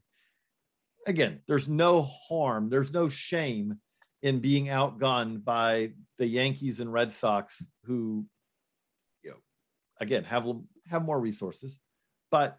again, 1.07 1.41
there's 1.47 1.67
no 1.67 2.01
harm, 2.01 2.69
there's 2.69 2.93
no 2.93 3.09
shame 3.09 3.79
in 4.21 4.39
being 4.39 4.65
outgunned 4.65 5.43
by 5.43 5.91
the 6.17 6.27
Yankees 6.27 6.79
and 6.79 6.91
Red 6.91 7.11
Sox, 7.11 7.69
who, 7.85 8.25
you 9.23 9.31
know, 9.31 9.37
again 9.99 10.23
have 10.25 10.47
have 10.89 11.03
more 11.03 11.19
resources. 11.19 11.79
But 12.31 12.57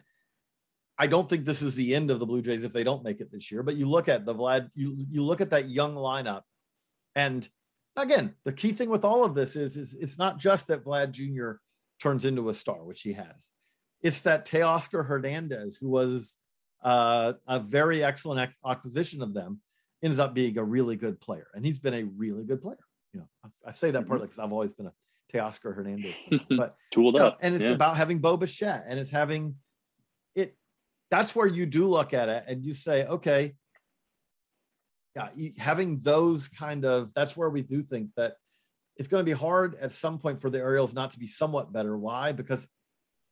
I 0.99 1.07
don't 1.07 1.29
think 1.29 1.45
this 1.45 1.63
is 1.63 1.75
the 1.75 1.95
end 1.95 2.11
of 2.11 2.19
the 2.19 2.27
Blue 2.27 2.43
Jays 2.43 2.65
if 2.65 2.73
they 2.73 2.85
don't 2.85 3.05
make 3.05 3.21
it 3.21 3.31
this 3.31 3.51
year. 3.51 3.63
But 3.63 3.77
you 3.77 3.89
look 3.89 4.09
at 4.09 4.25
the 4.25 4.35
Vlad, 4.35 4.71
you 4.75 4.97
you 5.11 5.23
look 5.23 5.41
at 5.41 5.51
that 5.51 5.69
young 5.69 5.95
lineup, 5.95 6.43
and 7.15 7.49
again, 7.97 8.35
the 8.45 8.53
key 8.53 8.73
thing 8.73 8.89
with 8.89 9.05
all 9.05 9.25
of 9.25 9.35
this 9.35 9.57
is 9.57 9.77
is 9.77 9.95
it's 9.95 10.19
not 10.19 10.39
just 10.39 10.69
that 10.69 10.85
Vlad 10.85 11.13
Jr. 11.13 11.61
turns 12.03 12.25
into 12.25 12.49
a 12.49 12.55
star, 12.55 12.85
which 12.85 13.03
he 13.03 13.13
has. 13.13 13.51
It's 14.03 14.21
that 14.21 14.47
Teoscar 14.47 15.05
Hernandez, 15.05 15.77
who 15.77 15.91
was 15.91 16.39
uh, 16.83 17.35
a 17.47 17.61
very 17.61 18.03
excellent 18.03 18.53
acquisition 18.65 19.23
of 19.23 19.35
them, 19.35 19.61
ends 20.03 20.19
up 20.19 20.35
being 20.35 20.57
a 20.59 20.65
really 20.65 20.97
good 20.97 21.21
player, 21.21 21.49
and 21.55 21.65
he's 21.65 21.79
been 21.79 21.95
a 21.95 22.05
really 22.05 22.45
good 22.45 22.63
player. 22.63 22.79
You 23.13 23.21
know, 23.21 23.29
I, 23.45 23.69
I 23.69 23.73
say 23.73 23.91
that 23.91 24.07
partly 24.07 24.27
because 24.27 24.39
mm-hmm. 24.39 24.47
I've 24.47 24.53
always 24.53 24.73
been 24.73 24.87
a 24.87 24.93
Teoscar 25.33 25.75
Hernandez, 25.75 26.15
fan, 26.29 26.41
but 26.57 26.75
tooled 26.91 27.15
you 27.15 27.21
know, 27.21 27.27
up, 27.29 27.39
and 27.43 27.55
it's 27.55 27.65
yeah. 27.65 27.71
about 27.71 27.97
having 27.97 28.19
Bo 28.19 28.37
Bichette, 28.37 28.85
and 28.87 28.99
it's 28.99 29.11
having 29.11 29.57
it. 30.35 30.57
That's 31.11 31.35
where 31.35 31.47
you 31.47 31.67
do 31.67 31.89
look 31.89 32.15
at 32.15 32.29
it, 32.29 32.45
and 32.49 32.65
you 32.65 32.73
say, 32.73 33.07
okay, 33.07 33.55
yeah, 35.17 35.29
having 35.59 35.99
those 36.01 36.49
kind 36.49 36.85
of 36.85 37.13
that's 37.15 37.37
where 37.37 37.51
we 37.51 37.63
do 37.63 37.83
think 37.83 38.11
that 38.17 38.35
it's 38.97 39.09
going 39.09 39.25
to 39.25 39.31
be 39.31 39.37
hard 39.37 39.75
at 39.77 39.93
some 39.93 40.19
point 40.19 40.41
for 40.41 40.51
the 40.51 40.63
Orioles 40.63 40.95
not 40.95 41.11
to 41.13 41.19
be 41.19 41.27
somewhat 41.27 41.73
better. 41.73 41.97
Why? 41.97 42.33
Because 42.33 42.69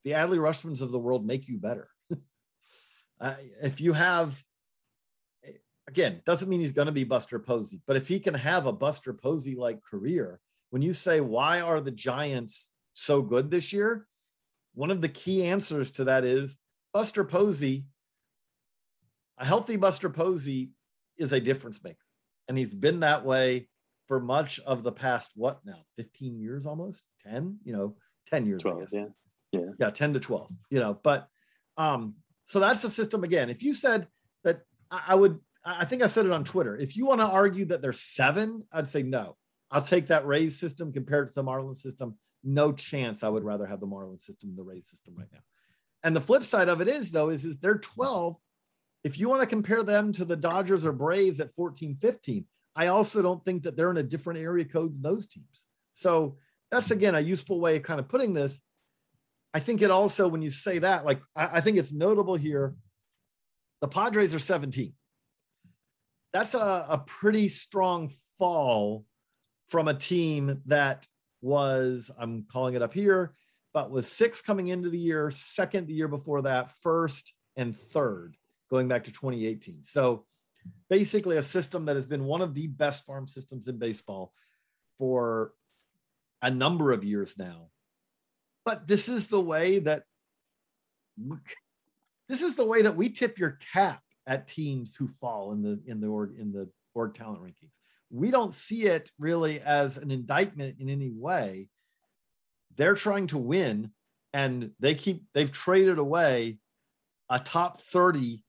the 0.05 0.13
Adley 0.13 0.39
Rutschmans 0.39 0.81
of 0.81 0.93
the 0.93 0.99
world 0.99 1.27
make 1.27 1.47
you 1.47 1.59
better. 1.59 1.89
Uh, 3.21 3.35
if 3.63 3.81
you 3.81 3.93
have, 3.93 4.43
again, 5.89 6.23
doesn't 6.25 6.49
mean 6.49 6.61
he's 6.61 6.73
going 6.73 6.87
to 6.87 6.93
be 6.93 7.05
Buster 7.05 7.39
Posey, 7.39 7.81
but 7.87 7.97
if 7.97 8.09
he 8.09 8.21
can 8.21 8.35
have 8.35 8.67
a 8.67 8.73
Buster 8.73 9.13
Posey 9.13 9.55
like 9.55 9.83
career, 9.83 10.41
when 10.71 10.83
you 10.83 10.93
say, 10.93 11.21
why 11.21 11.61
are 11.61 11.81
the 11.81 11.91
Giants 11.91 12.71
so 12.93 13.23
good 13.23 13.51
this 13.51 13.73
year? 13.73 14.07
One 14.75 14.91
of 14.91 15.01
the 15.01 15.09
key 15.09 15.45
answers 15.45 15.91
to 15.93 16.05
that 16.05 16.25
is 16.25 16.59
Buster 16.93 17.25
Posey, 17.25 17.87
a 19.39 19.45
healthy 19.45 19.77
Buster 19.77 20.11
Posey 20.11 20.71
is 21.17 21.33
a 21.33 21.41
difference 21.41 21.83
maker. 21.83 21.97
And 22.49 22.57
he's 22.57 22.75
been 22.75 23.01
that 23.01 23.25
way 23.25 23.69
for 24.07 24.21
much 24.21 24.59
of 24.61 24.83
the 24.83 24.93
past, 24.93 25.33
what 25.37 25.61
now, 25.65 25.81
15 25.97 26.41
years 26.41 26.67
almost? 26.67 27.03
10, 27.27 27.59
you 27.65 27.73
know, 27.73 27.97
10 28.29 28.47
years, 28.47 28.63
12, 28.63 28.77
I 28.77 28.81
guess. 28.81 28.95
Yeah. 28.95 29.07
Yeah. 29.53 29.67
Yeah. 29.79 29.91
10 29.91 30.15
to 30.15 30.21
12, 30.21 30.51
you 30.71 30.81
know, 30.81 30.99
but 31.03 31.29
um, 31.77 32.15
so 32.49 32.61
that's 32.61 32.81
the 32.81 32.89
system 32.89 33.25
again. 33.25 33.51
If 33.51 33.63
you 33.63 33.75
said 33.75 34.09
that, 34.43 34.63
I 34.91 35.15
would, 35.15 35.39
I 35.67 35.85
think 35.85 36.03
I 36.03 36.07
said 36.07 36.25
it 36.25 36.33
on 36.33 36.45
Twitter. 36.45 36.77
If 36.77 36.97
you 36.97 37.05
want 37.05 37.21
to 37.21 37.27
argue 37.27 37.67
that 37.67 37.83
there's 37.83 38.01
seven, 38.01 38.63
I'd 38.73 38.89
say 38.89 39.03
no. 39.03 39.37
I'll 39.71 39.83
take 39.83 40.07
that 40.07 40.27
Rays 40.27 40.59
system 40.59 40.91
compared 40.91 41.29
to 41.29 41.35
the 41.35 41.45
Marlins 41.45 41.77
system. 41.77 42.17
No 42.43 42.73
chance 42.73 43.23
I 43.23 43.29
would 43.29 43.45
rather 43.45 43.67
have 43.67 43.81
the 43.81 43.87
Marlins 43.87 44.21
system 44.21 44.49
than 44.49 44.57
the 44.57 44.63
Rays 44.63 44.89
system 44.89 45.15
right 45.15 45.29
now. 45.31 45.41
And 46.03 46.17
the 46.17 46.23
flip 46.23 46.43
side 46.43 46.71
of 46.71 46.81
it 46.81 46.89
is, 46.89 47.11
though, 47.11 47.29
is, 47.29 47.45
is 47.45 47.59
they're 47.59 47.79
12. 47.79 48.37
If 49.05 49.19
you 49.19 49.29
want 49.29 49.43
to 49.43 49.47
compare 49.47 49.83
them 49.83 50.11
to 50.15 50.25
the 50.25 50.37
Dodgers 50.37 50.87
or 50.87 50.93
Braves 50.93 51.41
at 51.41 51.53
14, 51.53 51.97
15, 51.97 52.47
I 52.75 52.87
also 52.87 53.21
don't 53.21 53.45
think 53.45 53.63
that 53.65 53.77
they're 53.77 53.91
in 53.91 53.99
a 53.99 54.03
different 54.03 54.41
area 54.41 54.65
code 54.65 54.95
than 54.95 55.03
those 55.03 55.27
teams. 55.27 55.67
So 55.93 56.39
that's, 56.71 56.93
again, 56.93 57.15
a 57.15 57.21
useful 57.21 57.61
way 57.61 57.77
of 57.77 57.83
kind 57.83 58.01
of 58.01 58.09
putting 58.09 58.33
this 58.33 58.63
I 59.55 59.61
think 59.61 59.83
it 59.83 59.91
also, 59.91 60.29
when 60.29 60.43
you 60.43 60.51
say 60.51 60.79
that, 60.81 61.05
like, 61.05 61.21
I, 61.35 61.49
I 61.55 61.61
think 61.61 61.79
it's 61.79 61.93
notable 61.93 62.35
here. 62.35 62.75
The 63.81 63.89
Padres 63.89 64.35
are 64.35 64.39
17. 64.39 64.93
That's 66.33 66.55
a, 66.55 66.87
a 66.89 67.03
pretty 67.07 67.49
strong 67.49 68.11
fall 68.39 69.05
from 69.67 69.89
a 69.89 69.95
team 69.95 70.63
that 70.67 71.07
was, 71.41 72.11
I'm 72.19 72.45
calling 72.51 72.75
it 72.75 72.83
up 72.83 72.93
here, 72.93 73.35
but 73.73 73.91
was 73.91 74.11
six 74.11 74.43
coming 74.43 74.69
into 74.69 74.91
the 74.91 74.99
year, 74.99 75.31
second 75.31 75.87
the 75.87 75.95
year 75.95 76.09
before 76.09 76.43
that, 76.43 76.71
first 76.83 77.33
and 77.57 77.75
third 77.75 78.37
going 78.71 78.89
back 78.89 79.05
to 79.05 79.13
2018. 79.13 79.83
So 79.83 80.27
basically, 80.91 81.39
a 81.39 81.43
system 81.43 81.87
that 81.87 81.97
has 81.97 82.07
been 82.07 82.25
one 82.25 82.43
of 82.43 82.55
the 82.55 82.67
best 82.67 83.07
farm 83.07 83.27
systems 83.27 83.69
in 83.69 83.79
baseball 83.79 84.33
for 84.99 85.53
a 86.43 86.51
number 86.51 86.93
of 86.93 87.05
years 87.05 87.39
now 87.39 87.71
but 88.69 88.87
this 88.87 89.09
is 89.09 89.29
the 89.29 89.41
way 89.41 89.79
that 89.79 90.03
this 92.29 92.43
is 92.43 92.55
the 92.55 92.67
way 92.67 92.83
that 92.83 92.95
we 92.95 93.09
tip 93.09 93.39
your 93.39 93.59
cap 93.73 94.03
at 94.27 94.47
teams 94.47 94.95
who 94.95 95.09
fall 95.09 95.53
in 95.53 95.63
the 95.63 95.81
in 95.87 96.03
the 96.03 96.07
org 96.07 96.39
in 96.39 96.53
the 96.53 96.69
org 96.93 97.15
talent 97.15 97.41
rankings. 97.43 97.79
We 98.11 98.31
don't 98.31 98.53
see 98.53 98.83
it 98.85 99.11
really 99.19 99.59
as 99.63 99.97
an 99.97 100.11
indictment 100.11 100.81
in 100.81 100.91
any 100.91 101.09
way. 101.09 101.71
They're 102.77 102.95
trying 102.95 103.29
to 103.29 103.39
win 103.39 103.91
and 104.35 104.73
they 104.81 104.95
keep 104.95 105.25
they've 105.33 105.51
traded 105.51 105.97
away 105.97 106.59
a 107.31 107.41
top 107.41 107.81
30 107.81 108.45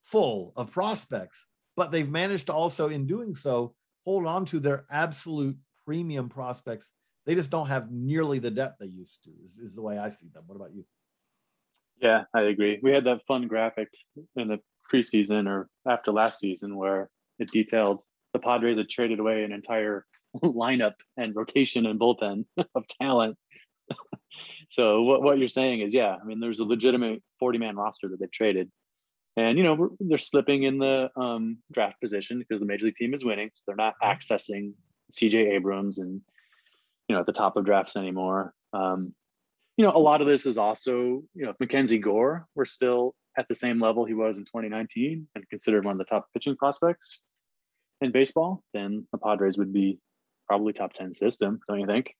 full 0.00 0.54
of 0.56 0.72
prospects, 0.72 1.44
but 1.76 1.92
they've 1.92 2.10
managed 2.10 2.46
to 2.46 2.54
also 2.54 2.88
in 2.88 3.06
doing 3.06 3.34
so 3.34 3.74
hold 4.06 4.24
on 4.24 4.46
to 4.46 4.58
their 4.58 4.86
absolute 4.90 5.58
premium 5.84 6.30
prospects 6.30 6.92
they 7.30 7.36
just 7.36 7.52
don't 7.52 7.68
have 7.68 7.92
nearly 7.92 8.40
the 8.40 8.50
depth 8.50 8.78
they 8.80 8.88
used 8.88 9.22
to. 9.22 9.30
Is, 9.40 9.56
is 9.58 9.76
the 9.76 9.82
way 9.82 9.98
I 9.98 10.08
see 10.08 10.26
them. 10.34 10.42
What 10.48 10.56
about 10.56 10.74
you? 10.74 10.84
Yeah, 12.02 12.24
I 12.34 12.40
agree. 12.40 12.80
We 12.82 12.90
had 12.90 13.04
that 13.04 13.20
fun 13.28 13.46
graphic 13.46 13.86
in 14.34 14.48
the 14.48 14.58
preseason 14.92 15.46
or 15.46 15.68
after 15.88 16.10
last 16.10 16.40
season 16.40 16.74
where 16.74 17.08
it 17.38 17.48
detailed 17.52 18.00
the 18.32 18.40
Padres 18.40 18.78
had 18.78 18.88
traded 18.88 19.20
away 19.20 19.44
an 19.44 19.52
entire 19.52 20.06
lineup 20.42 20.94
and 21.16 21.36
rotation 21.36 21.86
and 21.86 22.00
bullpen 22.00 22.46
of 22.74 22.84
talent. 23.00 23.36
so 24.70 25.02
what, 25.02 25.22
what 25.22 25.38
you're 25.38 25.46
saying 25.46 25.82
is, 25.82 25.94
yeah, 25.94 26.16
I 26.20 26.24
mean, 26.24 26.40
there's 26.40 26.58
a 26.58 26.64
legitimate 26.64 27.22
40 27.38 27.58
man 27.58 27.76
roster 27.76 28.08
that 28.08 28.18
they 28.18 28.26
traded. 28.26 28.72
And 29.36 29.56
you 29.56 29.62
know 29.62 29.96
they're 30.00 30.18
slipping 30.18 30.64
in 30.64 30.78
the 30.78 31.10
um, 31.16 31.58
draft 31.72 32.00
position 32.00 32.40
because 32.40 32.58
the 32.58 32.66
major 32.66 32.86
league 32.86 32.96
team 32.96 33.14
is 33.14 33.24
winning, 33.24 33.50
so 33.54 33.62
they're 33.68 33.76
not 33.76 33.94
accessing 34.02 34.72
C.J. 35.12 35.52
Abrams 35.52 35.98
and 35.98 36.20
you 37.10 37.16
know 37.16 37.20
at 37.20 37.26
the 37.26 37.32
top 37.32 37.56
of 37.56 37.64
drafts 37.64 37.96
anymore. 37.96 38.54
Um, 38.72 39.12
you 39.76 39.84
know, 39.84 39.90
a 39.92 39.98
lot 39.98 40.20
of 40.20 40.28
this 40.28 40.46
is 40.46 40.58
also 40.58 41.24
you 41.34 41.44
know 41.44 41.50
if 41.50 41.56
Mackenzie 41.58 41.98
Gore 41.98 42.46
were 42.54 42.64
still 42.64 43.16
at 43.36 43.48
the 43.48 43.54
same 43.56 43.80
level 43.80 44.04
he 44.04 44.14
was 44.14 44.38
in 44.38 44.44
2019 44.44 45.26
and 45.34 45.48
considered 45.48 45.84
one 45.84 45.92
of 45.92 45.98
the 45.98 46.04
top 46.04 46.26
pitching 46.32 46.56
prospects 46.56 47.18
in 48.00 48.12
baseball, 48.12 48.62
then 48.74 49.08
the 49.10 49.18
Padres 49.18 49.58
would 49.58 49.72
be 49.72 49.98
probably 50.46 50.72
top 50.72 50.92
10 50.92 51.14
system, 51.14 51.58
don't 51.68 51.80
you 51.80 51.86
think? 51.86 52.14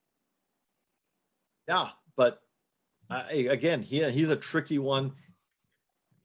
Yeah, 1.69 1.89
but 2.17 2.39
uh, 3.09 3.23
again, 3.29 3.81
he 3.81 4.03
he's 4.11 4.29
a 4.29 4.35
tricky 4.35 4.77
one. 4.77 5.13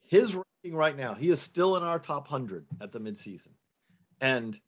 His 0.03 0.35
ranking 0.35 0.77
right 0.77 0.97
now, 0.97 1.15
he 1.15 1.31
is 1.31 1.41
still 1.41 1.77
in 1.77 1.85
our 1.85 2.01
top 2.01 2.29
100 2.33 2.67
at 2.81 2.91
the 2.91 2.99
midseason. 2.99 3.51
And 4.21 4.59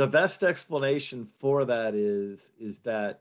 the 0.00 0.06
best 0.06 0.42
explanation 0.42 1.26
for 1.26 1.66
that 1.66 1.94
is 1.94 2.50
is 2.58 2.78
that 2.78 3.20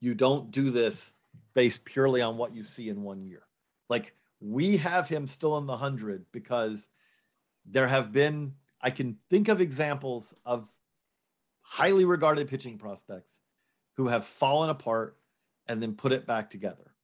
you 0.00 0.14
don't 0.14 0.52
do 0.52 0.70
this 0.70 1.10
based 1.52 1.84
purely 1.84 2.22
on 2.22 2.38
what 2.38 2.54
you 2.54 2.62
see 2.62 2.88
in 2.88 3.02
one 3.02 3.24
year. 3.24 3.42
Like 3.88 4.14
we 4.40 4.76
have 4.76 5.08
him 5.08 5.26
still 5.26 5.58
in 5.58 5.66
the 5.66 5.72
100 5.72 6.26
because 6.30 6.88
there 7.66 7.88
have 7.88 8.12
been 8.12 8.54
I 8.80 8.90
can 8.90 9.18
think 9.30 9.48
of 9.48 9.60
examples 9.60 10.32
of 10.46 10.70
highly 11.60 12.04
regarded 12.04 12.46
pitching 12.46 12.78
prospects 12.78 13.40
who 13.96 14.06
have 14.06 14.24
fallen 14.24 14.70
apart 14.70 15.16
and 15.66 15.82
then 15.82 15.92
put 15.92 16.12
it 16.12 16.24
back 16.24 16.50
together. 16.50 16.94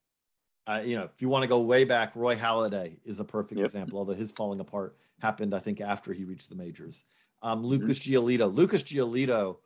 Uh, 0.64 0.82
you 0.84 0.94
know, 0.94 1.02
if 1.12 1.20
you 1.20 1.28
want 1.28 1.42
to 1.42 1.48
go 1.48 1.58
way 1.58 1.82
back, 1.82 2.14
Roy 2.14 2.36
Halladay 2.36 2.98
is 3.04 3.18
a 3.18 3.24
perfect 3.24 3.58
yep. 3.58 3.64
example, 3.64 3.98
although 3.98 4.14
his 4.14 4.30
falling 4.30 4.60
apart 4.60 4.96
happened, 5.18 5.56
I 5.56 5.58
think, 5.58 5.80
after 5.80 6.12
he 6.12 6.22
reached 6.22 6.50
the 6.50 6.54
majors. 6.54 7.02
Um, 7.42 7.58
mm-hmm. 7.58 7.68
Lucas. 7.68 7.98
Giolito. 8.00 8.54
Lucas 8.54 8.82
Giolito, 8.82 9.58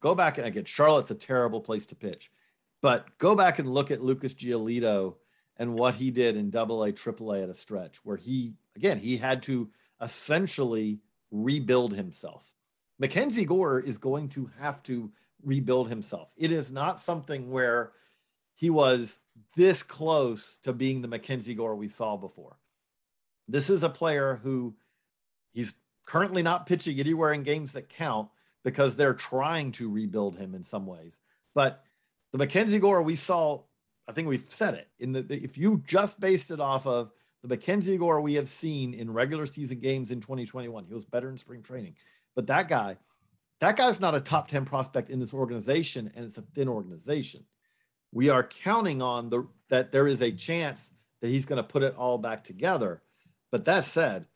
go 0.00 0.14
back 0.14 0.38
and 0.38 0.46
again, 0.46 0.64
Charlotte's 0.64 1.10
a 1.10 1.14
terrible 1.14 1.60
place 1.60 1.86
to 1.86 1.96
pitch, 1.96 2.30
but 2.82 3.06
go 3.18 3.34
back 3.34 3.58
and 3.58 3.72
look 3.72 3.90
at 3.90 4.02
Lucas 4.02 4.34
Giolito 4.34 5.16
and 5.56 5.74
what 5.74 5.94
he 5.94 6.10
did 6.10 6.36
in 6.36 6.50
double 6.50 6.82
A, 6.84 6.92
triple 6.92 7.32
A 7.32 7.42
at 7.42 7.48
a 7.48 7.54
stretch 7.54 8.04
where 8.04 8.16
he, 8.16 8.54
again, 8.76 8.98
he 8.98 9.16
had 9.16 9.42
to 9.44 9.70
essentially 10.00 11.00
rebuild 11.30 11.94
himself. 11.94 12.52
Mackenzie 12.98 13.44
Gore 13.44 13.80
is 13.80 13.98
going 13.98 14.28
to 14.30 14.50
have 14.58 14.82
to 14.84 15.10
rebuild 15.42 15.88
himself. 15.88 16.30
It 16.36 16.52
is 16.52 16.72
not 16.72 17.00
something 17.00 17.50
where 17.50 17.92
he 18.54 18.70
was 18.70 19.18
this 19.56 19.82
close 19.82 20.58
to 20.58 20.72
being 20.72 21.02
the 21.02 21.08
Mackenzie 21.08 21.54
Gore 21.54 21.74
we 21.74 21.88
saw 21.88 22.16
before. 22.16 22.56
This 23.48 23.68
is 23.68 23.82
a 23.82 23.90
player 23.90 24.40
who 24.42 24.74
he's 25.52 25.74
currently 26.06 26.42
not 26.42 26.66
pitching 26.66 27.00
anywhere 27.00 27.32
in 27.32 27.42
games 27.42 27.72
that 27.72 27.88
count 27.88 28.28
because 28.64 28.96
they're 28.96 29.14
trying 29.14 29.72
to 29.72 29.90
rebuild 29.90 30.36
him 30.36 30.54
in 30.54 30.64
some 30.64 30.86
ways. 30.86 31.18
But 31.54 31.84
the 32.32 32.38
Mackenzie 32.38 32.78
Gore 32.78 33.02
we 33.02 33.14
saw, 33.14 33.62
I 34.08 34.12
think 34.12 34.28
we've 34.28 34.44
said 34.48 34.74
it 34.74 34.88
in 34.98 35.12
the, 35.12 35.26
if 35.30 35.56
you 35.56 35.82
just 35.86 36.20
based 36.20 36.50
it 36.50 36.60
off 36.60 36.86
of 36.86 37.12
the 37.42 37.48
Mackenzie 37.48 37.98
Gore 37.98 38.20
we 38.20 38.34
have 38.34 38.48
seen 38.48 38.94
in 38.94 39.12
regular 39.12 39.46
season 39.46 39.78
games 39.80 40.10
in 40.10 40.20
2021, 40.20 40.86
he 40.86 40.94
was 40.94 41.04
better 41.04 41.28
in 41.28 41.38
spring 41.38 41.62
training. 41.62 41.94
But 42.34 42.46
that 42.46 42.68
guy, 42.68 42.96
that 43.60 43.76
guy's 43.76 44.00
not 44.00 44.14
a 44.14 44.20
top 44.20 44.48
10 44.48 44.64
prospect 44.64 45.10
in 45.10 45.20
this 45.20 45.34
organization, 45.34 46.10
and 46.14 46.24
it's 46.24 46.38
a 46.38 46.42
thin 46.42 46.68
organization. 46.68 47.44
We 48.12 48.30
are 48.30 48.42
counting 48.42 49.02
on 49.02 49.28
the 49.28 49.46
that 49.68 49.92
there 49.92 50.06
is 50.06 50.22
a 50.22 50.32
chance 50.32 50.92
that 51.20 51.28
he's 51.28 51.46
going 51.46 51.56
to 51.56 51.62
put 51.62 51.82
it 51.82 51.96
all 51.96 52.18
back 52.18 52.44
together. 52.44 53.02
But 53.50 53.64
that 53.64 53.84
said, 53.84 54.26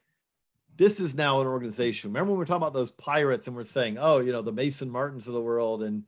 this 0.79 1.01
is 1.01 1.15
now 1.15 1.41
an 1.41 1.47
organization. 1.47 2.11
Remember 2.11 2.31
when 2.31 2.39
we 2.39 2.45
are 2.45 2.47
talking 2.47 2.63
about 2.63 2.73
those 2.73 2.93
pirates 2.93 3.49
and 3.49 3.57
we're 3.57 3.65
saying, 3.65 3.99
oh, 4.01 4.21
you 4.21 4.33
know, 4.33 4.43
the 4.43 4.53
Mason 4.53 4.89
Martins 4.89 5.27
of 5.27 5.35
the 5.35 5.41
world 5.41 5.83
and 5.83 6.05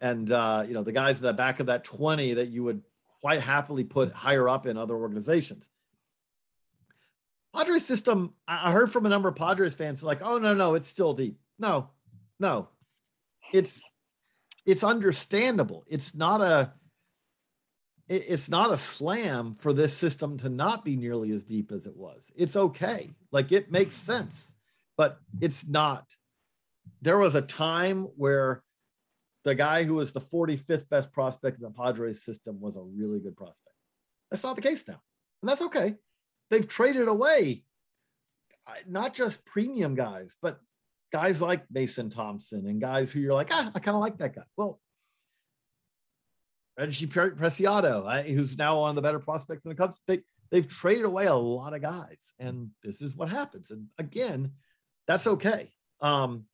and 0.00 0.32
uh, 0.32 0.64
you 0.66 0.74
know 0.74 0.82
the 0.82 0.92
guys 0.92 1.16
at 1.16 1.22
the 1.22 1.32
back 1.32 1.60
of 1.60 1.66
that 1.66 1.84
20 1.84 2.34
that 2.34 2.48
you 2.48 2.64
would 2.64 2.82
quite 3.20 3.40
happily 3.40 3.84
put 3.84 4.12
higher 4.12 4.48
up 4.48 4.66
in 4.66 4.76
other 4.76 4.96
organizations. 4.96 5.68
Padres 7.54 7.86
system, 7.86 8.34
I 8.48 8.72
heard 8.72 8.90
from 8.90 9.06
a 9.06 9.08
number 9.08 9.28
of 9.28 9.36
Padres 9.36 9.76
fans 9.76 10.02
like, 10.02 10.18
oh 10.22 10.38
no, 10.38 10.54
no, 10.54 10.74
it's 10.74 10.88
still 10.88 11.14
deep. 11.14 11.38
No, 11.58 11.90
no. 12.40 12.68
It's 13.52 13.84
it's 14.66 14.82
understandable. 14.82 15.84
It's 15.86 16.14
not 16.14 16.40
a 16.40 16.72
it's 18.08 18.50
not 18.50 18.70
a 18.70 18.76
slam 18.76 19.54
for 19.54 19.72
this 19.72 19.96
system 19.96 20.36
to 20.38 20.48
not 20.48 20.84
be 20.84 20.96
nearly 20.96 21.32
as 21.32 21.44
deep 21.44 21.72
as 21.72 21.86
it 21.86 21.96
was. 21.96 22.30
It's 22.36 22.56
okay. 22.56 23.10
Like 23.32 23.50
it 23.52 23.70
makes 23.70 23.96
sense, 23.96 24.54
but 24.96 25.18
it's 25.40 25.66
not. 25.66 26.06
There 27.00 27.18
was 27.18 27.34
a 27.34 27.42
time 27.42 28.04
where 28.16 28.62
the 29.44 29.54
guy 29.54 29.84
who 29.84 29.94
was 29.94 30.12
the 30.12 30.20
45th 30.20 30.88
best 30.88 31.12
prospect 31.12 31.58
in 31.58 31.62
the 31.62 31.70
Padres 31.70 32.22
system 32.22 32.60
was 32.60 32.76
a 32.76 32.82
really 32.82 33.20
good 33.20 33.36
prospect. 33.36 33.76
That's 34.30 34.44
not 34.44 34.56
the 34.56 34.62
case 34.62 34.86
now. 34.86 35.00
And 35.42 35.50
that's 35.50 35.62
okay 35.62 35.94
they've 36.50 36.68
traded 36.68 37.08
away 37.08 37.64
not 38.86 39.12
just 39.12 39.44
premium 39.44 39.94
guys, 39.94 40.36
but 40.40 40.58
guys 41.12 41.42
like 41.42 41.64
Mason 41.70 42.08
Thompson 42.08 42.66
and 42.66 42.80
guys 42.80 43.12
who 43.12 43.20
you're 43.20 43.34
like, 43.34 43.48
ah, 43.50 43.70
I 43.74 43.78
kind 43.78 43.94
of 43.94 44.00
like 44.00 44.16
that 44.18 44.34
guy. 44.34 44.44
Well, 44.56 44.80
Reggie 46.78 47.06
Preciado, 47.06 48.24
who's 48.24 48.58
now 48.58 48.80
one 48.80 48.90
of 48.90 48.96
the 48.96 49.02
better 49.02 49.20
prospects 49.20 49.64
in 49.64 49.68
the 49.68 49.74
Cubs, 49.74 50.00
they 50.06 50.22
they've 50.50 50.68
traded 50.68 51.04
away 51.04 51.26
a 51.26 51.34
lot 51.34 51.74
of 51.74 51.82
guys, 51.82 52.32
and 52.38 52.70
this 52.82 53.00
is 53.00 53.16
what 53.16 53.28
happens. 53.28 53.70
And 53.70 53.86
again, 53.98 54.52
that's 55.06 55.26
okay. 55.26 55.70
Um, 56.00 56.44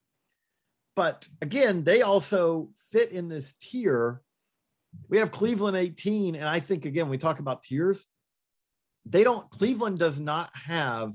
but 0.95 1.27
again, 1.41 1.85
they 1.85 2.03
also 2.03 2.71
fit 2.91 3.13
in 3.13 3.29
this 3.29 3.55
tier. 3.55 4.21
We 5.09 5.19
have 5.19 5.31
Cleveland 5.31 5.77
18, 5.77 6.35
and 6.35 6.45
I 6.45 6.61
think 6.61 6.85
again, 6.85 7.09
we 7.09 7.17
talk 7.17 7.39
about 7.39 7.63
tiers 7.63 8.07
they 9.07 9.25
don't 9.25 9.49
cleveland 9.51 9.99
does 9.99 10.21
not 10.21 10.51
have 10.55 11.15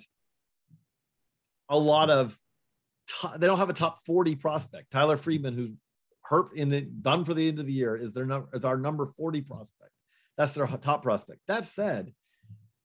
a 1.70 1.78
lot 1.78 2.10
of 2.10 2.38
they 3.38 3.47
don't 3.47 3.60
have 3.60 3.70
a 3.70 3.74
top 3.74 4.03
40 4.06 4.36
prospect 4.36 4.91
tyler 4.91 5.18
freeman 5.18 5.53
who's 5.53 5.74
hurt 6.26 6.55
in 6.55 6.69
the 6.69 6.82
done 6.82 7.23
for 7.23 7.34
the 7.34 7.47
end 7.47 7.59
of 7.59 7.65
the 7.65 7.73
year 7.73 7.95
is 7.95 8.13
their 8.13 8.26
number 8.26 8.47
is 8.53 8.65
our 8.65 8.78
number 8.78 9.05
40 9.05 9.41
prospect 9.41 9.91
that's 10.38 10.53
their 10.53 10.67
top 10.67 11.03
prospect 11.03 11.39
that 11.47 11.65
said 11.65 12.13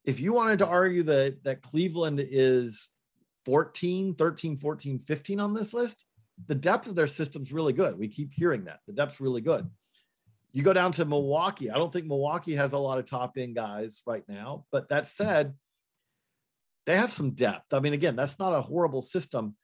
if 0.05 0.21
you 0.21 0.33
wanted 0.33 0.59
to 0.61 0.67
argue 0.67 1.03
that 1.05 1.43
that 1.45 1.63
cleveland 1.63 2.21
is 2.23 2.91
14 3.45 4.15
13 4.15 4.57
14 4.57 4.99
15 4.99 5.41
on 5.41 5.55
this 5.55 5.73
list 5.73 6.05
the 6.47 6.55
depth 6.55 6.87
of 6.87 6.95
their 6.95 7.07
system's 7.07 7.53
really 7.53 7.73
good 7.73 7.99
we 7.99 8.09
keep 8.09 8.33
hearing 8.33 8.65
that 8.65 8.81
the 8.87 8.93
depth's 8.93 9.21
really 9.21 9.41
good 9.41 9.69
you 10.53 10.63
go 10.63 10.73
down 10.73 10.93
to 10.93 11.05
Milwaukee. 11.05 11.71
I 11.71 11.77
don't 11.77 11.93
think 11.93 12.07
Milwaukee 12.07 12.55
has 12.55 12.73
a 12.73 12.79
lot 12.79 12.99
of 12.99 13.09
top 13.09 13.37
end 13.37 13.55
guys 13.55 14.03
right 14.07 14.25
now. 14.29 14.65
But 14.73 14.89
that 14.89 15.07
said, 15.07 15.55
they 16.87 16.97
have 16.97 17.13
some 17.13 17.33
depth. 17.33 17.73
I 17.73 17.81
mean, 17.81 17.93
again, 17.93 18.17
that's 18.17 18.39
not 18.39 18.55
a 18.55 18.63
horrible 18.63 19.03
system. 19.03 19.55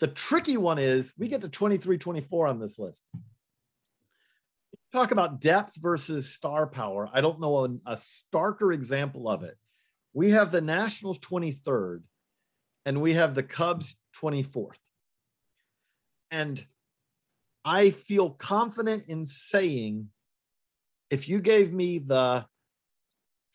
The 0.00 0.08
tricky 0.08 0.56
one 0.56 0.78
is 0.78 1.12
we 1.18 1.28
get 1.28 1.42
to 1.42 1.48
23 1.48 1.98
24 1.98 2.46
on 2.46 2.58
this 2.58 2.78
list. 2.78 3.02
Talk 4.92 5.12
about 5.12 5.40
depth 5.40 5.76
versus 5.76 6.32
star 6.32 6.66
power. 6.66 7.08
I 7.12 7.20
don't 7.20 7.40
know 7.40 7.64
a, 7.64 7.92
a 7.92 7.96
starker 7.96 8.74
example 8.74 9.28
of 9.28 9.44
it. 9.44 9.56
We 10.12 10.30
have 10.30 10.50
the 10.50 10.62
Nationals 10.62 11.18
23rd 11.20 12.02
and 12.86 13.00
we 13.00 13.12
have 13.12 13.34
the 13.34 13.42
Cubs 13.42 14.00
24th. 14.20 14.80
And 16.30 16.64
I 17.64 17.90
feel 17.90 18.30
confident 18.30 19.04
in 19.06 19.26
saying 19.26 20.08
if 21.10 21.28
you 21.28 21.40
gave 21.40 21.72
me 21.72 21.98
the 21.98 22.46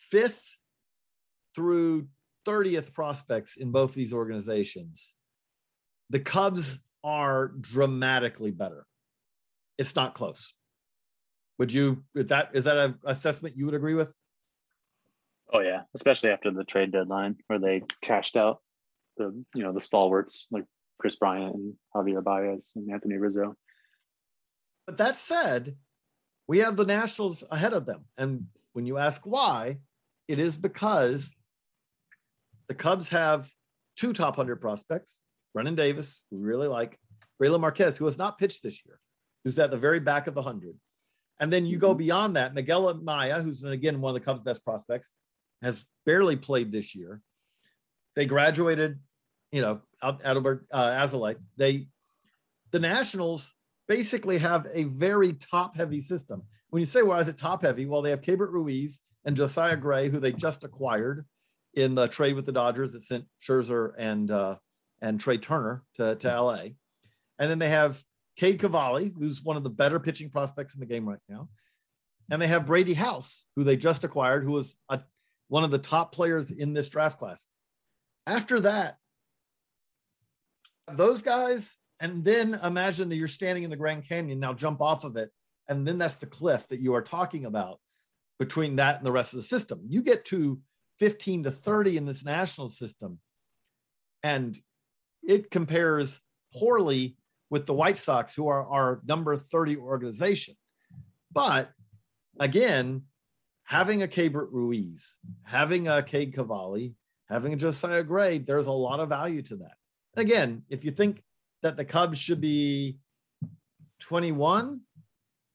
fifth 0.10 0.56
through 1.56 2.08
30th 2.48 2.94
prospects 2.94 3.58
in 3.58 3.72
both 3.72 3.94
these 3.94 4.14
organizations, 4.14 5.16
the 6.10 6.20
Cubs 6.20 6.80
are 7.04 7.48
dramatically 7.48 8.52
better. 8.52 8.86
It's 9.78 9.96
not 9.96 10.14
close. 10.14 10.54
Would 11.58 11.72
you, 11.72 12.04
is 12.16 12.28
that, 12.28 12.50
is 12.54 12.66
that 12.66 12.78
an 12.78 13.00
assessment 13.06 13.58
you 13.58 13.66
would 13.66 13.76
agree 13.76 13.94
with? 13.94 14.14
Oh 15.54 15.60
yeah, 15.60 15.82
especially 15.94 16.32
after 16.32 16.52
the 16.52 16.64
trade 16.64 16.92
deadline 16.92 17.38
where 17.48 17.60
they 17.60 17.84
cashed 18.02 18.36
out 18.36 18.62
the, 19.18 19.44
you 19.54 19.64
know, 19.64 19.72
the 19.72 19.80
stalwarts 19.80 20.48
like 20.52 20.66
Kris 21.00 21.16
Bryant 21.16 21.56
and 21.56 21.74
Javier 21.96 22.24
Baez 22.24 22.74
and 22.76 22.92
Anthony 22.92 23.18
Rizzo. 23.18 23.56
But 24.86 24.98
that 24.98 25.16
said, 25.16 25.76
we 26.48 26.60
have 26.60 26.76
the 26.76 26.86
Nationals 26.86 27.44
ahead 27.52 27.74
of 27.74 27.86
them. 27.86 28.06
And 28.18 28.48
when 28.74 28.86
you 28.86 28.98
ask 28.98 29.22
why, 29.24 29.80
it 30.28 30.40
is 30.40 30.58
because 30.58 31.34
the 32.68 32.76
Cubs 32.76 33.10
have 33.10 33.50
two 33.96 34.14
top 34.14 34.38
100 34.38 34.58
prospects 34.58 35.20
Brennen 35.56 35.76
Davis, 35.76 36.22
who 36.30 36.38
we 36.38 36.44
really 36.44 36.68
like, 36.68 37.00
Brailyn 37.42 37.62
Marquez, 37.62 37.96
who 37.96 38.06
has 38.06 38.18
not 38.18 38.38
pitched 38.38 38.62
this 38.62 38.86
year, 38.86 39.00
who's 39.44 39.58
at 39.58 39.72
the 39.72 39.78
very 39.78 40.02
back 40.02 40.28
of 40.28 40.36
the 40.36 40.42
100. 40.42 40.78
And 41.40 41.52
then 41.52 41.66
you 41.66 41.78
go 41.78 41.90
mm-hmm. 41.90 42.00
beyond 42.00 42.36
that, 42.36 42.54
Miguel 42.54 42.94
Amaya, 42.94 43.42
who's 43.42 43.64
again 43.64 44.02
one 44.02 44.10
of 44.10 44.14
the 44.14 44.26
Cubs' 44.26 44.42
best 44.42 44.64
prospects, 44.66 45.14
has 45.64 45.86
barely 46.06 46.36
played 46.36 46.72
this 46.72 46.94
year. 46.94 47.22
they 48.16 48.26
graduated, 48.26 49.00
you 49.52 49.62
know, 49.62 49.82
out 50.04 50.22
Adbert 50.24 50.66
uh, 50.72 50.90
Alzolay. 50.92 51.38
They, 51.58 51.88
the 52.72 52.80
Nationals 52.80 53.54
basically 53.88 54.38
have 54.38 54.68
a 54.74 54.84
very 54.84 55.34
top 55.34 55.76
heavy 55.76 56.02
system. 56.02 56.44
When 56.70 56.82
you 56.82 56.86
say, 56.86 57.02
why 57.02 57.20
is 57.20 57.30
it 57.30 57.38
top 57.38 57.62
heavy? 57.62 57.86
Well, 57.86 58.02
they 58.02 58.10
have 58.10 58.22
Keibert 58.22 58.52
Ruiz 58.52 59.00
and 59.24 59.38
Josiah 59.38 59.78
Gray, 59.78 60.10
who 60.10 60.20
they 60.20 60.34
just 60.34 60.66
acquired 60.66 61.26
in 61.76 61.96
the 61.96 62.08
trade 62.08 62.36
with 62.36 62.46
the 62.46 62.52
Dodgers 62.52 62.94
that 62.94 63.02
sent 63.02 63.26
Scherzer 63.42 63.94
and 63.98 64.32
uh, 64.32 64.58
and 65.02 65.20
Trea 65.20 65.38
Turner 65.38 65.84
to, 65.96 66.16
to 66.16 66.30
hmm. 66.30 66.38
LA. 66.38 66.62
And 67.38 67.52
then 67.52 67.60
they 67.60 67.70
have 67.70 68.02
Cade 68.38 68.60
Cavalli, 68.60 69.14
who's 69.18 69.44
one 69.44 69.58
of 69.58 69.64
the 69.64 69.70
better 69.70 70.00
pitching 70.00 70.30
prospects 70.30 70.74
in 70.74 70.80
the 70.80 70.86
game 70.86 71.08
right 71.08 71.20
now. 71.30 71.50
And 72.32 72.42
they 72.42 72.48
have 72.48 72.66
Brady 72.66 72.94
House, 72.94 73.46
who 73.56 73.64
they 73.64 73.78
just 73.78 74.04
acquired, 74.04 74.44
who 74.44 74.52
was 74.52 74.76
a, 74.90 75.02
one 75.48 75.64
of 75.64 75.72
the 75.72 75.78
top 75.78 76.12
players 76.12 76.52
in 76.52 76.74
this 76.74 76.90
draft 76.90 77.20
class. 77.20 77.46
After 78.26 78.60
that, 78.62 78.98
those 80.92 81.22
guys, 81.22 81.76
and 82.00 82.24
then 82.24 82.60
imagine 82.64 83.10
that 83.10 83.16
you're 83.16 83.28
standing 83.28 83.64
in 83.64 83.70
the 83.70 83.78
Grand 83.78 84.08
Canyon, 84.08 84.40
now 84.40 84.54
jump 84.54 84.82
off 84.82 85.04
of 85.04 85.18
it. 85.18 85.32
And 85.68 85.88
then 85.88 85.98
that's 85.98 86.18
the 86.18 86.26
cliff 86.26 86.68
that 86.70 86.80
you 86.80 86.94
are 86.96 87.02
talking 87.02 87.46
about 87.46 87.80
between 88.40 88.76
that 88.78 88.98
and 88.98 89.06
the 89.06 89.12
rest 89.12 89.34
of 89.34 89.38
the 89.38 89.44
system. 89.44 89.82
You 89.88 90.02
get 90.02 90.26
to 90.26 90.60
15 91.00 91.44
to 91.44 91.52
30 91.52 91.98
in 91.98 92.06
this 92.06 92.26
national 92.26 92.70
system, 92.70 93.20
and 94.24 94.58
it 95.28 95.52
compares 95.52 96.22
poorly 96.54 97.18
with 97.50 97.66
the 97.66 97.74
White 97.74 97.98
Sox, 97.98 98.34
who 98.34 98.48
are 98.48 98.66
our 98.66 99.02
number 99.06 99.36
30 99.36 99.78
organization. 99.78 100.56
But 101.32 101.72
again, 102.40 103.04
having 103.64 104.04
a 104.04 104.08
Keibert 104.08 104.50
Ruiz, 104.52 105.18
having 105.44 105.88
a 105.88 106.02
Cade 106.02 106.34
Cavalli, 106.34 106.96
having 107.30 107.54
a 107.54 107.58
Josiah 107.58 108.04
Gray, 108.04 108.38
there's 108.38 108.68
a 108.68 108.72
lot 108.72 109.00
of 109.00 109.10
value 109.10 109.42
to 109.44 109.58
that. 109.58 109.74
Again, 110.16 110.64
if 110.70 110.86
you 110.86 110.92
think 110.92 111.24
that 111.62 111.78
the 111.78 111.86
Cubs 111.86 112.20
should 112.20 112.42
be 112.42 113.00
21, 114.00 114.82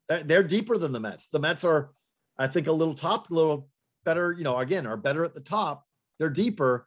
they're 0.08 0.42
deeper 0.42 0.76
than 0.76 0.92
the 0.92 1.00
Mets. 1.00 1.28
The 1.28 1.38
Mets 1.38 1.64
are, 1.64 1.90
I 2.36 2.48
think, 2.48 2.66
a 2.66 2.72
little 2.72 2.94
top, 2.94 3.30
a 3.30 3.34
little 3.34 3.68
better, 4.04 4.32
you 4.36 4.44
know, 4.44 4.58
again, 4.58 4.86
are 4.86 4.96
better 4.96 5.24
at 5.24 5.34
the 5.34 5.40
top. 5.40 5.86
They're 6.18 6.30
deeper, 6.30 6.86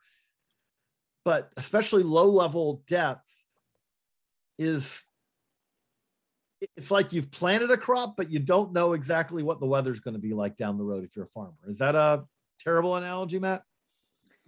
but 1.26 1.51
especially 1.57 2.03
low 2.03 2.30
level 2.30 2.84
depth 2.88 3.36
is 4.57 5.05
it's 6.78 6.91
like 6.91 7.11
you've 7.11 7.32
planted 7.32 7.71
a 7.71 7.78
crop, 7.78 8.15
but 8.15 8.30
you 8.30 8.39
don't 8.39 8.71
know 8.74 8.93
exactly 8.93 9.43
what 9.43 9.59
the 9.59 9.65
weather's 9.65 9.99
going 9.99 10.13
to 10.13 10.19
be 10.19 10.34
like 10.34 10.55
down 10.55 10.78
the 10.78 10.84
road 10.84 11.03
if 11.03 11.15
you're 11.15 11.26
a 11.26 11.28
farmer. 11.28 11.53
Is 11.67 11.80
that 11.80 11.95
a 11.95 12.24
terrible 12.59 12.95
analogy, 12.95 13.39
Matt? 13.39 13.63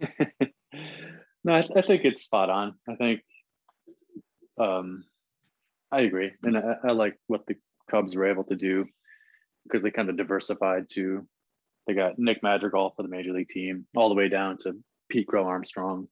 no, 1.44 1.52
I, 1.52 1.68
I, 1.76 1.82
think 1.82 2.04
it's 2.04 2.24
spot 2.24 2.48
on. 2.50 2.74
I 2.88 2.94
think 2.94 3.20
um, 4.58 5.04
I 5.92 6.02
agree, 6.02 6.32
and 6.44 6.56
I, 6.56 6.76
I 6.88 6.92
like 6.92 7.18
what 7.26 7.46
the 7.46 7.56
Cubs 7.90 8.16
were 8.16 8.30
able 8.30 8.44
to 8.44 8.56
do 8.56 8.86
because 9.64 9.82
they 9.82 9.90
kind 9.90 10.08
of 10.08 10.16
diversified 10.16 10.88
to. 10.90 11.26
They 11.86 11.94
got 11.94 12.18
Nick 12.18 12.42
Madrigal 12.42 12.92
for 12.96 13.02
the 13.02 13.08
major 13.08 13.32
league 13.32 13.48
team, 13.48 13.86
all 13.94 14.08
the 14.08 14.14
way 14.14 14.28
down 14.28 14.56
to 14.58 14.74
Pete 15.08 15.28
Crow 15.28 15.46
Armstrong, 15.46 16.08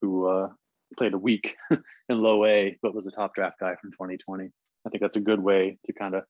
who 0.00 0.26
uh, 0.26 0.48
played 0.96 1.14
a 1.14 1.18
week 1.18 1.56
in 1.70 1.80
low 2.08 2.44
A, 2.44 2.76
but 2.82 2.94
was 2.94 3.06
a 3.06 3.10
top 3.10 3.34
draft 3.34 3.60
guy 3.60 3.74
from 3.80 3.92
2020. 3.92 4.50
I 4.86 4.88
think 4.88 5.00
that's 5.00 5.16
a 5.16 5.20
good 5.20 5.40
way 5.40 5.78
to 5.86 5.92
kind 5.92 6.14
of 6.14 6.24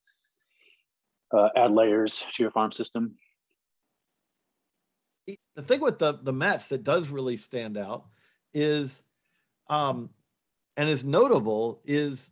uh, 1.33 1.49
add 1.57 1.71
layers 1.71 2.25
to 2.35 2.43
your 2.43 2.51
farm 2.51 2.73
system. 2.73 3.17
The 5.55 5.63
thing 5.63 5.81
with 5.81 5.99
the 5.99 6.19
the 6.23 6.33
Mets 6.33 6.69
that 6.69 6.83
does 6.83 7.09
really 7.09 7.37
stand 7.37 7.79
out 7.79 8.07
is, 8.53 9.03
um, 9.69 10.11
and 10.77 10.89
is 10.89 11.05
notable 11.05 11.81
is 11.85 12.31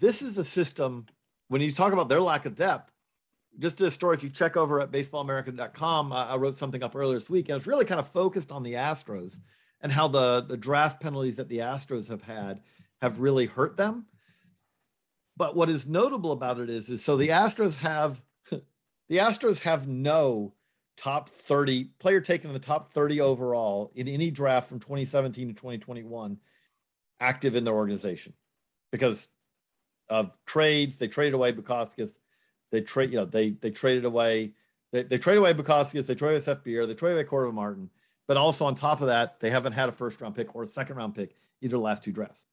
this 0.00 0.20
is 0.22 0.36
a 0.36 0.42
system 0.42 1.06
when 1.48 1.60
you 1.60 1.70
talk 1.70 1.92
about 1.92 2.08
their 2.08 2.20
lack 2.20 2.46
of 2.46 2.56
depth. 2.56 2.90
Just 3.58 3.80
a 3.80 3.90
story, 3.90 4.16
if 4.16 4.24
you 4.24 4.30
check 4.30 4.56
over 4.56 4.80
at 4.80 4.90
baseballamerica.com, 4.90 6.12
I, 6.12 6.30
I 6.30 6.36
wrote 6.36 6.56
something 6.56 6.82
up 6.82 6.96
earlier 6.96 7.16
this 7.16 7.28
week, 7.28 7.48
and 7.48 7.56
it's 7.56 7.66
really 7.66 7.84
kind 7.84 8.00
of 8.00 8.08
focused 8.08 8.50
on 8.50 8.62
the 8.62 8.74
Astros 8.74 9.38
and 9.80 9.92
how 9.92 10.08
the 10.08 10.42
the 10.42 10.56
draft 10.56 11.00
penalties 11.00 11.36
that 11.36 11.48
the 11.48 11.58
Astros 11.58 12.08
have 12.08 12.22
had 12.22 12.60
have 13.00 13.20
really 13.20 13.46
hurt 13.46 13.76
them. 13.76 14.06
But 15.36 15.56
what 15.56 15.70
is 15.70 15.86
notable 15.86 16.32
about 16.32 16.60
it 16.60 16.68
is, 16.68 16.90
is 16.90 17.02
so 17.02 17.16
the 17.16 17.28
Astros 17.28 17.76
have 17.76 18.20
the 18.50 19.16
Astros 19.16 19.60
have 19.60 19.88
no 19.88 20.54
top 20.96 21.28
30 21.28 21.84
player 21.98 22.20
taken 22.20 22.50
in 22.50 22.54
the 22.54 22.60
top 22.60 22.92
30 22.92 23.22
overall 23.22 23.90
in 23.94 24.06
any 24.06 24.30
draft 24.30 24.68
from 24.68 24.78
2017 24.80 25.48
to 25.48 25.54
2021 25.54 26.36
active 27.20 27.56
in 27.56 27.64
their 27.64 27.74
organization 27.74 28.34
because 28.92 29.28
of 30.10 30.36
trades. 30.44 30.98
They 30.98 31.08
traded 31.08 31.34
away 31.34 31.52
Bukauskas. 31.52 32.18
They 32.70 32.82
trade, 32.82 33.10
you 33.10 33.16
know, 33.16 33.24
they 33.24 33.50
they 33.50 33.70
traded 33.70 34.04
away 34.04 34.52
they, 34.92 35.04
they 35.04 35.18
traded 35.18 35.38
away 35.38 35.54
Bukauskas, 35.54 36.06
they 36.06 36.14
traded 36.14 36.36
away 36.36 36.40
Seth 36.40 36.64
Beer, 36.64 36.86
they 36.86 36.94
traded 36.94 37.18
away 37.18 37.24
Cordova 37.24 37.54
Martin. 37.54 37.90
But 38.30 38.36
also 38.36 38.64
on 38.64 38.76
top 38.76 39.00
of 39.00 39.08
that, 39.08 39.40
they 39.40 39.50
haven't 39.50 39.72
had 39.72 39.88
a 39.88 39.92
first 39.92 40.20
round 40.20 40.36
pick 40.36 40.54
or 40.54 40.62
a 40.62 40.66
second 40.68 40.94
round 40.94 41.16
pick 41.16 41.34
either 41.62 41.76
the 41.76 41.82
last 41.82 42.04
two 42.04 42.12
drafts. 42.12 42.44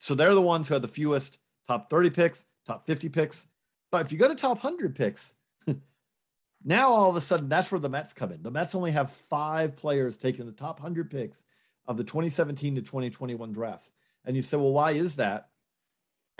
So 0.00 0.12
they're 0.16 0.34
the 0.34 0.42
ones 0.42 0.66
who 0.66 0.74
had 0.74 0.82
the 0.82 0.88
fewest 0.88 1.38
top 1.68 1.88
30 1.88 2.10
picks, 2.10 2.46
top 2.66 2.84
50 2.84 3.10
picks. 3.10 3.46
But 3.92 4.04
if 4.04 4.10
you 4.10 4.18
go 4.18 4.26
to 4.26 4.34
top 4.34 4.64
100 4.64 4.96
picks, 4.96 5.34
now 6.64 6.90
all 6.90 7.10
of 7.10 7.14
a 7.14 7.20
sudden 7.20 7.48
that's 7.48 7.70
where 7.70 7.78
the 7.78 7.88
Mets 7.88 8.12
come 8.12 8.32
in. 8.32 8.42
The 8.42 8.50
Mets 8.50 8.74
only 8.74 8.90
have 8.90 9.08
five 9.08 9.76
players 9.76 10.16
taking 10.16 10.46
the 10.46 10.50
top 10.50 10.80
100 10.80 11.08
picks 11.12 11.44
of 11.86 11.96
the 11.96 12.02
2017 12.02 12.74
to 12.74 12.82
2021 12.82 13.52
drafts. 13.52 13.92
And 14.24 14.34
you 14.34 14.42
say, 14.42 14.56
well, 14.56 14.72
why 14.72 14.90
is 14.90 15.14
that? 15.14 15.50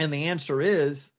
And 0.00 0.12
the 0.12 0.24
answer 0.24 0.60
is 0.60 1.12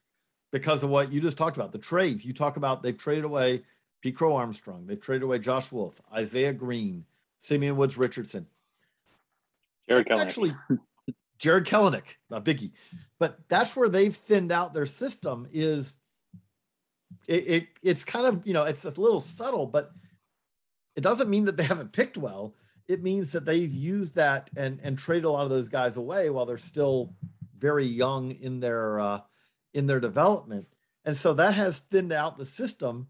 because 0.52 0.84
of 0.84 0.90
what 0.90 1.10
you 1.10 1.22
just 1.22 1.38
talked 1.38 1.56
about 1.56 1.72
the 1.72 1.78
trades. 1.78 2.26
You 2.26 2.34
talk 2.34 2.58
about 2.58 2.84
they've 2.84 2.98
traded 2.98 3.24
away 3.24 3.64
Pete 4.02 4.18
Crow 4.18 4.36
Armstrong, 4.36 4.88
they've 4.88 5.00
traded 5.00 5.24
away 5.24 5.40
Josh 5.40 5.72
Wolf, 5.72 6.02
Isaiah 6.14 6.52
Greene, 6.52 7.06
Simeon 7.38 7.78
Woods 7.78 7.98
Richardson. 7.98 8.48
Jarred 9.88 10.08
Kelenic. 10.08 10.20
Actually, 10.20 10.56
Jarred 11.38 11.68
Kelenic, 11.68 12.16
a 12.32 12.42
biggie. 12.42 12.72
But 13.20 13.40
that's 13.50 13.76
where 13.76 13.90
they've 13.90 14.16
thinned 14.16 14.52
out 14.52 14.74
their 14.74 14.86
system 14.86 15.48
is 15.52 15.98
it, 17.28 17.48
it 17.48 17.68
it's 17.82 18.04
kind 18.04 18.26
of, 18.26 18.46
you 18.48 18.54
know, 18.54 18.64
it's 18.64 18.86
a 18.86 19.02
little 19.02 19.20
subtle, 19.20 19.66
but 19.66 19.92
it 20.96 21.02
doesn't 21.02 21.30
mean 21.30 21.46
that 21.46 21.58
they 21.58 21.64
haven't 21.66 21.92
picked 21.92 22.18
well. 22.18 22.56
It 22.88 23.04
means 23.04 23.32
that 23.32 23.46
they've 23.46 23.74
used 23.74 24.16
that 24.16 24.50
and 24.56 24.80
and 24.84 24.98
traded 24.98 25.26
a 25.26 25.32
lot 25.32 25.44
of 25.44 25.50
those 25.50 25.70
guys 25.70 25.98
away 25.98 26.30
while 26.30 26.46
they're 26.46 26.58
still 26.58 27.16
very 27.58 27.86
young 27.86 28.32
in 28.32 28.60
their 28.60 29.00
uh, 29.00 29.22
in 29.74 29.88
their 29.88 30.00
development. 30.00 30.68
And 31.04 31.16
so 31.16 31.34
that 31.34 31.54
has 31.54 31.80
thinned 31.80 32.12
out 32.12 32.38
the 32.38 32.46
system, 32.46 33.08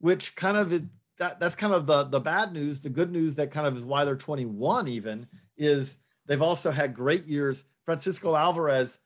which 0.00 0.34
kind 0.36 0.56
of 0.56 0.72
that 1.18 1.40
that's 1.40 1.54
kind 1.54 1.74
of 1.74 1.86
the 1.86 2.04
the 2.04 2.20
bad 2.20 2.52
news. 2.52 2.80
The 2.80 2.88
good 2.88 3.10
news 3.10 3.34
that 3.36 3.50
kind 3.50 3.66
of 3.66 3.76
is 3.76 3.84
why 3.84 4.04
they're 4.04 4.16
21 4.16 4.88
even 4.88 5.26
is 5.56 5.96
they've 6.26 6.42
also 6.42 6.70
had 6.70 6.94
great 6.94 7.26
years. 7.26 7.64
Francisco 7.84 8.36
Alvarez 8.36 8.98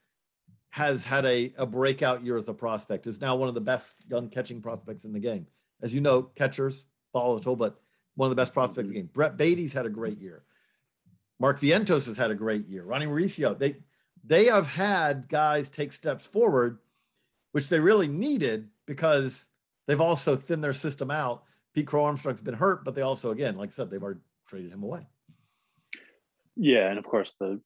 has 0.70 1.04
had 1.04 1.24
a, 1.26 1.52
a 1.58 1.66
breakout 1.66 2.24
year 2.24 2.36
as 2.36 2.48
a 2.48 2.54
prospect, 2.54 3.06
is 3.06 3.20
now 3.20 3.36
one 3.36 3.48
of 3.48 3.54
the 3.54 3.60
best 3.60 3.96
young 4.08 4.28
catching 4.28 4.60
prospects 4.60 5.04
in 5.04 5.12
the 5.12 5.20
game. 5.20 5.46
As 5.82 5.94
you 5.94 6.00
know, 6.00 6.22
catchers 6.22 6.86
volatile, 7.12 7.56
but 7.56 7.78
one 8.14 8.26
of 8.26 8.30
the 8.30 8.40
best 8.40 8.54
prospects 8.54 8.88
in 8.88 8.94
the 8.94 9.00
mm-hmm. 9.00 9.06
game. 9.06 9.10
Brett 9.12 9.36
Baty's 9.36 9.72
had 9.72 9.86
a 9.86 9.90
great 9.90 10.18
year. 10.18 10.44
Mark 11.38 11.58
Vientos 11.58 12.06
has 12.06 12.16
had 12.16 12.30
a 12.30 12.34
great 12.34 12.66
year. 12.68 12.84
Ronnie 12.84 13.06
Mauricio, 13.06 13.58
they 13.58 13.76
they 14.24 14.46
have 14.46 14.68
had 14.68 15.28
guys 15.28 15.68
take 15.68 15.92
steps 15.92 16.26
forward, 16.26 16.78
which 17.50 17.68
they 17.68 17.80
really 17.80 18.06
needed 18.06 18.68
because 18.86 19.48
they've 19.86 20.00
also 20.00 20.36
thinned 20.36 20.62
their 20.62 20.72
system 20.72 21.10
out 21.10 21.44
Pete 21.75 21.87
Crow 21.87 22.05
Armstrong's 22.05 22.41
been 22.41 22.55
hurt, 22.55 22.85
but 22.85 22.95
they 22.95 23.03
also, 23.03 23.31
again, 23.31 23.57
like 23.57 23.68
I 23.68 23.70
said, 23.70 23.91
they've 23.91 24.03
already 24.03 24.20
traded 24.47 24.73
him 24.73 24.83
away. 24.83 25.07
Yeah, 26.57 26.89
and 26.89 26.99
of 26.99 27.05
course 27.05 27.35
the 27.41 27.61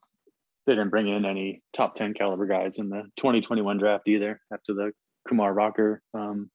they 0.67 0.73
didn't 0.73 0.91
bring 0.91 1.09
in 1.09 1.25
any 1.25 1.63
top 1.73 1.95
10 1.95 2.15
caliber 2.15 2.47
guys 2.47 2.79
in 2.79 2.89
the 2.89 3.05
2021 3.17 3.79
draft 3.79 4.09
either 4.09 4.41
after 4.53 4.75
the 4.75 4.93
Kumar 5.29 5.53
Rocker 5.53 6.03
um, 6.13 6.51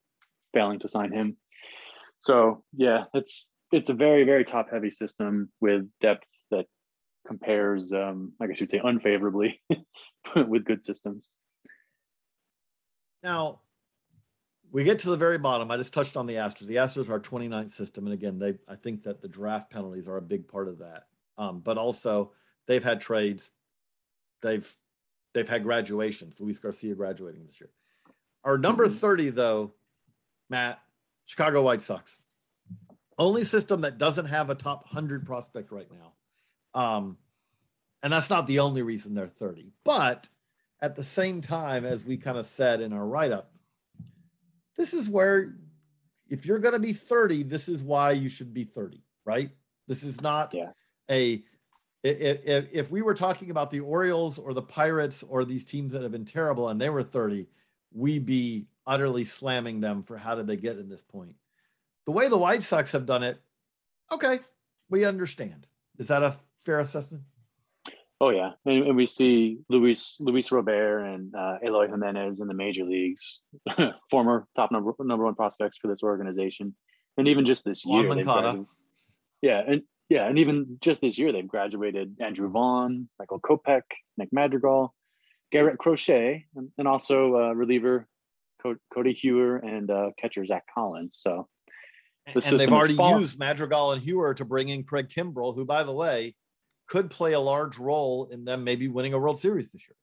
failing 0.54 0.80
to 0.80 0.90
sign 0.90 1.14
him. 1.14 1.38
So 2.18 2.64
yeah, 2.74 3.06
it's 3.14 3.52
it's 3.72 3.90
a 3.90 3.94
very 3.94 4.24
very 4.24 4.44
top 4.46 4.70
heavy 4.72 4.92
system 4.92 5.50
with 5.62 5.88
depth 6.02 6.28
that 6.52 6.66
compares, 7.28 7.94
um, 7.94 8.34
I 8.42 8.48
guess 8.48 8.62
you'd 8.62 8.72
say, 8.72 8.82
unfavorably 8.84 9.62
with 10.36 10.66
good 10.66 10.84
systems. 10.84 11.30
Now, 13.24 13.62
we 14.72 14.84
get 14.84 15.00
to 15.00 15.10
the 15.10 15.18
very 15.18 15.38
bottom. 15.38 15.70
I 15.70 15.78
just 15.78 15.94
touched 15.94 16.16
on 16.16 16.26
the 16.26 16.36
Astros. 16.36 16.68
The 16.68 16.76
Astros 16.76 17.10
are 17.10 17.14
our 17.14 17.20
29th 17.20 17.72
system, 17.72 18.06
and 18.06 18.14
again, 18.14 18.40
they 18.40 18.56
I 18.68 18.76
think 18.76 19.04
that 19.04 19.22
the 19.22 19.28
draft 19.28 19.70
penalties 19.70 20.08
are 20.08 20.18
a 20.18 20.22
big 20.22 20.48
part 20.48 20.68
of 20.68 20.80
that. 20.80 21.08
Um, 21.38 21.60
but 21.60 21.78
also, 21.78 22.32
they've 22.68 22.84
had 22.84 23.02
trades. 23.02 23.52
They've 24.42 24.74
they've 25.34 25.48
had 25.48 25.64
graduations. 25.64 26.40
Luis 26.40 26.60
Garcia 26.60 26.96
graduating 26.96 27.46
this 27.46 27.60
year. 27.60 27.70
Our 28.44 28.58
number 28.58 28.86
mm-hmm. 28.86 28.96
30, 28.96 29.30
though, 29.32 29.74
Matt, 30.50 30.82
Chicago 31.26 31.62
White 31.62 31.82
Sox. 31.82 32.20
Only 33.18 33.44
system 33.44 33.82
that 33.82 33.98
doesn't 33.98 34.26
have 34.26 34.50
a 34.50 34.56
top 34.56 34.84
100 34.86 35.26
prospect 35.26 35.72
right 35.72 35.88
now. 35.92 36.80
Um, 36.80 37.18
And 38.02 38.12
that's 38.12 38.32
not 38.32 38.48
the 38.48 38.60
only 38.60 38.82
reason 38.82 39.14
they're 39.14 39.28
30. 39.28 39.74
But 39.84 40.28
at 40.82 40.96
the 40.96 41.04
same 41.04 41.42
time, 41.42 41.86
as 41.86 42.04
we 42.04 42.18
kind 42.18 42.38
of 42.38 42.48
said 42.48 42.82
in 42.82 42.94
our 42.94 43.06
write 43.06 43.32
up, 43.32 43.52
this 44.78 44.94
is 44.94 45.10
where, 45.10 45.56
if 46.30 46.46
you're 46.46 46.60
going 46.60 46.74
to 46.74 46.80
be 46.80 46.94
30, 46.94 47.44
this 47.44 47.68
is 47.68 47.84
why 47.84 48.12
you 48.12 48.30
should 48.30 48.54
be 48.54 48.64
30, 48.64 49.02
right? 49.26 49.50
This 49.88 50.04
is 50.04 50.22
not 50.22 50.54
Yeah. 50.54 50.72
a, 51.10 51.44
if, 52.04 52.70
if 52.72 52.92
we 52.92 53.02
were 53.02 53.14
talking 53.14 53.52
about 53.52 53.70
the 53.70 53.82
Orioles 53.82 54.40
or 54.40 54.54
the 54.54 54.62
Pirates 54.62 55.24
or 55.24 55.46
these 55.46 55.66
teams 55.66 55.94
that 55.94 56.02
have 56.02 56.12
been 56.12 56.26
terrible 56.26 56.70
and 56.70 56.80
they 56.80 56.90
were 56.90 57.04
30, 57.04 57.48
we'd 57.94 58.26
be 58.26 58.68
utterly 58.88 59.24
slamming 59.24 59.80
them 59.82 60.02
for 60.02 60.18
how 60.18 60.34
did 60.36 60.48
they 60.48 60.58
get 60.58 60.78
in 60.78 60.90
this 60.90 61.04
point. 61.04 61.36
The 62.06 62.12
way 62.12 62.28
the 62.28 62.38
White 62.38 62.64
Sox 62.64 62.92
have 62.94 63.06
done 63.06 63.22
it, 63.24 63.40
okay, 64.12 64.40
we 64.90 65.06
understand. 65.06 65.68
Is 66.00 66.08
that 66.08 66.24
a 66.24 66.36
fair 66.62 66.80
assessment? 66.80 67.24
Oh 68.22 68.30
yeah, 68.30 68.52
and, 68.68 68.86
and 68.86 68.96
we 68.96 69.08
see 69.08 69.58
Luis 69.68 70.16
Luis 70.20 70.52
Robert 70.52 71.00
and 71.00 71.34
uh, 71.34 71.58
Eloy 71.66 71.88
Jimenez 71.88 72.40
in 72.40 72.48
the 72.48 72.54
major 72.54 72.86
leagues, 72.86 73.42
former 74.12 74.48
top 74.56 74.72
number 74.72 74.94
number 75.00 75.26
one 75.26 75.34
prospects 75.34 75.80
for 75.82 75.88
this 75.88 76.04
organization, 76.04 76.76
and 77.18 77.28
even 77.28 77.48
just 77.48 77.66
this 77.66 77.84
year, 77.84 78.08
gradu- 78.08 78.68
yeah, 79.42 79.64
and 79.68 79.82
yeah, 80.08 80.28
and 80.28 80.38
even 80.38 80.78
just 80.82 81.02
this 81.02 81.18
year, 81.18 81.32
they've 81.32 81.48
graduated 81.48 82.16
Andrew 82.22 82.48
Vaughn, 82.48 83.10
Michael 83.18 83.40
Kopech, 83.40 83.82
Nick 84.18 84.30
Madrigal, 84.32 84.94
Garrett 85.52 85.80
Crochet, 85.80 86.46
and, 86.56 86.70
and 86.78 86.88
also 86.88 87.36
uh, 87.36 87.54
reliever 87.54 88.08
Co- 88.62 88.76
Codi 88.96 89.20
Heuer 89.20 89.66
and 89.66 89.90
uh, 89.90 90.12
catcher 90.20 90.46
Zach 90.46 90.66
Collins. 90.72 91.18
So 91.20 91.48
and 92.28 92.60
they've 92.60 92.72
already 92.72 92.94
used 92.94 93.40
Madrigal 93.40 93.94
and 93.94 94.02
Hewer 94.04 94.36
to 94.36 94.46
bring 94.46 94.70
in 94.70 94.84
Craig 94.84 95.10
Kimbrel, 95.10 95.56
who, 95.56 95.66
by 95.66 95.84
the 95.84 95.92
way, 95.92 96.36
could 96.92 97.10
play 97.10 97.32
a 97.32 97.40
large 97.40 97.78
role 97.78 98.28
in 98.34 98.44
them 98.44 98.66
maybe 98.66 98.90
winning 98.90 99.14
a 99.14 99.18
World 99.18 99.40
Series 99.40 99.72
this 99.72 99.88
year. 99.88 99.96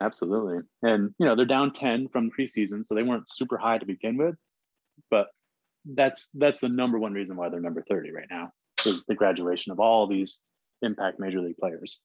Absolutely. 0.00 0.58
And 0.80 1.12
you 1.18 1.26
know, 1.26 1.34
they're 1.34 1.44
down 1.44 1.72
10 1.72 2.06
from 2.06 2.30
preseason, 2.30 2.86
so 2.86 2.94
they 2.94 3.02
weren't 3.02 3.28
super 3.28 3.58
high 3.58 3.78
to 3.78 3.84
begin 3.84 4.16
with. 4.16 4.36
But 5.10 5.26
that's 5.84 6.28
that's 6.34 6.60
the 6.60 6.68
number 6.68 7.00
one 7.00 7.14
reason 7.14 7.34
why 7.34 7.48
they're 7.48 7.58
number 7.58 7.82
30 7.82 8.12
right 8.12 8.28
now 8.30 8.52
is 8.86 9.04
the 9.06 9.14
graduation 9.16 9.72
of 9.72 9.80
all 9.80 10.06
these 10.06 10.40
impact 10.82 11.18
major 11.18 11.40
league 11.40 11.56
players. 11.56 11.98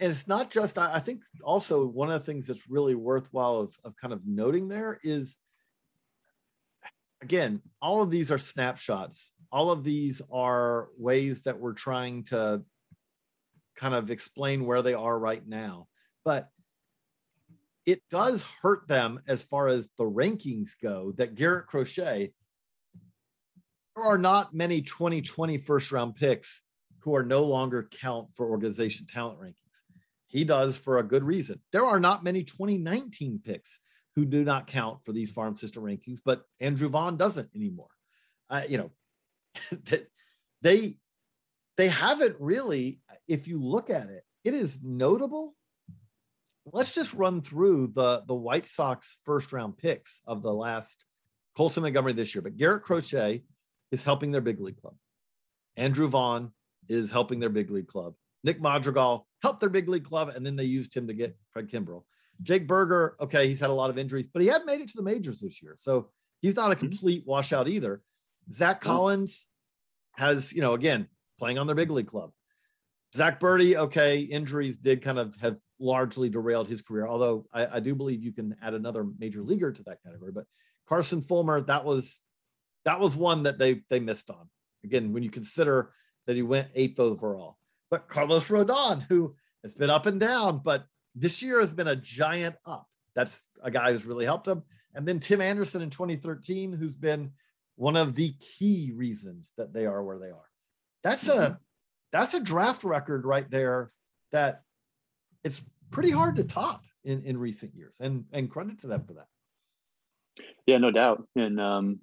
and 0.00 0.12
it's 0.12 0.28
not 0.28 0.50
just 0.50 0.76
I, 0.76 0.96
I 0.96 1.00
think 1.00 1.22
also 1.42 1.86
one 1.86 2.10
of 2.10 2.20
the 2.20 2.26
things 2.26 2.46
that's 2.46 2.68
really 2.68 2.94
worthwhile 2.94 3.56
of, 3.56 3.74
of 3.84 3.96
kind 3.96 4.12
of 4.12 4.26
noting 4.26 4.68
there 4.68 5.00
is 5.02 5.36
again 7.22 7.62
all 7.80 8.02
of 8.02 8.10
these 8.10 8.30
are 8.30 8.38
snapshots 8.38 9.32
all 9.50 9.70
of 9.70 9.82
these 9.82 10.20
are 10.30 10.88
ways 10.98 11.42
that 11.44 11.58
we're 11.58 11.72
trying 11.72 12.24
to 12.24 12.62
kind 13.78 13.94
of 13.94 14.10
explain 14.10 14.64
where 14.64 14.82
they 14.82 14.94
are 14.94 15.18
right 15.18 15.46
now 15.46 15.86
but 16.24 16.48
it 17.86 18.02
does 18.10 18.44
hurt 18.62 18.86
them 18.88 19.20
as 19.26 19.42
far 19.42 19.68
as 19.68 19.88
the 19.96 20.04
rankings 20.04 20.70
go 20.82 21.12
that 21.12 21.34
garrett 21.34 21.66
crochet 21.66 22.32
there 23.98 24.04
are 24.04 24.18
not 24.18 24.54
many 24.54 24.80
2020 24.80 25.58
first 25.58 25.90
round 25.90 26.14
picks 26.14 26.62
who 27.00 27.16
are 27.16 27.24
no 27.24 27.42
longer 27.42 27.88
count 27.90 28.28
for 28.34 28.46
organization 28.46 29.06
talent 29.06 29.40
rankings. 29.40 29.54
He 30.26 30.44
does 30.44 30.76
for 30.76 30.98
a 30.98 31.02
good 31.02 31.24
reason. 31.24 31.60
There 31.72 31.84
are 31.84 31.98
not 31.98 32.22
many 32.22 32.44
2019 32.44 33.40
picks 33.44 33.80
who 34.14 34.24
do 34.24 34.44
not 34.44 34.66
count 34.66 35.02
for 35.02 35.12
these 35.12 35.32
farm 35.32 35.56
system 35.56 35.82
rankings, 35.82 36.18
but 36.24 36.42
Andrew 36.60 36.88
Vaughn 36.88 37.16
doesn't 37.16 37.48
anymore. 37.54 37.88
Uh, 38.50 38.62
you 38.68 38.78
know, 38.78 38.90
they 40.62 40.94
they 41.76 41.88
haven't 41.88 42.36
really. 42.38 43.00
If 43.28 43.46
you 43.46 43.62
look 43.62 43.90
at 43.90 44.08
it, 44.08 44.24
it 44.44 44.54
is 44.54 44.82
notable. 44.82 45.54
Let's 46.72 46.94
just 46.94 47.14
run 47.14 47.42
through 47.42 47.88
the 47.88 48.24
the 48.26 48.34
White 48.34 48.66
Sox 48.66 49.18
first 49.24 49.52
round 49.52 49.78
picks 49.78 50.20
of 50.26 50.42
the 50.42 50.52
last 50.52 51.04
Colson 51.56 51.82
Montgomery 51.82 52.12
this 52.12 52.34
year, 52.34 52.42
but 52.42 52.56
Garrett 52.56 52.82
Crochet 52.82 53.42
is 53.90 54.04
helping 54.04 54.30
their 54.30 54.40
big 54.40 54.60
league 54.60 54.80
club. 54.80 54.94
Andrew 55.76 56.08
Vaughn 56.08 56.52
is 56.88 57.10
helping 57.10 57.40
their 57.40 57.48
big 57.48 57.70
league 57.70 57.86
club. 57.86 58.14
Nick 58.44 58.60
Madrigal 58.60 59.26
helped 59.42 59.60
their 59.60 59.68
big 59.68 59.88
league 59.88 60.04
club, 60.04 60.30
and 60.34 60.44
then 60.44 60.56
they 60.56 60.64
used 60.64 60.94
him 60.94 61.06
to 61.06 61.14
get 61.14 61.36
Fred 61.50 61.68
Kimbrel. 61.68 62.04
Jake 62.42 62.66
Burger, 62.66 63.16
okay, 63.20 63.48
he's 63.48 63.60
had 63.60 63.70
a 63.70 63.74
lot 63.74 63.90
of 63.90 63.98
injuries, 63.98 64.28
but 64.28 64.42
he 64.42 64.48
had 64.48 64.64
made 64.64 64.80
it 64.80 64.88
to 64.88 64.96
the 64.96 65.02
majors 65.02 65.40
this 65.40 65.62
year. 65.62 65.74
So 65.76 66.10
he's 66.40 66.56
not 66.56 66.70
a 66.70 66.74
mm-hmm. 66.74 66.86
complete 66.88 67.22
washout 67.26 67.68
either. 67.68 68.02
Zach 68.52 68.80
Collins 68.80 69.48
has, 70.16 70.52
you 70.52 70.60
know, 70.60 70.74
again, 70.74 71.08
playing 71.38 71.58
on 71.58 71.66
their 71.66 71.76
big 71.76 71.90
league 71.90 72.06
club. 72.06 72.30
Zack 73.14 73.40
Burdi, 73.40 73.74
okay, 73.74 74.20
injuries 74.20 74.78
did 74.78 75.02
kind 75.02 75.18
of 75.18 75.34
have 75.36 75.58
largely 75.78 76.28
derailed 76.28 76.68
his 76.68 76.82
career, 76.82 77.06
although 77.06 77.46
I, 77.52 77.76
I 77.76 77.80
do 77.80 77.94
believe 77.94 78.22
you 78.22 78.32
can 78.32 78.54
add 78.62 78.74
another 78.74 79.06
major 79.18 79.42
leaguer 79.42 79.72
to 79.72 79.82
that 79.84 80.02
category. 80.02 80.32
But 80.32 80.44
Carson 80.88 81.22
Fulmer, 81.22 81.62
that 81.62 81.84
was 81.84 82.20
that 82.84 83.00
was 83.00 83.16
one 83.16 83.44
that 83.44 83.58
they 83.58 83.82
they 83.88 84.00
missed 84.00 84.30
on. 84.30 84.48
Again, 84.84 85.12
when 85.12 85.22
you 85.22 85.30
consider 85.30 85.90
that 86.26 86.36
he 86.36 86.42
went 86.42 86.68
eighth 86.74 87.00
overall. 87.00 87.56
But 87.90 88.08
Carlos 88.08 88.48
Rodon, 88.50 89.02
who 89.08 89.34
has 89.62 89.74
been 89.74 89.90
up 89.90 90.06
and 90.06 90.20
down, 90.20 90.60
but 90.62 90.84
this 91.14 91.42
year 91.42 91.58
has 91.58 91.72
been 91.72 91.88
a 91.88 91.96
giant 91.96 92.56
up. 92.66 92.86
That's 93.14 93.46
a 93.62 93.70
guy 93.70 93.92
who's 93.92 94.04
really 94.04 94.26
helped 94.26 94.46
him. 94.46 94.62
And 94.94 95.08
then 95.08 95.20
Tim 95.20 95.40
Anderson 95.40 95.80
in 95.80 95.90
2013, 95.90 96.72
who's 96.72 96.96
been 96.96 97.32
one 97.76 97.96
of 97.96 98.14
the 98.14 98.34
key 98.58 98.92
reasons 98.94 99.52
that 99.56 99.72
they 99.72 99.86
are 99.86 100.02
where 100.04 100.18
they 100.18 100.30
are. 100.30 100.48
That's 101.02 101.28
a 101.28 101.58
that's 102.12 102.34
a 102.34 102.40
draft 102.40 102.84
record 102.84 103.24
right 103.26 103.48
there 103.50 103.90
that 104.32 104.62
it's 105.44 105.62
pretty 105.90 106.10
hard 106.10 106.36
to 106.36 106.44
top 106.44 106.84
in, 107.04 107.22
in 107.24 107.36
recent 107.38 107.74
years. 107.74 107.98
And 108.00 108.24
and 108.32 108.50
credit 108.50 108.78
to 108.80 108.86
them 108.86 109.04
for 109.04 109.14
that. 109.14 109.26
Yeah, 110.66 110.78
no 110.78 110.90
doubt. 110.90 111.26
And 111.36 111.60
um, 111.60 112.00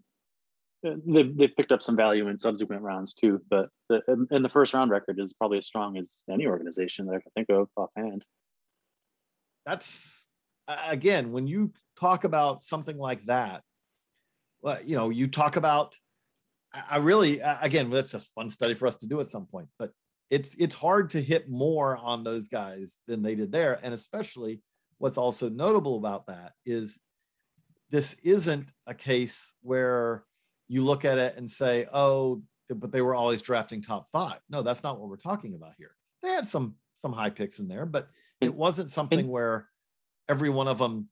they've, 0.84 1.36
they've 1.38 1.56
picked 1.56 1.72
up 1.72 1.82
some 1.84 1.96
value 1.96 2.28
in 2.28 2.38
subsequent 2.38 2.82
rounds 2.82 3.14
too. 3.14 3.42
But 3.50 3.70
the, 3.90 4.02
and- 4.30 4.44
the 4.46 4.50
first 4.50 4.74
round 4.74 4.92
record 4.92 5.20
is 5.20 5.34
probably 5.34 5.58
as 5.60 5.66
strong 5.66 5.98
as 5.98 6.24
any 6.30 6.46
organization 6.48 7.06
that 7.08 7.16
I 7.16 7.20
can 7.20 7.32
think 7.36 7.50
of 7.50 7.70
offhand. 7.78 8.26
that's 9.66 10.26
again 10.68 11.32
when 11.32 11.46
you 11.48 11.72
talk 12.00 12.24
about 12.24 12.64
something 12.64 12.98
like 12.98 13.24
that 13.26 13.62
well 14.62 14.80
you 14.84 14.96
know 14.96 15.10
you 15.10 15.28
talk 15.28 15.56
about 15.58 15.96
i 16.90 16.98
really 16.98 17.40
again 17.62 17.90
that's 17.90 18.14
a 18.14 18.20
fun 18.20 18.50
study 18.50 18.74
for 18.74 18.88
us 18.88 18.96
to 18.96 19.08
do 19.08 19.20
at 19.20 19.28
some 19.28 19.46
point 19.46 19.68
but 19.80 19.92
it's 20.30 20.56
it's 20.56 20.76
hard 20.76 21.10
to 21.12 21.22
hit 21.22 21.50
more 21.50 21.98
on 21.98 22.24
those 22.24 22.48
guys 22.48 22.98
than 23.08 23.22
they 23.22 23.36
did 23.36 23.52
there. 23.52 23.80
And 23.84 23.94
especially 23.94 24.62
what's 24.98 25.18
also 25.18 25.50
notable 25.50 25.98
about 25.98 26.28
that 26.28 26.54
is 26.66 27.00
this 27.92 28.16
isn't 28.24 28.72
a 28.88 28.94
case 28.94 29.54
where 29.62 30.24
you 30.68 30.84
look 30.84 31.06
at 31.06 31.18
it 31.18 31.38
and 31.38 31.50
say 31.50 31.88
oh 31.94 32.42
but 32.70 32.92
they 32.92 33.02
were 33.02 33.14
always 33.14 33.44
drafting 33.44 33.82
top 33.82 34.08
five. 34.12 34.40
No 34.50 34.62
that's 34.62 34.84
not 34.84 35.00
what 35.00 35.10
we're 35.10 35.18
talking 35.18 35.54
about 35.54 35.74
here. 35.78 35.96
They 36.24 36.30
had 36.30 36.48
some 36.48 36.76
some 36.96 37.14
high 37.14 37.30
picks 37.30 37.60
in 37.60 37.68
there 37.68 37.86
but 37.86 38.08
it 38.42 38.54
wasn't 38.54 38.90
something 38.90 39.28
where 39.28 39.70
every 40.28 40.50
one 40.50 40.68
of 40.68 40.80
them 40.80 41.08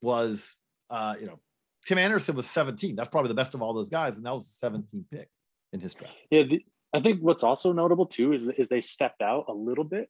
was 0.00 0.54
uh 0.90 1.16
you 1.20 1.26
know 1.26 1.40
tim 1.86 1.98
anderson 1.98 2.34
was 2.34 2.48
17 2.48 2.96
that's 2.96 3.08
probably 3.08 3.28
the 3.28 3.34
best 3.34 3.54
of 3.54 3.62
all 3.62 3.72
those 3.72 3.90
guys 3.90 4.16
and 4.16 4.26
that 4.26 4.32
was 4.32 4.58
the 4.58 4.66
17th 4.70 5.04
pick 5.10 5.28
in 5.72 5.80
his 5.80 5.92
draft 5.92 6.14
Yeah, 6.30 6.44
the, 6.44 6.64
I 6.94 7.00
think 7.00 7.20
what's 7.20 7.42
also 7.42 7.72
notable 7.72 8.06
too 8.06 8.32
is 8.32 8.44
is 8.44 8.68
they 8.68 8.80
stepped 8.80 9.20
out 9.20 9.46
a 9.48 9.52
little 9.52 9.84
bit. 9.84 10.08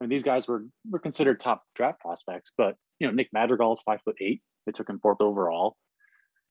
I 0.00 0.04
mean, 0.04 0.10
these 0.10 0.22
guys 0.22 0.46
were 0.46 0.64
were 0.88 1.00
considered 1.00 1.40
top 1.40 1.64
draft 1.74 2.00
prospects, 2.00 2.52
but 2.56 2.76
you 3.00 3.06
know, 3.06 3.12
Nick 3.12 3.28
Madrigal 3.32 3.74
is 3.74 3.82
five 3.82 4.00
foot 4.02 4.16
eight. 4.20 4.40
They 4.64 4.72
took 4.72 4.88
him 4.88 5.00
fourth 5.00 5.20
overall. 5.20 5.76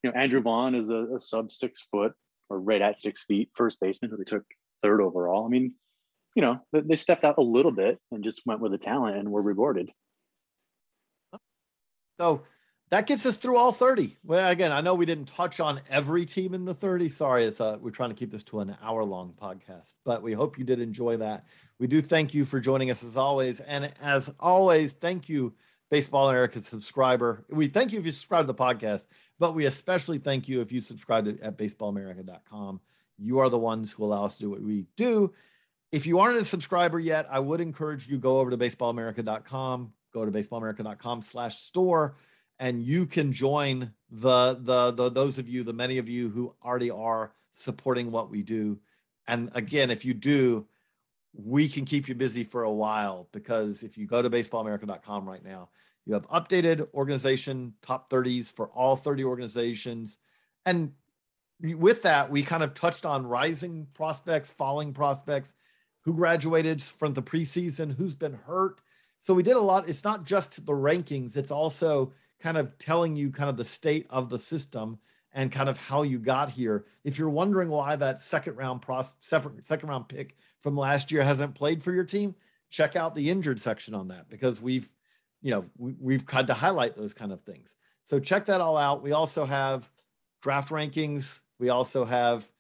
You 0.04 0.12
know, 0.12 0.20
Andrew 0.20 0.42
Vaughn 0.42 0.76
is 0.76 0.90
a, 0.90 1.16
a 1.16 1.20
sub 1.20 1.50
six 1.50 1.88
foot 1.90 2.12
or 2.50 2.60
right 2.60 2.82
at 2.82 3.00
six 3.00 3.24
feet 3.24 3.50
first 3.56 3.80
baseman 3.80 4.12
who 4.12 4.18
they 4.18 4.26
took 4.26 4.44
third 4.84 5.00
overall. 5.00 5.46
I 5.46 5.50
mean, 5.50 5.76
you 6.36 6.42
know, 6.42 6.60
they, 6.74 6.82
they 6.82 6.96
stepped 6.98 7.24
out 7.24 7.38
a 7.38 7.42
little 7.42 7.72
bit 7.72 8.00
and 8.12 8.22
just 8.22 8.42
went 8.46 8.60
with 8.60 8.74
the 8.74 8.78
talent 8.78 9.16
and 9.16 9.32
were 9.32 9.42
rewarded. 9.42 9.92
so 12.20 12.44
that 12.94 13.08
gets 13.08 13.26
us 13.26 13.38
through 13.38 13.58
all 13.58 13.72
30 13.72 14.16
well 14.24 14.52
again 14.52 14.72
i 14.72 14.80
know 14.80 14.94
we 14.94 15.08
didn't 15.08 15.26
touch 15.26 15.60
on 15.60 15.82
every 15.90 16.28
team 16.28 16.54
in 16.54 16.64
the 16.64 16.76
30 16.76 17.10
sorry 17.10 17.44
it's 17.44 17.60
uh 17.60 17.76
we're 17.82 17.90
trying 17.90 18.12
to 18.12 18.16
keep 18.16 18.32
this 18.32 18.44
to 18.44 18.60
an 18.60 18.78
hour 18.84 19.04
long 19.04 19.34
podcast 19.42 19.96
but 20.06 20.22
we 20.22 20.32
hope 20.32 20.60
you 20.60 20.64
did 20.64 20.80
enjoy 20.80 21.18
that. 21.18 21.46
We 21.80 21.88
do 21.88 22.02
thank 22.02 22.36
you 22.36 22.46
for 22.46 22.60
joining 22.60 22.92
us 22.92 23.04
as 23.04 23.18
always 23.18 23.60
and 23.62 23.92
as 24.00 24.32
always 24.40 24.94
thank 24.94 25.28
you 25.28 25.54
baseball 25.90 26.30
america 26.30 26.62
subscriber. 26.62 27.44
We 27.50 27.68
thank 27.68 27.94
you 27.94 28.00
if 28.00 28.06
you 28.06 28.12
subscribe 28.12 28.44
to 28.44 28.54
the 28.54 28.54
podcast 28.54 29.08
but 29.40 29.56
we 29.56 29.66
especially 29.66 30.20
thank 30.20 30.48
you 30.48 30.62
if 30.62 30.72
you 30.72 30.80
subscribe 30.80 31.26
to 31.26 31.44
at 31.44 31.58
baseballamerica.com 31.58 32.80
you 33.18 33.40
are 33.40 33.50
the 33.50 33.58
ones 33.58 33.92
who 33.92 34.04
allow 34.04 34.26
us 34.26 34.36
to 34.36 34.42
do 34.44 34.50
what 34.52 34.62
we 34.62 34.86
do. 34.98 35.34
If 35.92 36.06
you 36.06 36.20
aren't 36.20 36.38
a 36.38 36.46
subscriber 36.46 37.00
yet 37.00 37.26
i 37.32 37.40
would 37.40 37.60
encourage 37.60 38.08
you 38.08 38.20
go 38.20 38.40
over 38.40 38.52
to 38.52 38.58
baseballamerica.com 38.58 39.94
go 40.14 40.26
to 40.26 40.32
baseballamerica.com 40.32 41.24
slash 41.24 41.58
store 41.58 42.16
and 42.60 42.82
you 42.82 43.06
can 43.06 43.34
join 43.34 43.92
the, 44.10 44.58
the 44.62 44.92
the 44.92 45.10
those 45.10 45.40
of 45.40 45.50
you 45.50 45.64
the 45.64 45.74
many 45.74 45.98
of 45.98 46.08
you 46.08 46.30
who 46.30 46.54
already 46.64 46.92
are 46.92 47.34
supporting 47.52 48.12
what 48.12 48.30
we 48.30 48.42
do 48.42 48.80
and 49.28 49.50
again 49.54 49.90
if 49.90 50.06
you 50.06 50.14
do 50.14 50.68
we 51.34 51.68
can 51.68 51.86
keep 51.86 52.08
you 52.08 52.16
busy 52.16 52.44
for 52.44 52.64
a 52.64 52.72
while 52.72 53.28
because 53.32 53.84
if 53.84 53.98
you 53.98 54.06
go 54.06 54.22
to 54.22 54.30
baseballamerica.com 54.30 55.28
right 55.28 55.44
now, 55.44 55.70
you 56.06 56.14
have 56.14 56.28
updated 56.30 56.88
organization 56.94 57.74
top 57.82 58.10
30s 58.10 58.52
for 58.52 58.68
all 58.70 58.96
30 58.96 59.24
organizations. 59.24 60.18
And 60.66 60.94
with 61.60 62.04
that, 62.04 62.30
we 62.30 62.44
kind 62.44 62.62
of 62.62 62.74
touched 62.74 63.06
on 63.06 63.26
rising 63.26 63.88
prospects, 63.94 64.52
falling 64.52 64.94
prospects, 64.94 65.56
who 66.02 66.14
graduated 66.14 66.82
from 66.82 67.14
the 67.14 67.22
preseason, 67.22 67.96
who's 67.96 68.16
been 68.16 68.34
hurt. 68.34 68.82
So 69.22 69.34
we 69.34 69.44
did 69.44 69.56
a 69.56 69.62
lot. 69.62 69.88
It's 69.88 70.04
not 70.04 70.26
just 70.26 70.66
the 70.66 70.74
rankings, 70.74 71.38
it's 71.38 71.52
also 71.52 72.12
kind 72.44 72.58
of 72.58 72.78
telling 72.78 73.16
you 73.16 73.32
kind 73.32 73.50
of 73.50 73.56
the 73.56 73.64
state 73.64 74.06
of 74.10 74.30
the 74.30 74.38
system 74.38 75.00
and 75.32 75.50
kind 75.50 75.70
of 75.70 75.78
how 75.78 76.04
you 76.04 76.20
got 76.20 76.50
here. 76.50 76.86
If 77.06 77.18
you're 77.18 77.30
wondering 77.30 77.70
why 77.70 77.96
that 77.96 78.22
second 78.22 78.58
round 78.58 78.82
pros, 78.82 79.14
second, 79.20 79.88
round 79.90 80.10
pick 80.10 80.36
from 80.60 80.76
last 80.76 81.10
year 81.10 81.24
hasn't 81.24 81.56
played 81.56 81.82
for 81.82 81.94
your 81.94 82.04
team, 82.04 82.36
check 82.70 82.98
out 82.98 83.16
the 83.16 83.30
injured 83.30 83.62
section 83.62 83.96
on 83.96 84.10
that 84.10 84.30
because 84.30 84.62
we've, 84.62 84.94
you 85.42 85.52
know, 85.52 85.66
we, 85.78 85.96
we've 86.00 86.26
tried 86.28 86.48
to 86.48 86.54
highlight 86.54 86.98
those 86.98 87.14
kind 87.14 87.32
of 87.32 87.40
things. 87.42 87.76
So 88.02 88.20
check 88.20 88.46
that 88.48 88.60
all 88.60 88.76
out. 88.76 89.02
We 89.02 89.14
also 89.14 89.46
have 89.46 89.90
draft 90.42 90.70
rankings. 90.70 91.40
We 91.60 91.70
also 91.70 92.04
have 92.04 92.52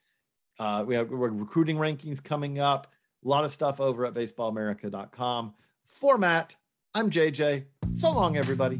uh, 0.60 0.86
we 0.88 0.96
have 0.96 1.12
recruiting 1.12 1.76
rankings 1.76 2.24
coming 2.24 2.58
up. 2.58 2.94
A 3.26 3.28
lot 3.28 3.44
of 3.44 3.52
stuff 3.52 3.82
over 3.82 4.06
at 4.06 4.14
baseballamerica.com. 4.14 5.54
For 5.88 6.18
Matt, 6.18 6.56
I'm 6.94 7.10
JJ. 7.10 7.66
So 7.90 8.14
long, 8.14 8.38
everybody. 8.38 8.80